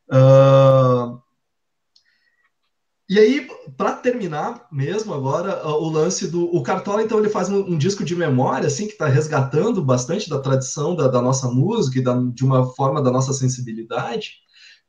[0.08, 1.18] Uh,
[3.08, 6.44] e aí, para terminar mesmo agora, o lance do.
[6.54, 10.28] O Cartola, então, ele faz um, um disco de memória, assim, que está resgatando bastante
[10.28, 14.32] da tradição da, da nossa música e da, de uma forma da nossa sensibilidade,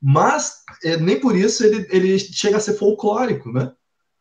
[0.01, 3.71] mas é, nem por isso ele, ele chega a ser folclórico, né?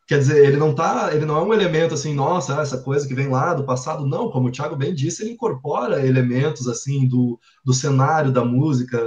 [0.07, 3.13] Quer dizer, ele não tá, ele não é um elemento assim, nossa, essa coisa que
[3.13, 7.37] vem lá do passado, não, como o Thiago bem disse, ele incorpora elementos assim do,
[7.65, 8.97] do cenário da música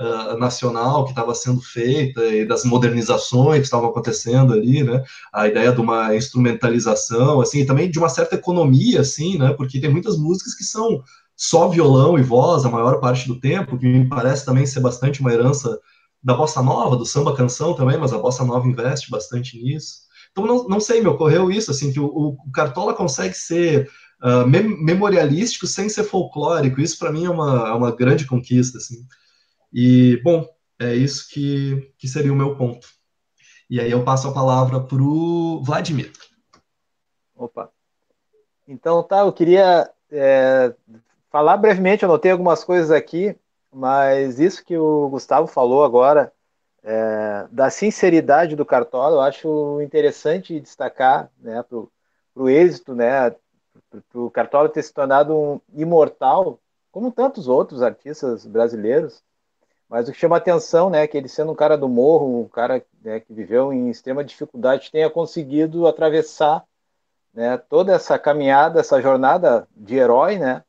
[0.00, 5.02] uh, nacional que estava sendo feita e das modernizações que estavam acontecendo ali, né?
[5.32, 9.52] A ideia de uma instrumentalização, assim, e também de uma certa economia, assim, né?
[9.54, 11.02] Porque tem muitas músicas que são
[11.36, 15.20] só violão e voz a maior parte do tempo, que me parece também ser bastante
[15.20, 15.78] uma herança
[16.22, 20.06] da bossa nova, do samba canção também, mas a bossa nova investe bastante nisso.
[20.32, 23.88] Então, não, não sei, me ocorreu isso, assim, que o, o Cartola consegue ser
[24.22, 26.80] uh, memorialístico sem ser folclórico.
[26.80, 28.96] Isso, para mim, é uma, é uma grande conquista, assim.
[29.78, 30.48] E, bom,
[30.78, 32.88] é isso que, que seria o meu ponto.
[33.68, 36.10] E aí eu passo a palavra para o Vladimir.
[37.36, 37.70] Opa.
[38.66, 40.74] Então, tá, eu queria é,
[41.30, 43.36] falar brevemente, eu anotei algumas coisas aqui,
[43.70, 46.32] mas isso que o Gustavo falou agora
[46.82, 51.86] é, da sinceridade do Cartola, eu acho interessante destacar né, para
[52.34, 53.30] o êxito, né,
[53.90, 56.58] para o Cartola ter se tornado um imortal,
[56.90, 59.22] como tantos outros artistas brasileiros,
[59.88, 62.48] mas o que chama atenção né, é que ele sendo um cara do morro, um
[62.48, 66.64] cara né, que viveu em extrema dificuldade, tenha conseguido atravessar
[67.32, 70.64] né, toda essa caminhada, essa jornada de herói, né,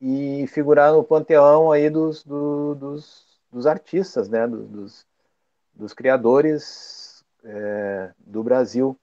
[0.00, 5.06] e figurar no panteão aí dos, do, dos, dos artistas, né, dos,
[5.74, 8.98] dos criadores é, do Brasil.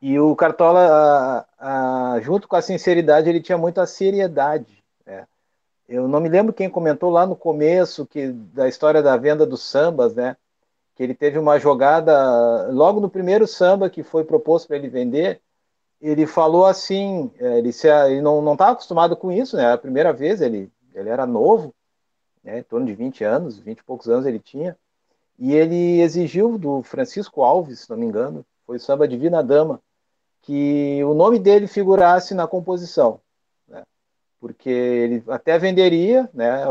[0.00, 4.84] E o Cartola, a, a, junto com a sinceridade, ele tinha muita seriedade.
[5.06, 5.26] Né?
[5.88, 9.62] Eu não me lembro quem comentou lá no começo que da história da venda dos
[9.62, 10.36] sambas, né?
[10.94, 15.40] Que ele teve uma jogada logo no primeiro samba que foi proposto para ele vender.
[16.00, 19.72] Ele falou assim, é, ele, se, ele não estava acostumado com isso, né?
[19.72, 21.74] A primeira vez ele, ele era novo,
[22.42, 22.60] né?
[22.60, 24.76] em torno de 20 anos, 20 e poucos anos ele tinha.
[25.38, 29.80] E ele exigiu do Francisco Alves, se não me engano, foi o samba Divina Dama,
[30.40, 33.20] que o nome dele figurasse na composição?
[34.44, 36.66] Porque ele até venderia, né?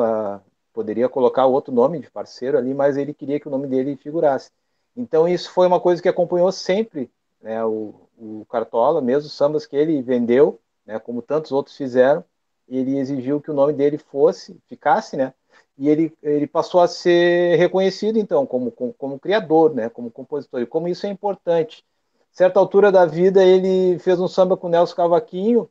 [0.72, 4.52] poderia colocar outro nome de parceiro ali, mas ele queria que o nome dele figurasse.
[4.96, 7.10] Então isso foi uma coisa que acompanhou sempre
[7.42, 12.24] né, o, o Cartola, mesmo os sambas que ele vendeu, né, como tantos outros fizeram,
[12.70, 15.34] ele exigiu que o nome dele fosse, ficasse, né,
[15.76, 20.62] e ele, ele passou a ser reconhecido, então, como, como, como criador, né, como compositor,
[20.62, 21.84] e como isso é importante.
[22.32, 25.68] Certa altura da vida, ele fez um samba com o Nelson Cavaquinho,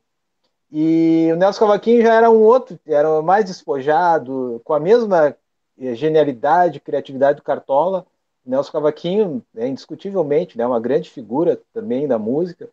[0.75, 5.37] e o Nelson Cavaquinho já era um outro, era mais despojado, com a mesma
[5.79, 8.07] eh, genialidade, criatividade do Cartola.
[8.47, 12.71] O Nelson Cavaquinho é indiscutivelmente né, uma grande figura também da música,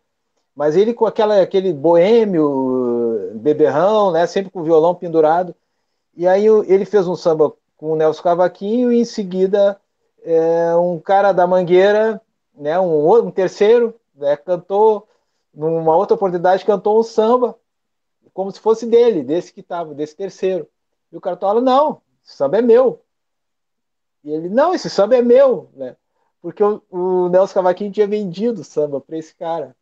[0.56, 5.54] mas ele com aquela, aquele boêmio, beberrão, né, sempre com o violão pendurado,
[6.16, 9.78] e aí ele fez um samba com o Nelson Cavaquinho e em seguida
[10.24, 12.22] é, um cara da Mangueira,
[12.58, 15.06] né, um, um terceiro, né, cantou,
[15.54, 17.58] numa outra oportunidade, cantou um samba,
[18.40, 20.66] como se fosse dele, desse que estava, desse terceiro.
[21.12, 23.02] E o Cartola, não, esse samba é meu.
[24.24, 25.98] E ele, não, esse samba é meu, né?
[26.42, 29.76] Porque o, o Nelson Cavaquinho tinha vendido o samba para esse cara.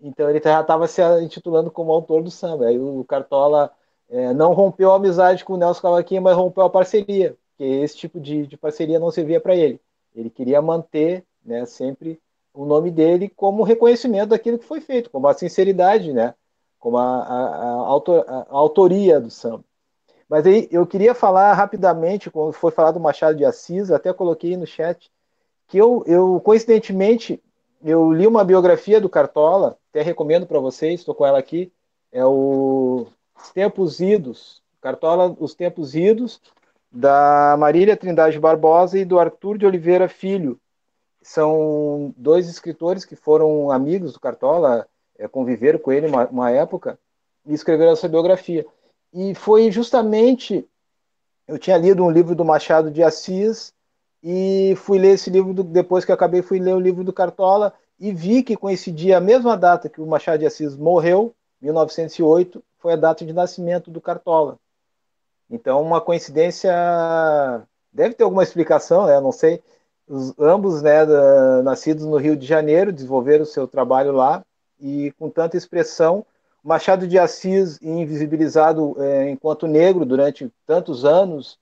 [0.00, 2.66] Então ele já estava se intitulando como autor do samba.
[2.66, 3.72] Aí o Cartola
[4.08, 7.96] é, não rompeu a amizade com o Nelson Cavaquinho, mas rompeu a parceria, porque esse
[7.96, 9.80] tipo de, de parceria não servia para ele.
[10.12, 12.20] Ele queria manter né, sempre
[12.52, 16.34] o nome dele como reconhecimento daquilo que foi feito, como a sinceridade, né?
[16.80, 19.62] Como a, a, a, autor, a, autoria do samba.
[20.28, 24.56] Mas aí eu queria falar rapidamente, quando foi falado do Machado de Assis, até coloquei
[24.56, 25.10] no chat,
[25.68, 27.40] que eu, eu coincidentemente,
[27.84, 31.72] eu li uma biografia do Cartola, até recomendo para vocês, estou com ela aqui,
[32.10, 36.40] é o Os Tempos Idos, Cartola Os Tempos Idos,
[36.90, 40.58] da Marília Trindade Barbosa e do Arthur de Oliveira Filho.
[41.22, 44.88] São dois escritores que foram amigos do Cartola,
[45.20, 46.98] é, conviveram com ele uma, uma época,
[47.46, 48.66] e escreveram essa biografia.
[49.12, 50.66] E foi justamente,
[51.46, 53.72] eu tinha lido um livro do Machado de Assis,
[54.22, 57.72] e fui ler esse livro, do, depois que acabei, fui ler o livro do Cartola,
[57.98, 62.94] e vi que coincidia a mesma data que o Machado de Assis morreu, 1908, foi
[62.94, 64.56] a data de nascimento do Cartola.
[65.50, 66.72] Então, uma coincidência
[67.92, 69.20] deve ter alguma explicação, né?
[69.20, 69.62] Não sei.
[70.08, 74.42] Os, ambos, né, da, nascidos no Rio de Janeiro, desenvolveram o seu trabalho lá
[74.80, 76.24] e com tanta expressão.
[76.62, 81.58] Machado de Assis, invisibilizado é, enquanto negro durante tantos anos,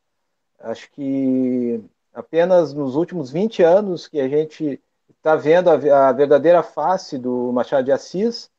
[0.59, 1.81] acho que
[2.13, 4.81] apenas nos últimos 20 anos que a gente
[5.17, 8.51] está vendo a, a, verdadeira face do Machado de Assis.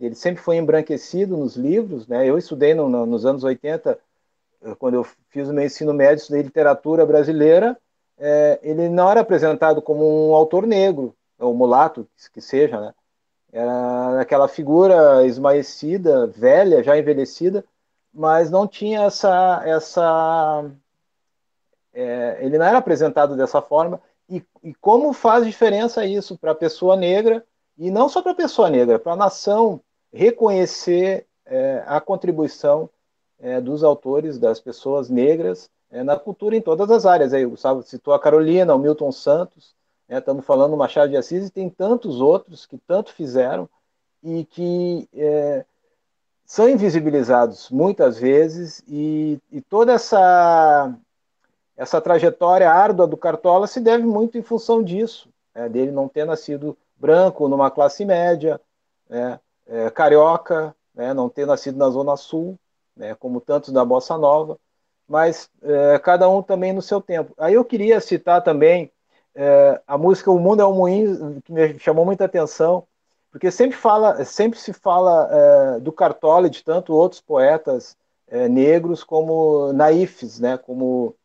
[0.00, 2.28] Ele sempre foi embranquecido nos livros, né?
[2.28, 3.98] Eu estudei no, no, nos anos 80
[4.78, 7.76] quando eu fiz o meu ensino médio, estudei literatura brasileira,
[8.16, 12.94] é, ele não era apresentado como um autor negro, ou mulato, que seja, né?
[13.54, 17.64] Era aquela figura esmaecida, velha, já envelhecida,
[18.12, 19.62] mas não tinha essa.
[19.64, 20.68] essa
[21.92, 24.00] é, ele não era apresentado dessa forma.
[24.28, 27.46] E, e como faz diferença isso para a pessoa negra,
[27.78, 29.80] e não só para a pessoa negra, para a nação
[30.12, 32.90] reconhecer é, a contribuição
[33.38, 37.32] é, dos autores, das pessoas negras é, na cultura em todas as áreas.
[37.32, 39.76] Aí o Gustavo citou a Carolina, o Milton Santos,
[40.08, 43.68] né, estamos falando do Machado de Assis e tem tantos outros que tanto fizeram
[44.22, 45.64] e que é,
[46.44, 50.94] são invisibilizados muitas vezes e, e toda essa
[51.76, 56.24] essa trajetória árdua do Cartola se deve muito em função disso, né, dele não ter
[56.24, 58.60] nascido branco numa classe média,
[59.08, 62.56] né, é, carioca, né, não ter nascido na Zona Sul,
[62.96, 64.56] né, como tantos da Bossa Nova,
[65.08, 67.34] mas é, cada um também no seu tempo.
[67.36, 68.90] Aí eu queria citar também
[69.34, 72.86] é, a música O Mundo é um Moinho, que me chamou muita atenção,
[73.30, 75.28] porque sempre, fala, sempre se fala
[75.76, 77.96] é, do Cartola de tanto outros poetas
[78.28, 81.16] é, negros como naifes, né, como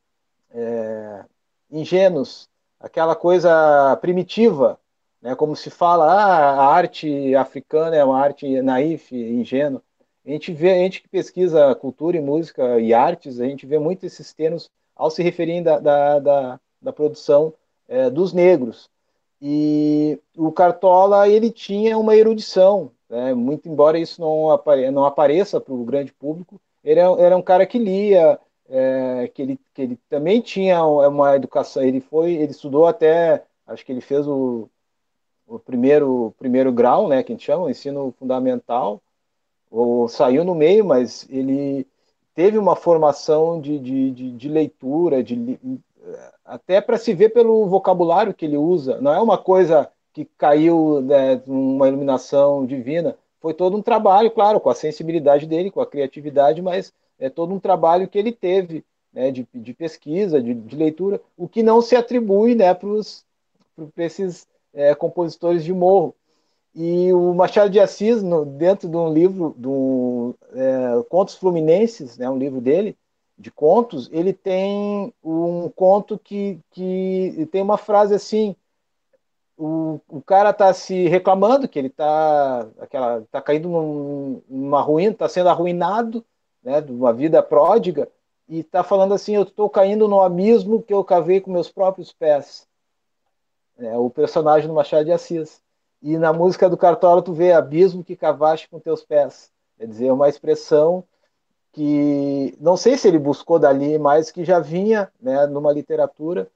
[0.51, 1.23] é,
[1.71, 2.49] ingênuos,
[2.79, 4.79] aquela coisa primitiva,
[5.21, 9.81] né, como se fala, ah, a arte africana é uma arte naif, ingênua.
[10.25, 13.77] A gente vê, a gente que pesquisa cultura e música e artes, a gente vê
[13.77, 17.53] muito esses termos ao se referirem da, da, da, da produção
[17.89, 18.89] é, dos negros.
[19.41, 23.33] E o Cartola, ele tinha uma erudição, né?
[23.33, 27.41] muito embora isso não, apare, não apareça para o grande público, ele era, era, um
[27.41, 28.39] cara que lia,
[28.69, 33.85] é, que, ele, que ele também tinha uma educação, ele foi, ele estudou até, acho
[33.85, 34.69] que ele fez o,
[35.47, 39.01] o primeiro, primeiro grau, né, que a gente chama, o ensino fundamental,
[39.71, 41.87] ou saiu no meio, mas ele
[42.35, 45.59] teve uma formação de, de, de, de leitura, de,
[46.49, 48.99] até para se ver pelo vocabulário que ele usa.
[48.99, 53.15] Não é uma coisa que caiu né, uma iluminação divina.
[53.39, 57.53] Foi todo um trabalho, claro, com a sensibilidade dele, com a criatividade, mas é todo
[57.53, 61.81] um trabalho que ele teve né, de, de pesquisa, de, de leitura, o que não
[61.81, 66.15] se atribui né, para esses é, compositores de morro.
[66.73, 72.29] E o Machado de Assis, no, dentro de um livro, do é, Contos Fluminenses, né,
[72.29, 72.97] um livro dele,
[73.39, 78.53] de contos, ele tem um conto que, que tem uma frase assim:
[79.57, 82.67] o, o cara está se reclamando que ele está
[83.31, 86.23] tá caindo num, numa ruína, está sendo arruinado,
[86.61, 88.09] né, de uma vida pródiga,
[88.47, 92.11] e está falando assim: eu estou caindo no abismo que eu cavei com meus próprios
[92.11, 92.67] pés.
[93.77, 95.61] É, o personagem do Machado de Assis.
[96.01, 99.49] E na música do Cartola tu vê abismo que cavaste com teus pés.
[99.77, 101.05] Quer dizer, é uma expressão
[101.71, 106.47] que não sei se ele buscou dali, mas que já vinha né, numa literatura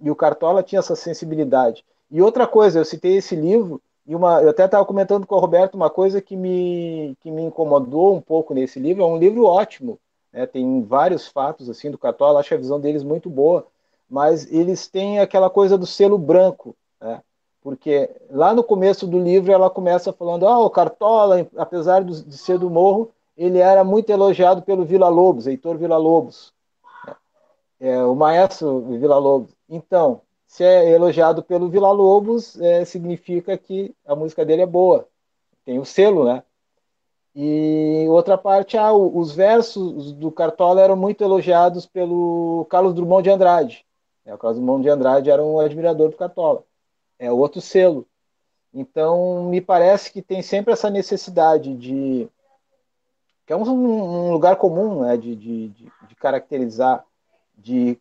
[0.00, 1.84] e o Cartola tinha essa sensibilidade.
[2.10, 5.38] E outra coisa, eu citei esse livro e uma, eu até estava comentando com o
[5.38, 9.02] Roberto uma coisa que me, que me incomodou um pouco nesse livro.
[9.02, 9.98] É um livro ótimo,
[10.32, 13.66] né, tem vários fatos assim do Cartola, acho a visão deles muito boa,
[14.08, 16.76] mas eles têm aquela coisa do selo branco.
[17.00, 17.20] Né?
[17.68, 22.58] porque lá no começo do livro ela começa falando: ah, o Cartola, apesar de ser
[22.58, 26.52] do Morro, ele era muito elogiado pelo Vila Lobos, Heitor Vila Lobos,
[27.80, 29.54] é, o maestro Vila Lobos.
[29.68, 35.08] Então, se é elogiado pelo Vila Lobos, é, significa que a música dele é boa,
[35.64, 36.42] tem o selo, né?
[37.34, 43.30] E outra parte, ah, os versos do Cartola eram muito elogiados pelo Carlos Drummond de
[43.30, 43.86] Andrade.
[44.24, 46.64] É, o Carlos Drummond de Andrade era um admirador do Cartola.
[47.16, 48.04] É outro selo.
[48.74, 52.28] Então, me parece que tem sempre essa necessidade de.
[53.48, 57.02] Que é um, um lugar comum né, de, de, de, caracterizar,
[57.56, 57.98] de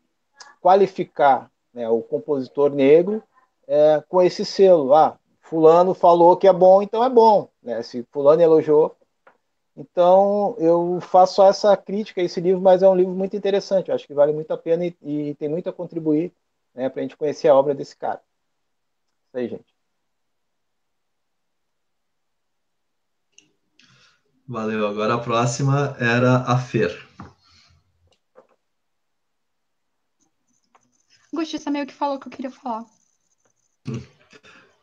[0.59, 3.23] qualificar né, o compositor negro
[3.65, 4.93] é, com esse selo.
[4.93, 7.47] Ah, Fulano falou que é bom, então é bom.
[7.63, 7.81] Né?
[7.81, 8.97] Se Fulano elogiou.
[9.73, 13.87] Então, eu faço essa crítica a esse livro, mas é um livro muito interessante.
[13.87, 16.33] Eu acho que vale muito a pena e, e tem muito a contribuir
[16.75, 18.19] né, para a gente conhecer a obra desse cara.
[19.27, 19.76] Isso aí, gente.
[24.47, 24.87] Valeu.
[24.87, 27.05] Agora a próxima era a Fer.
[31.33, 32.85] Justiça meio que falou o que eu queria falar.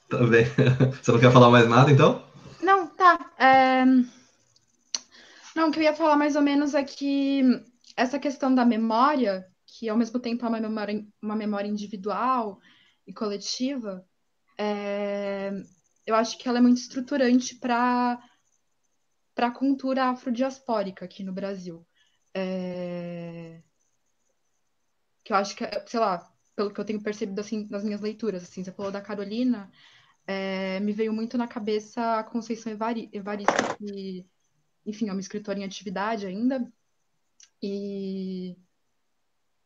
[0.09, 0.47] Tá bem.
[1.03, 2.25] Você não quer falar mais nada, então?
[2.63, 3.19] Não, tá.
[3.39, 3.85] É...
[5.55, 7.43] Não, o que eu ia falar mais ou menos é que
[7.97, 12.59] essa questão da memória, que ao mesmo tempo é uma memória, uma memória individual
[13.07, 14.05] e coletiva,
[14.59, 15.53] é...
[16.07, 18.19] eu acho que ela é muito estruturante para
[19.35, 21.87] para a cultura afrodiaspórica aqui no Brasil.
[22.33, 23.63] É...
[25.25, 28.43] Que eu acho que, sei lá, pelo que eu tenho percebido assim nas minhas leituras,
[28.43, 29.71] assim, você falou da Carolina,
[30.27, 30.81] é...
[30.81, 33.11] me veio muito na cabeça a Conceição Evari...
[33.13, 34.27] Evaristo, que,
[34.87, 36.71] enfim, é uma escritora em atividade ainda,
[37.63, 38.57] e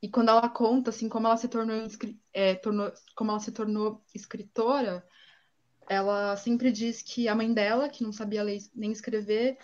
[0.00, 1.76] e quando ela conta assim como ela se tornou,
[2.32, 5.04] é, tornou como ela se tornou escritora
[5.89, 9.59] ela sempre diz que a mãe dela, que não sabia ler nem escrever,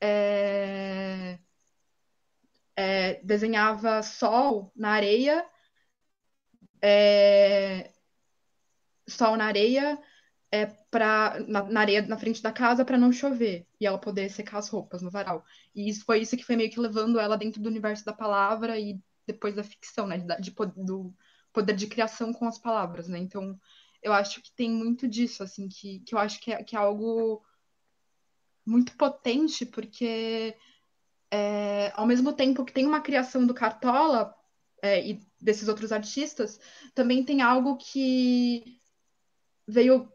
[0.00, 1.38] é...
[2.76, 5.46] É, desenhava sol na areia,
[6.82, 7.92] é...
[9.08, 9.98] sol na areia,
[10.54, 14.30] é, pra, na, na, areia na frente da casa para não chover e ela poder
[14.30, 15.44] secar as roupas no varal.
[15.74, 18.78] E isso foi isso que foi meio que levando ela dentro do universo da palavra
[18.78, 21.12] e depois da ficção, né, de, de, do
[21.52, 23.18] poder de criação com as palavras, né?
[23.18, 23.58] Então
[24.04, 26.78] eu acho que tem muito disso, assim, que, que eu acho que é, que é
[26.78, 27.42] algo
[28.64, 30.54] muito potente, porque
[31.30, 34.34] é, ao mesmo tempo que tem uma criação do Cartola
[34.82, 36.60] é, e desses outros artistas,
[36.94, 38.78] também tem algo que
[39.66, 40.12] veio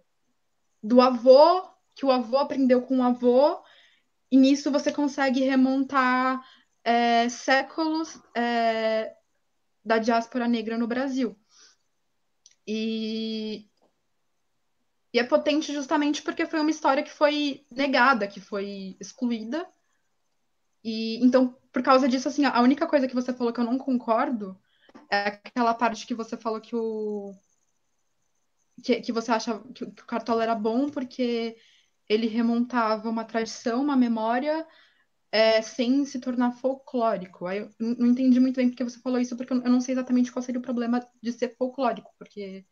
[0.83, 3.59] do avô, que o avô aprendeu com o avô,
[4.31, 6.47] e nisso você consegue remontar
[6.83, 9.15] é, séculos é,
[9.83, 11.35] da diáspora negra no Brasil.
[12.67, 13.67] E,
[15.14, 19.68] e é potente justamente porque foi uma história que foi negada, que foi excluída.
[20.84, 23.77] E então, por causa disso, assim, a única coisa que você falou que eu não
[23.77, 24.57] concordo
[25.11, 27.34] é aquela parte que você falou que o
[28.84, 31.57] que, que você acha que, que o Cartola era bom porque
[32.07, 34.65] ele remontava uma tradição, uma memória,
[35.31, 37.45] é, sem se tornar folclórico.
[37.45, 40.31] Aí eu não entendi muito bem porque você falou isso, porque eu não sei exatamente
[40.31, 42.65] qual seria o problema de ser folclórico, porque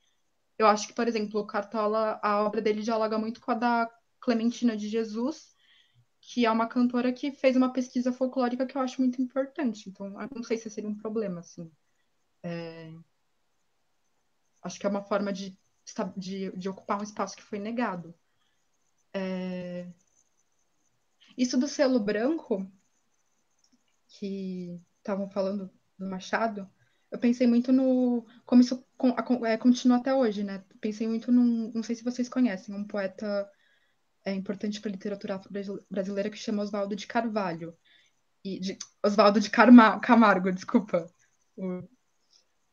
[0.58, 3.92] eu acho que, por exemplo, o Cartola, a obra dele dialoga muito com a da
[4.20, 5.56] Clementina de Jesus,
[6.20, 9.90] que é uma cantora que fez uma pesquisa folclórica que eu acho muito importante.
[9.90, 11.72] Então, não sei se seria um problema, assim.
[12.44, 12.92] É...
[14.62, 15.58] Acho que é uma forma de,
[16.18, 18.14] de, de ocupar um espaço que foi negado.
[19.14, 19.88] É...
[21.38, 22.70] Isso do selo branco,
[24.08, 26.70] que estavam falando do Machado,
[27.12, 28.26] eu pensei muito no.
[28.46, 28.86] Como isso
[29.46, 30.64] é, continua até hoje, né?
[30.82, 31.72] Pensei muito num.
[31.74, 33.50] Não sei se vocês conhecem, um poeta
[34.26, 35.42] é, importante para a literatura
[35.90, 37.76] brasileira que chama Oswaldo de Carvalho.
[38.44, 41.10] E de, Oswaldo de Carma, Camargo, desculpa.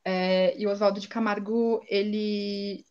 [0.04, 2.84] É, e o Oswaldo de Camargo, ele.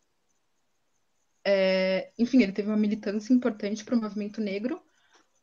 [1.46, 4.83] É, enfim, ele teve uma militância importante para o movimento negro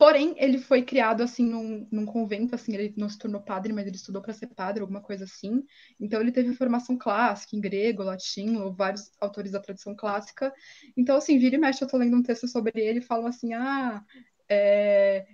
[0.01, 3.85] Porém, ele foi criado assim num, num, convento, assim, ele não se tornou padre, mas
[3.85, 5.63] ele estudou para ser padre, alguma coisa assim.
[5.99, 10.51] Então ele teve formação clássica em grego, latim, ou vários autores da tradição clássica.
[10.97, 13.53] Então, assim, vira e mexe, eu tô lendo um texto sobre ele e falam assim,
[13.53, 14.03] ah,
[14.49, 15.27] é...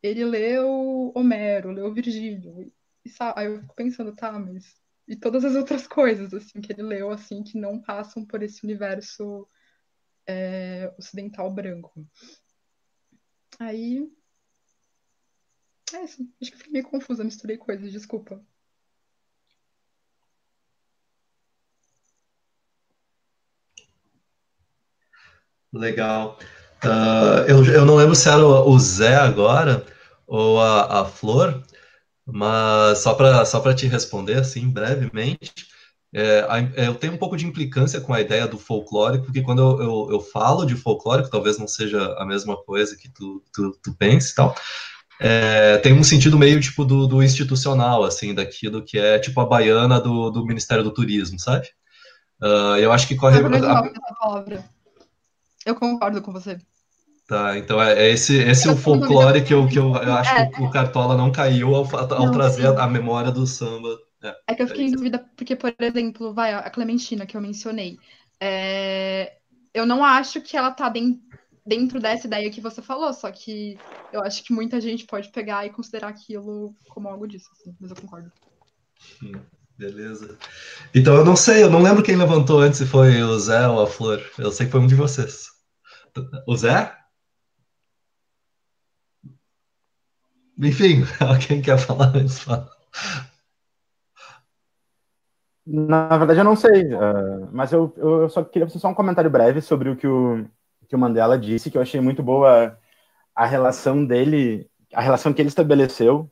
[0.00, 2.72] ele leu Homero, leu Virgílio.
[3.04, 4.76] E, aí eu fico pensando, tá, mas
[5.08, 8.62] e todas as outras coisas assim que ele leu assim que não passam por esse
[8.64, 9.48] universo
[10.24, 12.06] é, ocidental branco.
[13.58, 14.10] Aí.
[15.92, 16.22] É isso.
[16.40, 18.40] Acho que fiquei meio confusa, misturei coisas, desculpa.
[25.72, 26.38] Legal.
[26.84, 29.84] Uh, eu, eu não lembro se era o Zé agora
[30.26, 31.62] ou a, a Flor,
[32.26, 35.52] mas só para só te responder assim brevemente,
[36.14, 39.82] é, eu tenho um pouco de implicância com a ideia do folclórico, porque quando eu,
[39.82, 43.92] eu, eu falo de folclórico, talvez não seja a mesma coisa que tu, tu, tu
[43.94, 44.54] pense e tal,
[45.20, 49.46] é, tem um sentido meio tipo do, do, institucional, assim, daquilo que é tipo a
[49.46, 51.68] baiana do, do Ministério do Turismo, sabe?
[52.40, 53.40] Uh, eu acho que corre.
[55.66, 56.58] Eu concordo com você.
[57.26, 60.34] Tá, então é, é esse, esse é o folclore que eu, que eu, eu acho
[60.34, 63.98] é, que o Cartola não caiu ao, ao não, trazer a, a, memória do samba.
[64.22, 67.40] É, é que eu fiquei em dúvida, porque, por exemplo, vai, a Clementina, que eu
[67.40, 67.98] mencionei.
[68.40, 69.38] É,
[69.72, 71.22] eu não acho que ela tá dentro,
[71.64, 73.78] dentro dessa ideia que você falou, só que
[74.12, 77.90] eu acho que muita gente pode pegar e considerar aquilo como algo disso, assim, mas
[77.90, 78.32] eu concordo.
[79.22, 79.40] Hum,
[79.76, 80.38] beleza.
[80.94, 83.82] Então eu não sei, eu não lembro quem levantou antes, se foi o Zé ou
[83.82, 84.20] a Flor.
[84.38, 85.48] Eu sei que foi um de vocês.
[86.46, 86.96] O Zé?
[90.60, 92.40] Enfim, alguém quer falar antes?
[92.40, 92.68] Fala.
[95.70, 99.30] Na verdade, eu não sei, uh, mas eu, eu só queria fazer só um comentário
[99.30, 100.46] breve sobre o que o,
[100.88, 102.78] que o Mandela disse, que eu achei muito boa
[103.34, 106.30] a relação dele, a relação que ele estabeleceu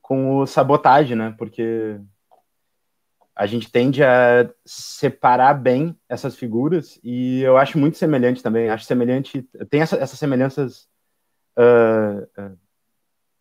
[0.00, 1.34] com o sabotagem, né?
[1.36, 2.00] Porque
[3.36, 8.70] a gente tende a separar bem essas figuras e eu acho muito semelhante também.
[8.70, 10.88] Acho semelhante, tem essa, essas semelhanças
[11.58, 12.56] uh,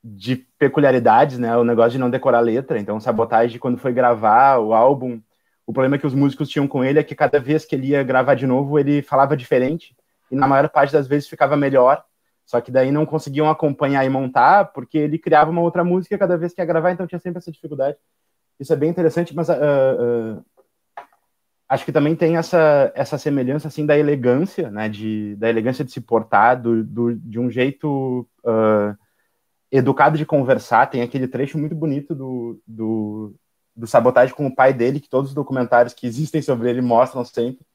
[0.04, 1.56] de peculiaridades, né?
[1.58, 2.80] O negócio de não decorar letra.
[2.80, 5.22] Então, sabotagem, quando foi gravar o álbum,
[5.66, 8.04] o problema que os músicos tinham com ele é que cada vez que ele ia
[8.04, 9.96] gravar de novo, ele falava diferente
[10.32, 12.04] e na maior parte das vezes ficava melhor.
[12.46, 16.38] Só que daí não conseguiam acompanhar e montar, porque ele criava uma outra música cada
[16.38, 17.98] vez que ia gravar, então tinha sempre essa dificuldade.
[18.60, 20.44] Isso é bem interessante, mas uh, uh,
[21.70, 25.92] acho que também tem essa, essa semelhança assim da elegância, né, de, da elegância de
[25.92, 28.98] se portar, do, do de um jeito uh,
[29.72, 30.90] educado de conversar.
[30.90, 33.36] Tem aquele trecho muito bonito do, do,
[33.76, 37.24] do sabotagem com o pai dele, que todos os documentários que existem sobre ele mostram
[37.24, 37.66] sempre.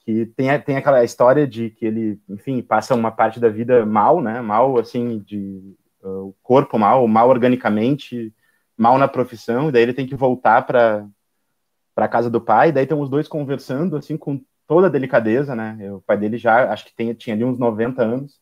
[0.00, 4.20] Que tem, tem aquela história de que ele, enfim, passa uma parte da vida mal,
[4.20, 4.40] né?
[4.40, 8.34] Mal, assim, de uh, corpo mal, mal organicamente,
[8.76, 11.06] mal na profissão, e daí ele tem que voltar para
[11.94, 15.76] para casa do pai, daí estão os dois conversando, assim, com toda a delicadeza, né?
[15.92, 18.39] O pai dele já, acho que tem, tinha ali uns 90 anos,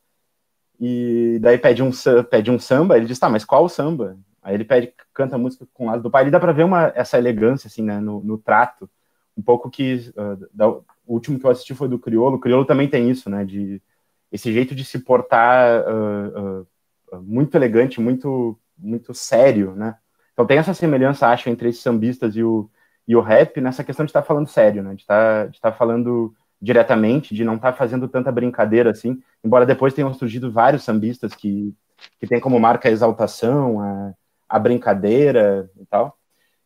[0.81, 1.91] e daí pede um,
[2.31, 4.17] pede um samba, ele diz, tá, mas qual samba?
[4.43, 6.93] Aí ele pede, canta música com o lado do pai, e dá para ver uma,
[6.95, 8.89] essa elegância, assim, né, no, no trato,
[9.37, 12.65] um pouco que, uh, da, o último que eu assisti foi do Criolo, o Criolo
[12.65, 13.83] também tem isso, né, de
[14.31, 16.67] esse jeito de se portar uh,
[17.13, 19.97] uh, muito elegante, muito, muito sério, né,
[20.33, 22.71] então tem essa semelhança, acho, entre esses sambistas e o,
[23.07, 25.61] e o rap nessa questão de estar tá falando sério, né, de estar tá, de
[25.61, 30.51] tá falando diretamente, de não estar tá fazendo tanta brincadeira assim, embora depois tenham surgido
[30.51, 31.75] vários sambistas que,
[32.19, 34.13] que têm como marca a exaltação, a,
[34.49, 36.17] a brincadeira e tal.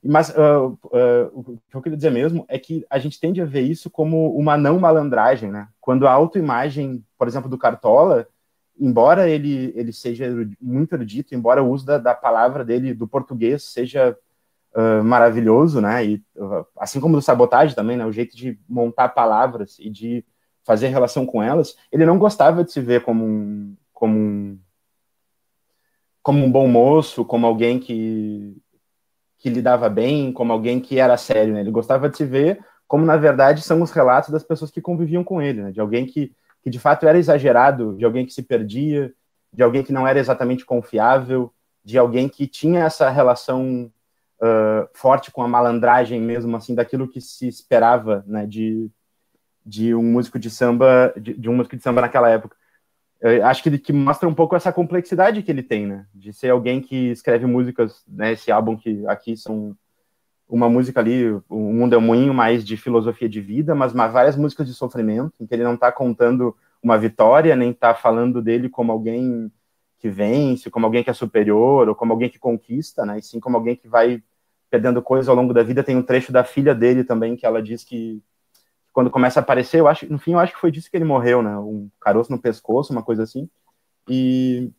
[0.05, 3.45] Mas uh, uh, o que eu queria dizer mesmo é que a gente tende a
[3.45, 5.69] ver isso como uma não malandragem, né?
[5.81, 8.27] Quando a autoimagem, por exemplo, do Cartola,
[8.79, 10.27] embora ele, ele seja
[10.61, 14.17] muito erudito, embora o uso da, da palavra dele, do português, seja
[14.75, 16.05] uh, maravilhoso, né?
[16.05, 18.07] E, uh, assim como do sabotagem também, né?
[18.07, 20.25] O jeito de montar palavras e de
[20.65, 24.59] fazer relação com elas, ele não gostava de se ver como um, como um,
[26.23, 28.57] como um bom moço, como alguém que,
[29.39, 31.61] que lidava bem, como alguém que era sério, né?
[31.61, 35.25] Ele gostava de se ver como, na verdade, são os relatos das pessoas que conviviam
[35.25, 35.73] com ele, né?
[35.73, 36.31] De alguém que,
[36.63, 39.11] que de fato era exagerado, de alguém que se perdia,
[39.51, 41.51] de alguém que não era exatamente confiável,
[41.83, 43.91] de alguém que tinha essa relação
[44.43, 48.91] uh, forte com a malandragem mesmo, assim, daquilo que se esperava, né, de,
[49.65, 52.57] de um músico de samba, de, de um músico de samba naquela época.
[53.21, 56.51] Eu acho que, que mostra um pouco essa complexidade que ele tem, né, de ser
[56.51, 59.77] alguém que escreve músicas, né, esse álbum que aqui são
[60.49, 64.37] uma música ali, o mundo é um moinho mais de filosofia de vida, mas, várias
[64.37, 68.69] músicas de sofrimento, em que ele não está contando uma vitória, nem está falando dele
[68.69, 69.51] como alguém
[69.99, 73.19] que vence, como alguém que é superior, ou como alguém que conquista, né?
[73.19, 74.23] E sim como alguém que vai
[74.73, 75.85] perdendo coisas ao longo da vida.
[75.85, 78.23] Tem um trecho da filha dele também, que ela diz que
[78.91, 81.05] quando começa a aparecer, eu acho, no fim, eu acho que foi disso que ele
[81.05, 81.55] morreu, né?
[81.59, 83.51] Um caroço no pescoço, uma coisa assim.
[84.09, 84.73] E,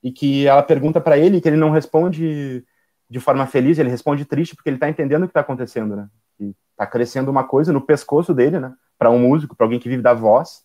[0.00, 2.64] e que ela pergunta para ele que ele não responde
[3.10, 6.08] de forma feliz, ele responde triste porque ele tá entendendo o que tá acontecendo, né?
[6.38, 8.72] Que tá crescendo uma coisa no pescoço dele, né?
[8.96, 10.64] Para um músico, para alguém que vive da voz,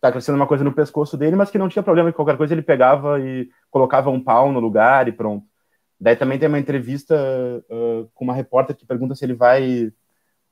[0.00, 2.54] tá crescendo uma coisa no pescoço dele, mas que não tinha problema de qualquer coisa,
[2.54, 5.44] ele pegava e colocava um pau no lugar e pronto.
[6.00, 7.14] Daí também tem uma entrevista
[7.70, 9.92] uh, com uma repórter que pergunta se ele vai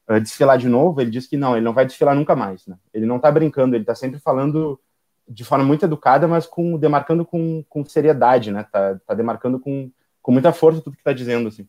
[0.08, 1.00] uh, desfilar de novo.
[1.00, 2.66] Ele diz que não, ele não vai desfilar nunca mais.
[2.66, 2.76] Né?
[2.92, 4.80] Ele não está brincando, ele está sempre falando
[5.28, 8.66] de forma muito educada, mas com demarcando com, com seriedade, né?
[8.70, 9.90] Tá, tá demarcando com,
[10.20, 11.66] com muita força tudo que está dizendo, assim.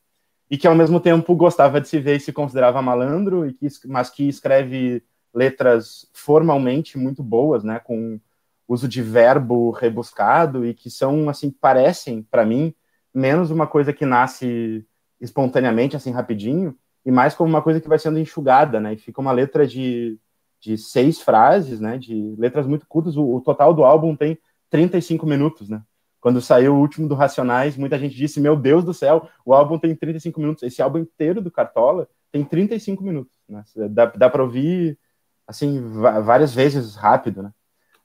[0.50, 3.68] e que ao mesmo tempo gostava de se ver e se considerava malandro, e que,
[3.86, 5.04] mas que escreve
[5.34, 8.20] letras formalmente muito boas, né, com
[8.68, 12.74] uso de verbo rebuscado e que são assim parecem para mim
[13.16, 14.86] menos uma coisa que nasce
[15.20, 18.94] espontaneamente assim rapidinho e mais como uma coisa que vai sendo enxugada, né?
[18.94, 20.20] E fica uma letra de,
[20.60, 21.98] de seis frases, né?
[21.98, 23.16] De letras muito curtas.
[23.16, 24.38] O, o total do álbum tem
[24.70, 25.82] 35 minutos, né?
[26.20, 29.78] Quando saiu o último do Racionais, muita gente disse: Meu Deus do céu, o álbum
[29.78, 30.64] tem 35 minutos.
[30.64, 33.38] Esse álbum inteiro do Cartola tem 35 minutos.
[33.48, 33.64] Né?
[33.92, 34.98] Dá, dá para ouvir
[35.48, 35.80] assim
[36.24, 37.52] várias vezes rápido, né?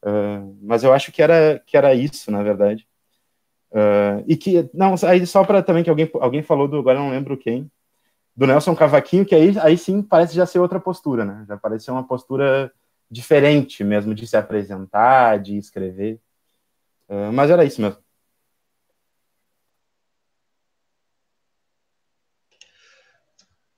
[0.04, 2.86] Uh, mas eu acho que era que era isso, na verdade.
[3.72, 7.10] Uh, e que não, aí só para também que alguém alguém falou do agora não
[7.10, 7.70] lembro quem
[8.36, 11.44] do Nelson Cavaquinho, que aí aí sim parece já ser outra postura, né?
[11.46, 12.72] Já parece ser uma postura
[13.10, 16.20] diferente mesmo de se apresentar, de escrever.
[17.08, 17.98] Uh, mas era isso mesmo.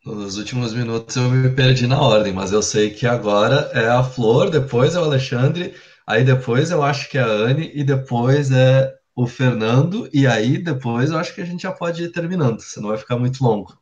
[0.04, 4.02] Nos últimos minutos eu me perdi na ordem, mas eu sei que agora é a
[4.02, 5.74] Flor, depois é o Alexandre,
[6.06, 10.58] aí depois eu acho que é a Anne e depois é o Fernando, e aí
[10.58, 13.78] depois eu acho que a gente já pode ir terminando, senão vai ficar muito longo.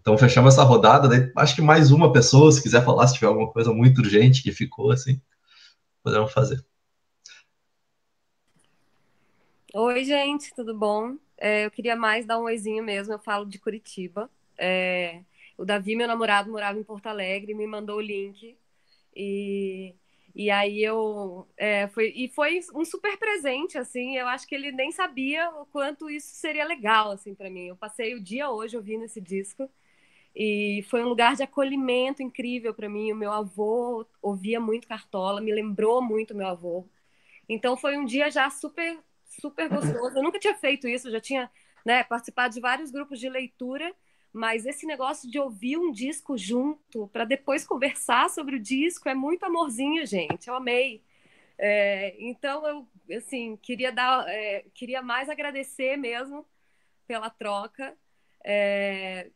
[0.00, 3.26] Então fechamos essa rodada, daí acho que mais uma pessoa, se quiser falar, se tiver
[3.26, 5.20] alguma coisa muito urgente que ficou assim,
[6.02, 6.64] podemos fazer.
[9.74, 11.16] Oi, gente, tudo bom?
[11.36, 14.28] É, eu queria mais dar um oizinho mesmo, eu falo de Curitiba.
[14.58, 15.22] É,
[15.56, 18.56] o Davi, meu namorado, morava em Porto Alegre, me mandou o link
[19.14, 19.94] e,
[20.40, 24.16] e aí eu é, foi e foi um super presente assim.
[24.16, 27.66] Eu acho que ele nem sabia o quanto isso seria legal assim para mim.
[27.66, 29.70] Eu passei o dia hoje ouvindo esse disco
[30.34, 33.12] e foi um lugar de acolhimento incrível para mim.
[33.12, 36.88] O meu avô ouvia muito Cartola, me lembrou muito meu avô.
[37.46, 40.16] Então foi um dia já super super gostoso.
[40.16, 41.50] Eu nunca tinha feito isso, já tinha
[41.84, 43.94] né, participado de vários grupos de leitura
[44.32, 49.14] mas esse negócio de ouvir um disco junto para depois conversar sobre o disco é
[49.14, 50.48] muito amorzinho, gente.
[50.48, 51.02] Eu amei.
[51.58, 56.46] É, então eu assim queria dar, é, queria mais agradecer mesmo
[57.06, 57.96] pela troca.
[58.44, 59.30] É,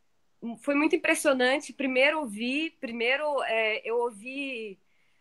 [0.61, 1.73] foi muito impressionante.
[1.73, 4.79] Primeiro ouvi, primeiro é, eu ouvi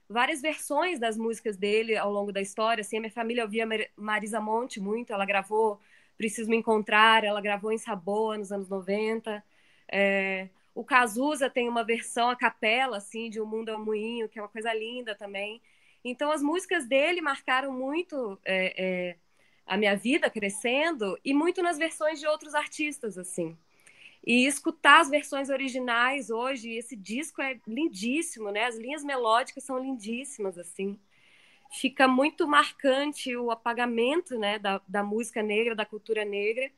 [0.08, 2.82] várias versões das músicas dele ao longo da história.
[2.82, 5.12] Assim, a minha família ouvia Marisa Monte muito.
[5.12, 5.80] Ela gravou
[6.18, 9.44] Preciso Me Encontrar, ela gravou em Saboa nos anos 90.
[9.96, 14.28] É, o Cazuza tem uma versão a capela, assim, de O Mundo é um Moinho,
[14.28, 15.62] que é uma coisa linda também.
[16.04, 19.18] Então, as músicas dele marcaram muito é, é,
[19.68, 23.56] a minha vida crescendo e muito nas versões de outros artistas, assim.
[24.26, 28.66] E escutar as versões originais hoje, esse disco é lindíssimo, né?
[28.66, 31.00] As linhas melódicas são lindíssimas, assim.
[31.72, 36.72] Fica muito marcante o apagamento, né, da, da música negra, da cultura negra,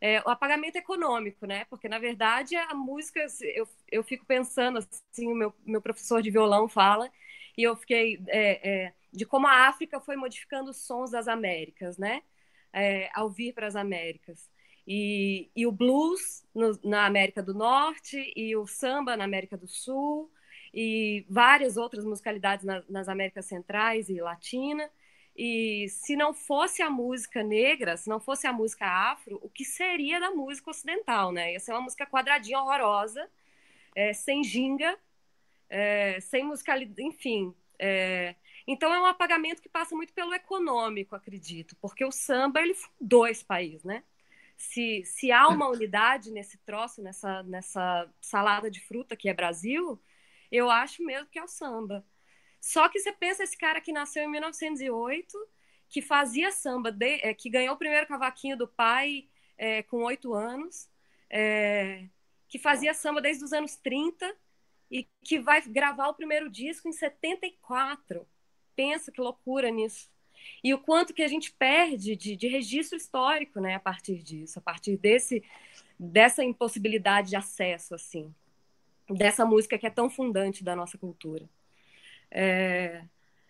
[0.00, 1.64] é, o apagamento econômico, né?
[1.66, 6.30] Porque, na verdade, a música, eu, eu fico pensando, assim, o meu, meu professor de
[6.30, 7.10] violão fala,
[7.56, 11.98] e eu fiquei, é, é, de como a África foi modificando os sons das Américas,
[11.98, 12.22] né?
[12.72, 14.48] É, ao vir para as Américas.
[14.86, 19.66] E, e o blues no, na América do Norte, e o samba na América do
[19.66, 20.30] Sul,
[20.72, 24.88] e várias outras musicalidades na, nas Américas Centrais e Latina.
[25.38, 29.64] E se não fosse a música negra, se não fosse a música afro, o que
[29.64, 31.52] seria da música ocidental, né?
[31.52, 33.30] Ia ser uma música quadradinha, horrorosa,
[33.94, 34.98] é, sem ginga,
[35.70, 37.54] é, sem musicalidade, enfim.
[37.78, 38.34] É...
[38.66, 43.26] Então é um apagamento que passa muito pelo econômico, acredito, porque o samba ele fundou
[43.26, 44.02] esse país, né?
[44.56, 50.02] Se, se há uma unidade nesse troço, nessa, nessa salada de fruta que é Brasil,
[50.50, 52.04] eu acho mesmo que é o samba.
[52.60, 55.36] Só que você pensa esse cara que nasceu em 1908,
[55.88, 60.34] que fazia samba, de, é, que ganhou o primeiro cavaquinho do pai é, com oito
[60.34, 60.88] anos,
[61.30, 62.04] é,
[62.48, 64.34] que fazia samba desde os anos 30
[64.90, 68.26] e que vai gravar o primeiro disco em 74.
[68.74, 70.10] Pensa que loucura nisso.
[70.62, 74.58] E o quanto que a gente perde de, de registro histórico né, a partir disso,
[74.58, 75.42] a partir desse,
[75.98, 78.34] dessa impossibilidade de acesso, assim,
[79.08, 81.48] dessa música que é tão fundante da nossa cultura.
[82.30, 83.04] É...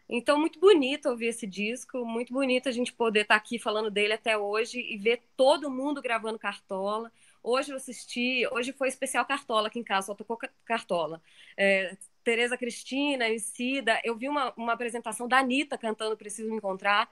[0.09, 3.91] Então, muito bonito ouvir esse disco, muito bonito a gente poder estar tá aqui falando
[3.91, 7.13] dele até hoje e ver todo mundo gravando Cartola.
[7.43, 11.21] Hoje eu assisti, hoje foi especial Cartola aqui em casa, só tocou Cartola.
[11.57, 17.11] É, Tereza Cristina, Emicida, eu vi uma, uma apresentação da Anitta cantando Preciso Me Encontrar.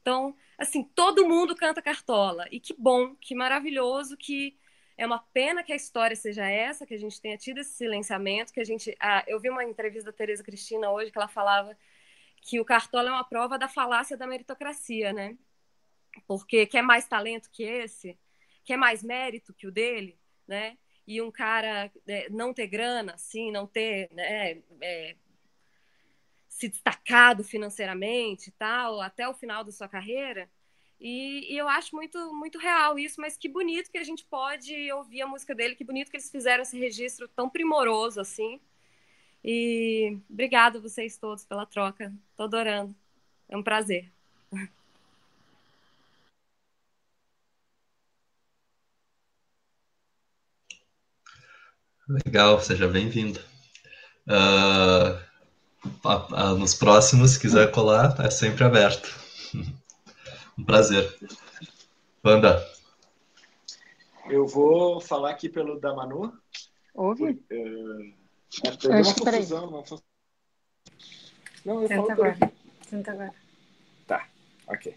[0.00, 2.46] Então, assim, todo mundo canta Cartola.
[2.50, 4.56] E que bom, que maravilhoso que
[4.96, 8.52] é uma pena que a história seja essa, que a gente tenha tido esse silenciamento,
[8.52, 8.96] que a gente.
[9.00, 11.76] Ah, eu vi uma entrevista da Tereza Cristina hoje que ela falava
[12.40, 15.36] que o Cartola é uma prova da falácia da meritocracia, né?
[16.26, 18.18] Porque quer mais talento que esse,
[18.64, 20.76] quer mais mérito que o dele, né?
[21.06, 25.16] e um cara é, não ter grana, assim, não ter né, é,
[26.48, 30.50] se destacado financeiramente e tal, até o final da sua carreira.
[31.00, 34.90] E, e, eu acho muito, muito real isso, mas que bonito que a gente pode
[34.92, 38.60] ouvir a música dele, que bonito que eles fizeram esse registro tão primoroso assim.
[39.44, 42.12] E obrigado a vocês todos pela troca.
[42.36, 42.94] Tô adorando.
[43.48, 44.10] É um prazer.
[52.08, 53.40] Legal, seja bem-vindo.
[54.26, 55.18] Uh,
[56.58, 59.14] nos próximos, se quiser colar, é sempre aberto.
[60.58, 61.16] Um prazer.
[62.24, 62.64] Wanda.
[64.28, 66.32] Eu vou falar aqui pelo da Manu.
[66.94, 67.24] Ouve?
[67.24, 68.14] Uh,
[68.64, 69.98] é, uma confusão, não foi...
[71.64, 72.52] Não, eu Senta falo agora.
[72.82, 73.34] Senta agora.
[74.06, 74.28] Tá,
[74.68, 74.94] ok.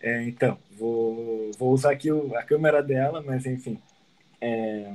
[0.00, 3.80] É, então, vou, vou usar aqui o, a câmera dela, mas enfim.
[4.40, 4.92] É,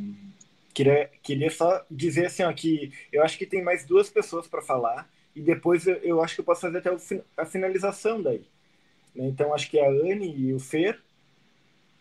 [0.74, 4.62] Queria, queria só dizer assim, ó, que eu acho que tem mais duas pessoas para
[4.62, 6.98] falar e depois eu, eu, acho que eu posso fazer até o,
[7.38, 8.46] a finalização daí.
[9.16, 9.28] Né?
[9.28, 11.00] Então acho que é a Anne e o Fer.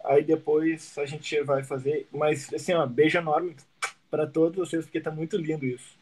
[0.04, 2.06] Aí depois a gente vai fazer.
[2.12, 3.56] Mas assim, ó, beijo enorme
[4.10, 5.98] para todos vocês, porque tá muito lindo isso.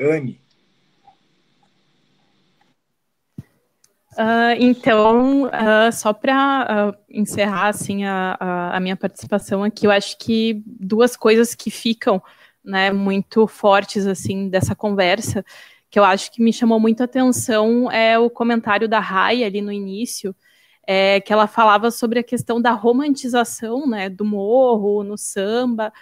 [0.00, 0.38] Anne.
[4.18, 8.36] Uh, então, uh, só para uh, encerrar assim a,
[8.74, 12.20] a, minha participação aqui, eu acho que duas coisas que ficam
[12.64, 15.44] né, muito fortes assim dessa conversa,
[15.88, 19.60] que eu acho que me chamou muito a atenção é o comentário da Rai ali
[19.60, 20.34] no início,
[20.84, 25.92] é, que ela falava sobre a questão da romantização né, do morro, no samba,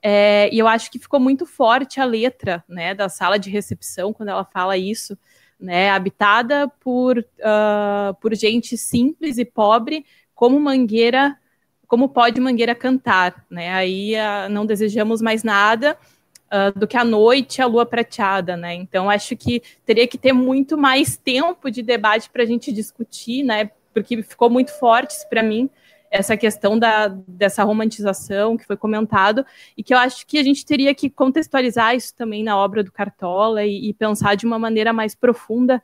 [0.00, 4.12] é, e eu acho que ficou muito forte a letra né, da sala de recepção
[4.12, 5.18] quando ela fala isso,
[5.58, 10.04] né, habitada por, uh, por gente simples e pobre,
[10.34, 11.38] como Mangueira,
[11.86, 13.72] como pode Mangueira cantar, né?
[13.72, 15.96] Aí uh, não desejamos mais nada
[16.46, 18.74] uh, do que a noite, a lua prateada, né?
[18.74, 23.42] Então acho que teria que ter muito mais tempo de debate para a gente discutir,
[23.42, 23.70] né?
[23.92, 25.70] Porque ficou muito forte para mim
[26.14, 29.44] essa questão da, dessa romantização que foi comentado,
[29.76, 32.92] e que eu acho que a gente teria que contextualizar isso também na obra do
[32.92, 35.82] Cartola e, e pensar de uma maneira mais profunda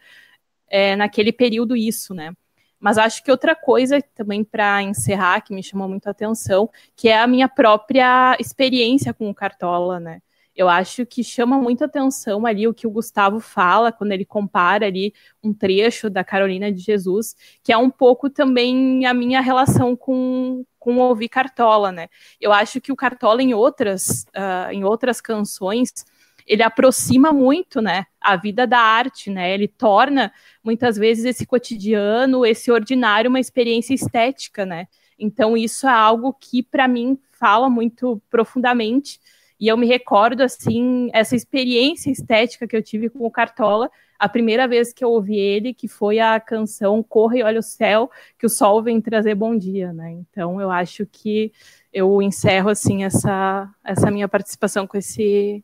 [0.69, 2.33] é, naquele período isso, né?
[2.79, 7.09] Mas acho que outra coisa também para encerrar que me chamou muito a atenção, que
[7.09, 10.23] é a minha própria experiência com o Cartola, né?
[10.61, 14.85] Eu acho que chama muita atenção ali o que o Gustavo fala quando ele compara
[14.85, 17.35] ali um trecho da Carolina de Jesus,
[17.65, 22.09] que é um pouco também a minha relação com, com ouvir Cartola, né?
[22.39, 26.05] Eu acho que o Cartola em outras, uh, em outras canções
[26.47, 29.55] ele aproxima muito, né, a vida da arte, né?
[29.55, 30.31] Ele torna
[30.63, 34.89] muitas vezes esse cotidiano, esse ordinário, uma experiência estética, né?
[35.19, 39.19] Então isso é algo que para mim fala muito profundamente
[39.61, 44.27] e eu me recordo, assim, essa experiência estética que eu tive com o Cartola, a
[44.27, 48.11] primeira vez que eu ouvi ele, que foi a canção Corra e Olha o Céu,
[48.39, 50.13] que o sol vem trazer bom dia, né?
[50.13, 51.53] Então, eu acho que
[51.93, 55.63] eu encerro, assim, essa, essa minha participação com esse,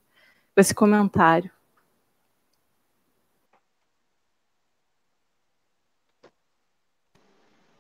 [0.55, 1.51] com esse comentário.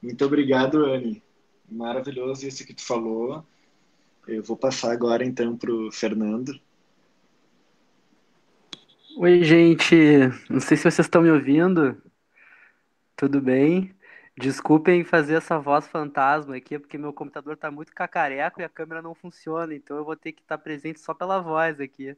[0.03, 1.23] Muito obrigado, Anne.
[1.71, 3.45] Maravilhoso isso que tu falou.
[4.27, 6.59] Eu vou passar agora então para o Fernando.
[9.16, 9.94] Oi, gente.
[10.51, 11.97] Não sei se vocês estão me ouvindo.
[13.16, 13.94] Tudo bem?
[14.36, 19.01] Desculpem fazer essa voz fantasma aqui, porque meu computador está muito cacareco e a câmera
[19.01, 22.15] não funciona, então eu vou ter que estar presente só pela voz aqui.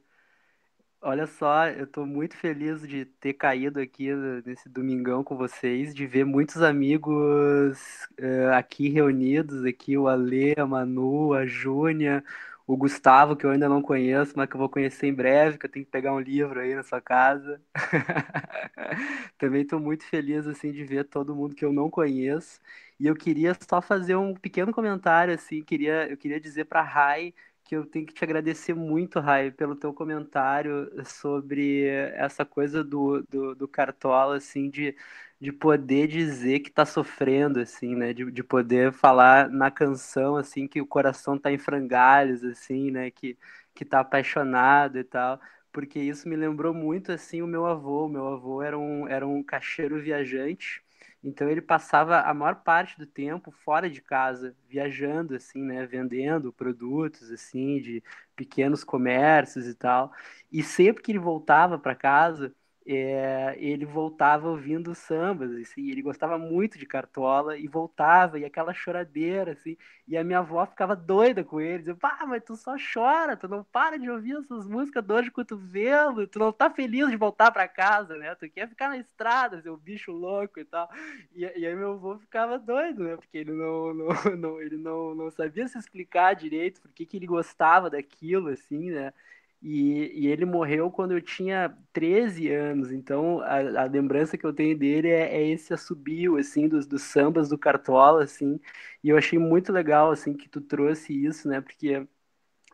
[1.01, 4.13] Olha só, eu estou muito feliz de ter caído aqui
[4.45, 7.77] nesse domingão com vocês, de ver muitos amigos
[8.19, 12.21] uh, aqui reunidos, aqui o Ale, a Manu, a Júnia,
[12.67, 15.65] o Gustavo, que eu ainda não conheço, mas que eu vou conhecer em breve, que
[15.65, 17.61] eu tenho que pegar um livro aí na sua casa.
[19.37, 22.59] Também estou muito feliz assim de ver todo mundo que eu não conheço.
[22.99, 27.33] E eu queria só fazer um pequeno comentário assim, queria eu queria dizer para Rai
[27.69, 31.85] que eu tenho que te agradecer muito, Rai, pelo teu comentário sobre
[32.15, 34.95] essa coisa do, do, do Cartola, assim, de,
[35.39, 38.11] de poder dizer que tá sofrendo, assim, né?
[38.11, 43.11] De, de poder falar na canção, assim, que o coração tá em frangalhos, assim, né?
[43.11, 43.37] Que,
[43.75, 45.39] que tá apaixonado e tal.
[45.71, 48.07] Porque isso me lembrou muito, assim, o meu avô.
[48.07, 50.83] O meu avô era um, era um caixeiro viajante
[51.23, 56.53] Então ele passava a maior parte do tempo fora de casa, viajando assim, né, vendendo
[56.53, 58.01] produtos assim de
[58.35, 60.13] pequenos comércios e tal.
[60.51, 62.53] E sempre que ele voltava para casa,
[62.91, 68.73] é, ele voltava ouvindo sambas, assim, ele gostava muito de Cartola e voltava, e aquela
[68.73, 72.75] choradeira, assim, e a minha avó ficava doida com ele, dizia, pá, mas tu só
[72.91, 77.07] chora, tu não para de ouvir essas músicas dor de cotovelo, tu não tá feliz
[77.09, 80.89] de voltar para casa, né, tu quer ficar na estrada, seu bicho louco e tal,
[81.31, 85.13] e, e aí meu avô ficava doido, né, porque ele não, não, não ele não,
[85.13, 89.13] não sabia se explicar direito por que, que ele gostava daquilo, assim, né,
[89.61, 94.53] e, e, ele morreu quando eu tinha 13 anos, então a, a lembrança que eu
[94.53, 98.59] tenho dele é, é, esse assobio, assim, dos, dos sambas do Cartola, assim,
[99.03, 102.07] e eu achei muito legal, assim, que tu trouxe isso, né, porque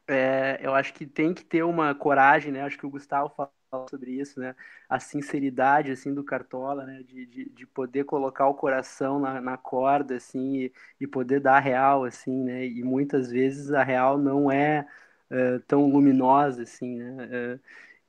[0.07, 3.87] é, eu acho que tem que ter uma coragem, né, acho que o Gustavo falou
[3.89, 4.55] sobre isso, né,
[4.87, 9.57] a sinceridade, assim, do Cartola, né, de, de, de poder colocar o coração na, na
[9.57, 14.17] corda, assim, e, e poder dar a real, assim, né, e muitas vezes a real
[14.19, 14.87] não é
[15.31, 17.55] uh, tão luminosa, assim, né?
[17.55, 17.59] Uh,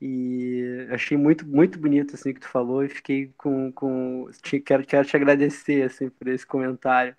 [0.01, 3.73] e achei muito, muito bonito, assim, que tu falou e fiquei com...
[3.73, 7.17] com te, quero, quero te agradecer, assim, por esse comentário.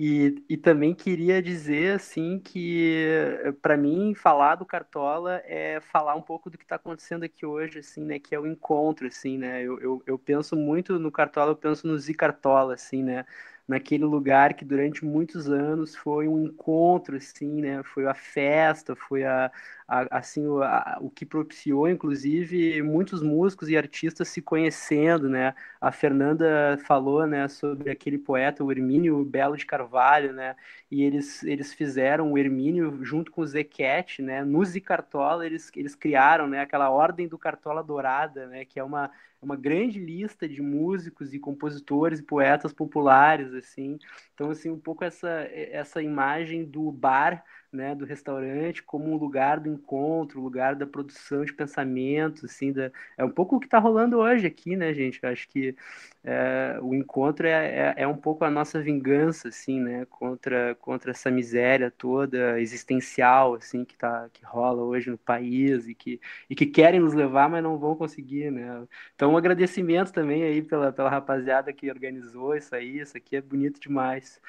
[0.00, 6.22] E, e também queria dizer assim que para mim falar do Cartola é falar um
[6.22, 8.18] pouco do que está acontecendo aqui hoje, assim, né?
[8.20, 9.60] Que é o encontro, assim, né?
[9.62, 13.26] Eu, eu, eu penso muito no Cartola, eu penso no Zicartola, assim, né?
[13.68, 17.82] Naquele lugar que durante muitos anos foi um encontro, assim, né?
[17.84, 19.52] Foi a festa, foi a,
[19.86, 25.54] a assim o, a, o que propiciou, inclusive, muitos músicos e artistas se conhecendo, né?
[25.80, 30.56] A Fernanda falou, né, sobre aquele poeta, o Hermínio Belo de Carvalho, né?
[30.90, 34.42] E eles eles fizeram o Hermínio junto com o Zequete, né?
[34.44, 36.60] No Zicartola eles eles criaram, né?
[36.60, 38.64] Aquela ordem do Cartola Dourada, né?
[38.64, 39.10] Que é uma
[39.40, 43.98] é uma grande lista de músicos e compositores e poetas populares assim
[44.34, 49.60] então assim um pouco essa essa imagem do bar né, do restaurante como um lugar
[49.60, 53.78] do encontro, lugar da produção de pensamentos, assim, da, é um pouco o que está
[53.78, 55.20] rolando hoje aqui, né, gente?
[55.22, 55.76] Eu acho que
[56.24, 61.10] é, o encontro é, é, é, um pouco a nossa vingança, assim, né, contra, contra
[61.10, 66.54] essa miséria toda existencial, assim, que, tá, que rola hoje no país e que, e
[66.54, 68.86] que querem nos levar, mas não vão conseguir, né?
[69.14, 73.40] Então, um agradecimento também aí pela, pela rapaziada que organizou isso aí, isso aqui é
[73.40, 74.40] bonito demais.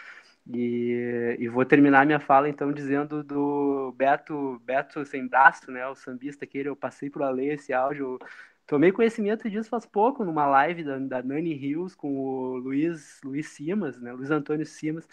[0.52, 5.94] E, e, vou terminar minha fala então dizendo do Beto, Beto sem braço, né, o
[5.94, 8.18] sambista que eu passei por além esse áudio.
[8.66, 13.50] Tomei conhecimento disso faz pouco numa live da, da Nani Rios com o Luiz, Luiz
[13.50, 15.08] Simas, né, Luiz Antônio Simas,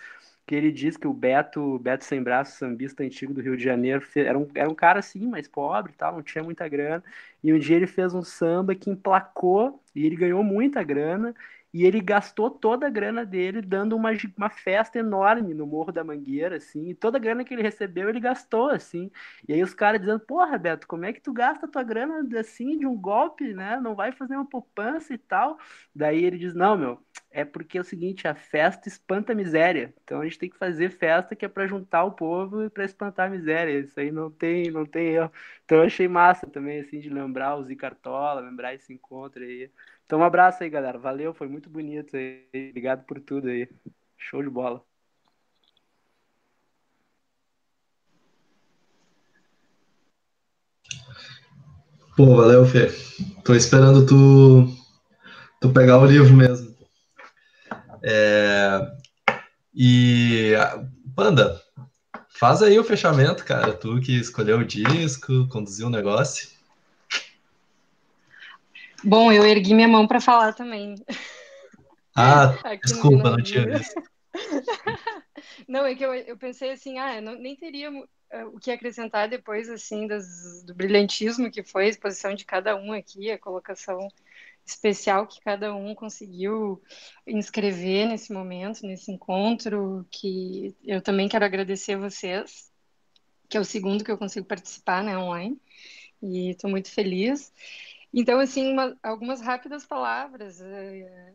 [0.46, 4.02] que ele diz que o Beto, Beto sem braço, sambista antigo do Rio de Janeiro,
[4.14, 7.04] era um, era um cara assim, mais pobre, tal, não tinha muita grana.
[7.44, 11.34] E um dia ele fez um samba que emplacou e ele ganhou muita grana
[11.76, 16.02] e ele gastou toda a grana dele dando uma, uma festa enorme no Morro da
[16.02, 19.10] Mangueira, assim, e toda a grana que ele recebeu ele gastou, assim.
[19.46, 22.78] E aí os caras dizendo, porra, Beto, como é que tu gasta tua grana assim,
[22.78, 23.78] de um golpe, né?
[23.78, 25.58] Não vai fazer uma poupança e tal.
[25.94, 26.98] Daí ele diz, não, meu,
[27.30, 29.94] é porque é o seguinte, a festa espanta a miséria.
[30.02, 32.84] Então a gente tem que fazer festa que é para juntar o povo e para
[32.86, 33.78] espantar a miséria.
[33.80, 35.30] Isso aí não tem, não tem erro.
[35.64, 39.70] Então eu achei massa também, assim, de lembrar o Zicartola, lembrar esse encontro aí.
[40.06, 40.98] Então, um abraço aí, galera.
[40.98, 42.46] Valeu, foi muito bonito aí.
[42.70, 43.68] Obrigado por tudo aí.
[44.16, 44.80] Show de bola.
[52.16, 52.88] Pô, valeu, Fê.
[53.44, 54.68] Tô esperando tu,
[55.60, 56.74] tu pegar o livro mesmo.
[58.02, 58.80] É...
[59.74, 60.52] E,
[61.16, 61.60] Panda,
[62.28, 63.72] faz aí o fechamento, cara.
[63.72, 66.55] Tu que escolheu o disco, conduziu o negócio.
[69.06, 70.96] Bom, eu ergui minha mão para falar também.
[72.16, 72.52] Ah,
[72.84, 74.02] desculpa, não tinha visto.
[75.68, 77.88] não, é que eu, eu pensei assim, ah, não, nem teria
[78.30, 82.74] eh, o que acrescentar depois, assim, das, do brilhantismo que foi a exposição de cada
[82.74, 84.08] um aqui, a colocação
[84.66, 86.82] especial que cada um conseguiu
[87.24, 92.72] inscrever nesse momento, nesse encontro, que eu também quero agradecer a vocês,
[93.48, 95.56] que é o segundo que eu consigo participar, né, online,
[96.20, 97.52] e estou muito feliz.
[98.18, 101.34] Então, assim, uma, algumas rápidas palavras, é,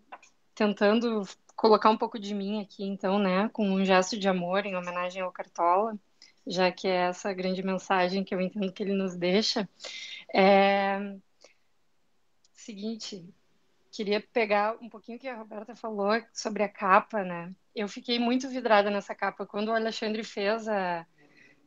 [0.55, 1.21] tentando
[1.55, 5.21] colocar um pouco de mim aqui, então, né, com um gesto de amor em homenagem
[5.21, 5.95] ao Cartola,
[6.45, 9.69] já que é essa grande mensagem que eu entendo que ele nos deixa.
[10.33, 11.17] É...
[12.51, 13.29] Seguinte,
[13.91, 17.53] queria pegar um pouquinho que a Roberta falou sobre a capa, né?
[17.75, 21.05] Eu fiquei muito vidrada nessa capa quando o Alexandre fez a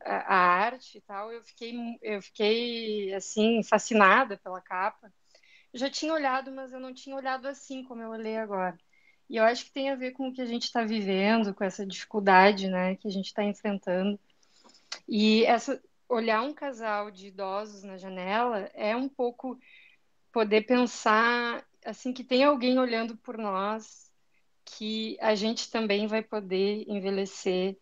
[0.05, 5.13] a, arte e tal, eu fiquei, eu fiquei assim fascinada pela capa.
[5.73, 8.79] Eu já tinha olhado, mas eu não tinha olhado assim como eu olhei agora.
[9.29, 11.65] E eu acho que tem a ver com o que a gente está vivendo, com
[11.65, 14.19] essa dificuldade, né, que a gente está enfrentando.
[15.09, 19.59] E essa olhar um casal de idosos na janela é um pouco
[20.31, 24.11] poder pensar assim que tem alguém olhando por nós,
[24.65, 27.77] que a gente também vai poder envelhecer,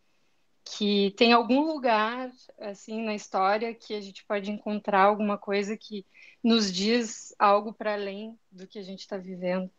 [0.65, 2.31] que tem algum lugar
[2.61, 6.07] assim na história que a gente pode encontrar alguma coisa que
[6.43, 9.71] nos diz algo para além do que a gente está vivendo.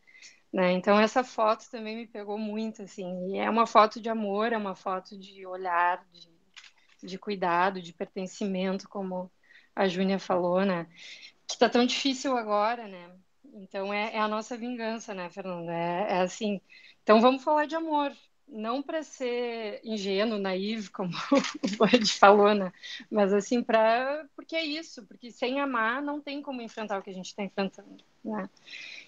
[0.51, 0.73] Né?
[0.73, 4.57] Então essa foto também me pegou muito, assim, e é uma foto de amor, é
[4.57, 6.30] uma foto de olhar, de,
[7.01, 9.31] de cuidado, de pertencimento, como
[9.76, 10.88] a Júnia falou, né?
[11.47, 13.15] Que tá tão difícil agora, né?
[13.53, 15.73] Então é, é a nossa vingança, né, Fernanda?
[15.73, 16.61] É, é assim.
[17.01, 18.11] Então vamos falar de amor,
[18.47, 22.71] não para ser ingênuo, naivo, como o Bud falou, né?
[23.09, 27.09] Mas assim, para porque é isso, porque sem amar não tem como enfrentar o que
[27.09, 28.49] a gente está enfrentando, né?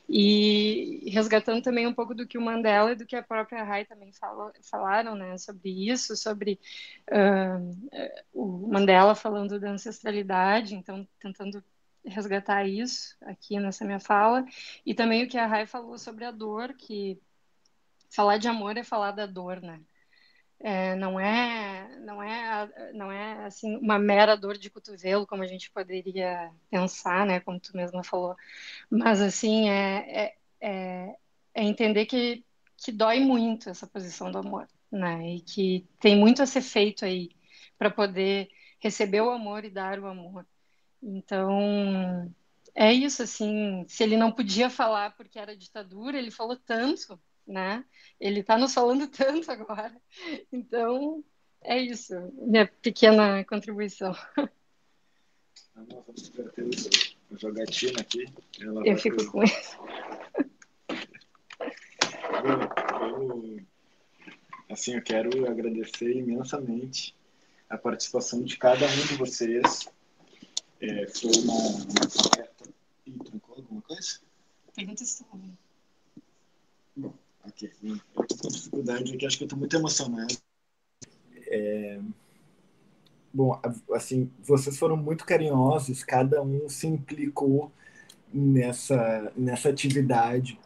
[0.07, 3.85] E resgatando também um pouco do que o Mandela e do que a própria Rai
[3.85, 6.59] também falou, falaram, né, sobre isso, sobre
[7.11, 11.63] uh, o Mandela falando da ancestralidade, então tentando
[12.05, 14.45] resgatar isso aqui nessa minha fala,
[14.85, 17.19] e também o que a Rai falou sobre a dor, que
[18.15, 19.81] falar de amor é falar da dor, né?
[20.59, 25.47] É, não é não é não é assim uma mera dor de cotovelo como a
[25.47, 27.39] gente poderia pensar né?
[27.41, 28.35] Como tu mesma falou.
[28.89, 31.15] Mas assim é, é, é,
[31.53, 32.43] é entender que
[32.77, 35.35] que dói muito essa posição do amor né?
[35.35, 37.31] E que tem muito a ser feito aí
[37.77, 40.45] para poder receber o amor e dar o amor.
[41.01, 42.33] Então
[42.73, 43.85] é isso assim.
[43.87, 47.83] Se ele não podia falar porque era ditadura ele falou tanto né?
[48.19, 49.95] Ele está nos falando tanto agora.
[50.51, 51.23] Então,
[51.61, 54.13] é isso, minha pequena contribuição.
[55.75, 58.25] Vamos jogatina aqui.
[58.85, 59.77] eu fico com isso.
[62.43, 63.65] Eu,
[64.69, 67.15] assim, eu quero agradecer imensamente
[67.69, 69.89] a participação de cada um de vocês.
[70.79, 72.75] É, foi uma, uma...
[73.05, 74.19] Ih, trancou alguma coisa?
[74.75, 75.25] Pergunta se
[76.95, 77.13] Bom,
[77.53, 80.35] Estou com dificuldade aqui, acho que eu estou muito emocionado.
[81.47, 81.99] É...
[83.33, 83.59] Bom,
[83.93, 87.71] assim, vocês foram muito carinhosos, cada um se implicou
[88.33, 90.57] nessa, nessa atividade.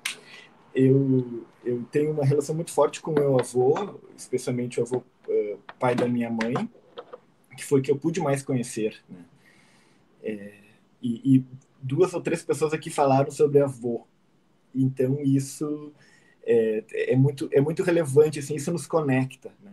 [0.73, 5.95] Eu, eu tenho uma relação muito forte com meu avô, especialmente o avô uh, pai
[5.95, 6.69] da minha mãe,
[7.57, 9.01] que foi que eu pude mais conhecer.
[9.09, 9.25] Né?
[10.21, 10.53] É,
[11.01, 11.45] e, e
[11.81, 14.05] duas ou três pessoas aqui falaram sobre avô.
[14.75, 15.91] Então, isso
[16.43, 19.51] é, é, muito, é muito relevante, assim, isso nos conecta.
[19.63, 19.71] Né?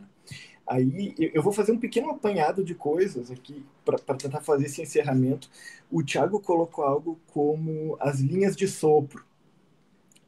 [0.67, 5.49] Aí eu vou fazer um pequeno apanhado de coisas aqui para tentar fazer esse encerramento.
[5.91, 9.25] O Tiago colocou algo como as linhas de sopro.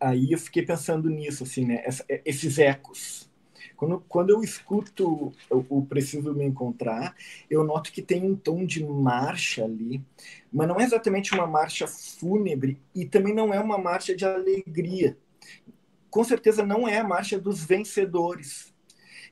[0.01, 1.82] Aí eu fiquei pensando nisso, assim, né?
[2.09, 3.28] É, esses ecos.
[3.77, 7.15] Quando, quando eu escuto o Preciso Me Encontrar,
[7.48, 10.02] eu noto que tem um tom de marcha ali,
[10.52, 15.16] mas não é exatamente uma marcha fúnebre e também não é uma marcha de alegria
[16.10, 18.72] com certeza não é a marcha dos vencedores.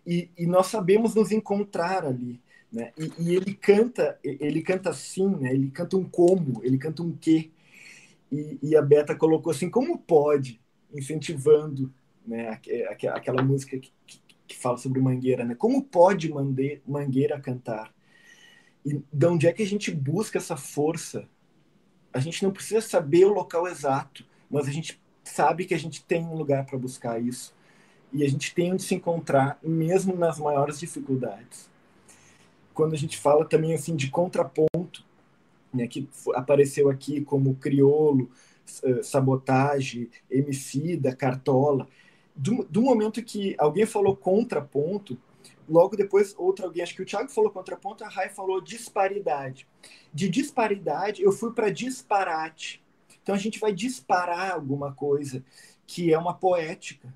[0.07, 2.41] E, e nós sabemos nos encontrar ali.
[2.73, 2.93] Né?
[2.99, 5.53] E, e, ele canta, ele canta assim, né?
[5.53, 7.51] ele canta um como, ele canta um quê.
[8.31, 10.61] E, e a Beta colocou assim, como pode,
[10.93, 11.93] incentivando
[12.27, 12.61] né?
[13.13, 15.55] aquela música que, que, que fala sobre Mangueira, né?
[15.55, 16.31] como pode
[16.87, 17.95] Mangueira cantar?
[18.85, 21.29] E de onde é que a gente busca essa força?
[22.13, 26.03] A gente não precisa saber o local exato, mas a gente sabe que a gente
[26.05, 27.55] tem um lugar para buscar isso
[28.13, 31.69] e a gente tem onde se encontrar mesmo nas maiores dificuldades.
[32.73, 35.05] Quando a gente fala também assim de contraponto,
[35.73, 38.31] né, que apareceu aqui como criolo,
[38.83, 41.89] eh, sabotagem, emicida, cartola,
[42.35, 45.19] do, do momento que alguém falou contraponto,
[45.69, 49.67] logo depois outro alguém, acho que o Thiago falou contraponto, a Rai falou disparidade.
[50.13, 52.83] De disparidade eu fui para disparate
[53.27, 55.45] então a gente vai disparar alguma coisa
[55.85, 57.13] que é uma poética.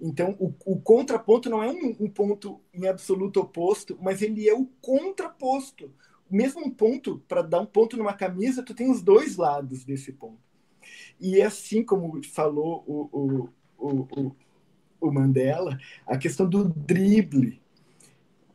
[0.00, 4.54] Então o, o contraponto não é um, um, ponto em absoluto oposto, mas ele é
[4.54, 5.92] o contraposto.
[6.30, 10.38] Mesmo ponto, para dar um ponto numa camisa, tu tem os dois lados desse ponto.
[11.20, 14.36] E é assim como falou o, o, o,
[14.98, 17.60] o Mandela, a questão do drible.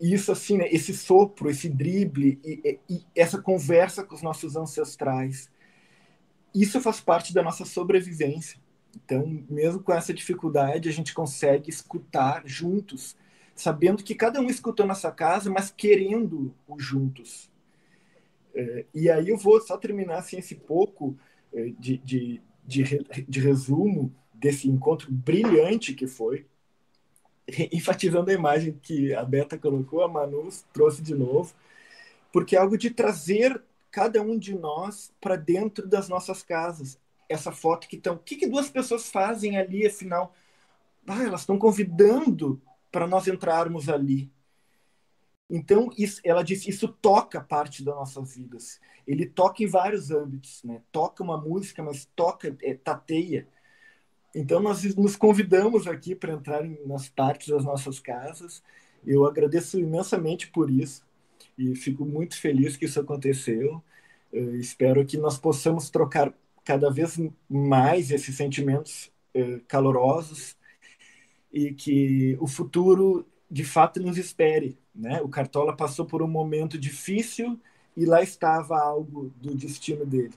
[0.02, 4.56] Isso assim, né, esse sopro, esse drible e, e, e essa conversa com os nossos
[4.56, 5.52] ancestrais
[6.53, 8.59] isso faz parte da nossa sobrevivência.
[8.95, 13.15] Então, mesmo com essa dificuldade, a gente consegue escutar juntos,
[13.55, 17.49] sabendo que cada um escutou nossa casa, mas querendo o juntos.
[18.53, 21.17] É, e aí eu vou só terminar assim, esse pouco
[21.53, 22.84] é, de, de, de,
[23.27, 26.45] de resumo desse encontro brilhante que foi,
[27.71, 31.53] enfatizando a imagem que a Beta colocou, a Manu trouxe de novo,
[32.31, 33.61] porque é algo de trazer
[33.91, 36.99] cada um de nós para dentro das nossas casas.
[37.28, 38.16] Essa foto que estão.
[38.16, 40.34] O que, que duas pessoas fazem ali, afinal?
[41.07, 42.61] Ah, elas estão convidando
[42.91, 44.32] para nós entrarmos ali.
[45.49, 48.80] Então, isso, ela disse, isso toca parte das nossas vidas.
[49.07, 50.82] Ele toca em vários âmbitos, né?
[50.91, 53.48] Toca uma música, mas toca, é, tateia.
[54.34, 58.64] Então, nós nos convidamos aqui para entrar nas partes das nossas casas.
[59.06, 61.09] Eu agradeço imensamente por isso
[61.60, 63.84] e fico muito feliz que isso aconteceu.
[64.31, 66.34] Eu espero que nós possamos trocar
[66.64, 67.19] cada vez
[67.49, 70.56] mais esses sentimentos eh, calorosos
[71.52, 74.77] e que o futuro de fato nos espere.
[74.95, 75.22] Né?
[75.22, 77.60] O Cartola passou por um momento difícil
[77.98, 80.34] e lá estava algo do destino dele.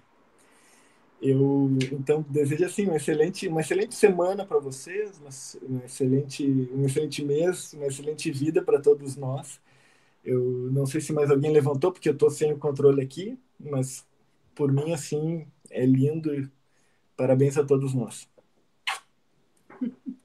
[1.20, 5.30] Eu então desejo assim excelente uma excelente semana para vocês, uma,
[5.68, 6.44] uma, excelente
[6.74, 9.60] um excelente mês, uma excelente vida para todos nós.
[10.24, 14.06] Eu não sei se mais alguém levantou porque eu estou sem o controle aqui, mas
[14.54, 16.50] por mim assim é lindo.
[17.16, 18.28] Parabéns a todos nós.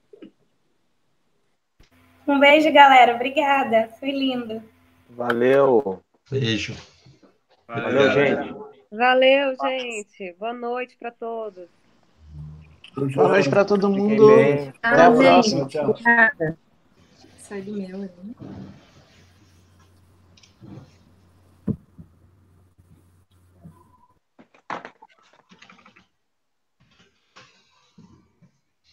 [2.28, 3.14] Um beijo, galera.
[3.14, 3.88] Obrigada.
[3.98, 4.62] Foi lindo.
[5.08, 6.02] Valeu.
[6.30, 6.76] Beijo.
[7.66, 8.54] Valeu, gente.
[8.92, 10.36] Valeu, gente.
[10.38, 11.66] Boa noite para todos.
[13.14, 14.30] Boa noite para todo mundo.
[14.82, 15.66] Até a próxima.
[15.68, 15.94] Tchau.
[17.38, 18.10] Sai do meu, né?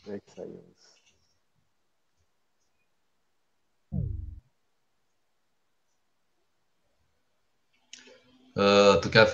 [0.05, 0.63] Como é que saiu?
[8.55, 9.27] Uh, tu quer.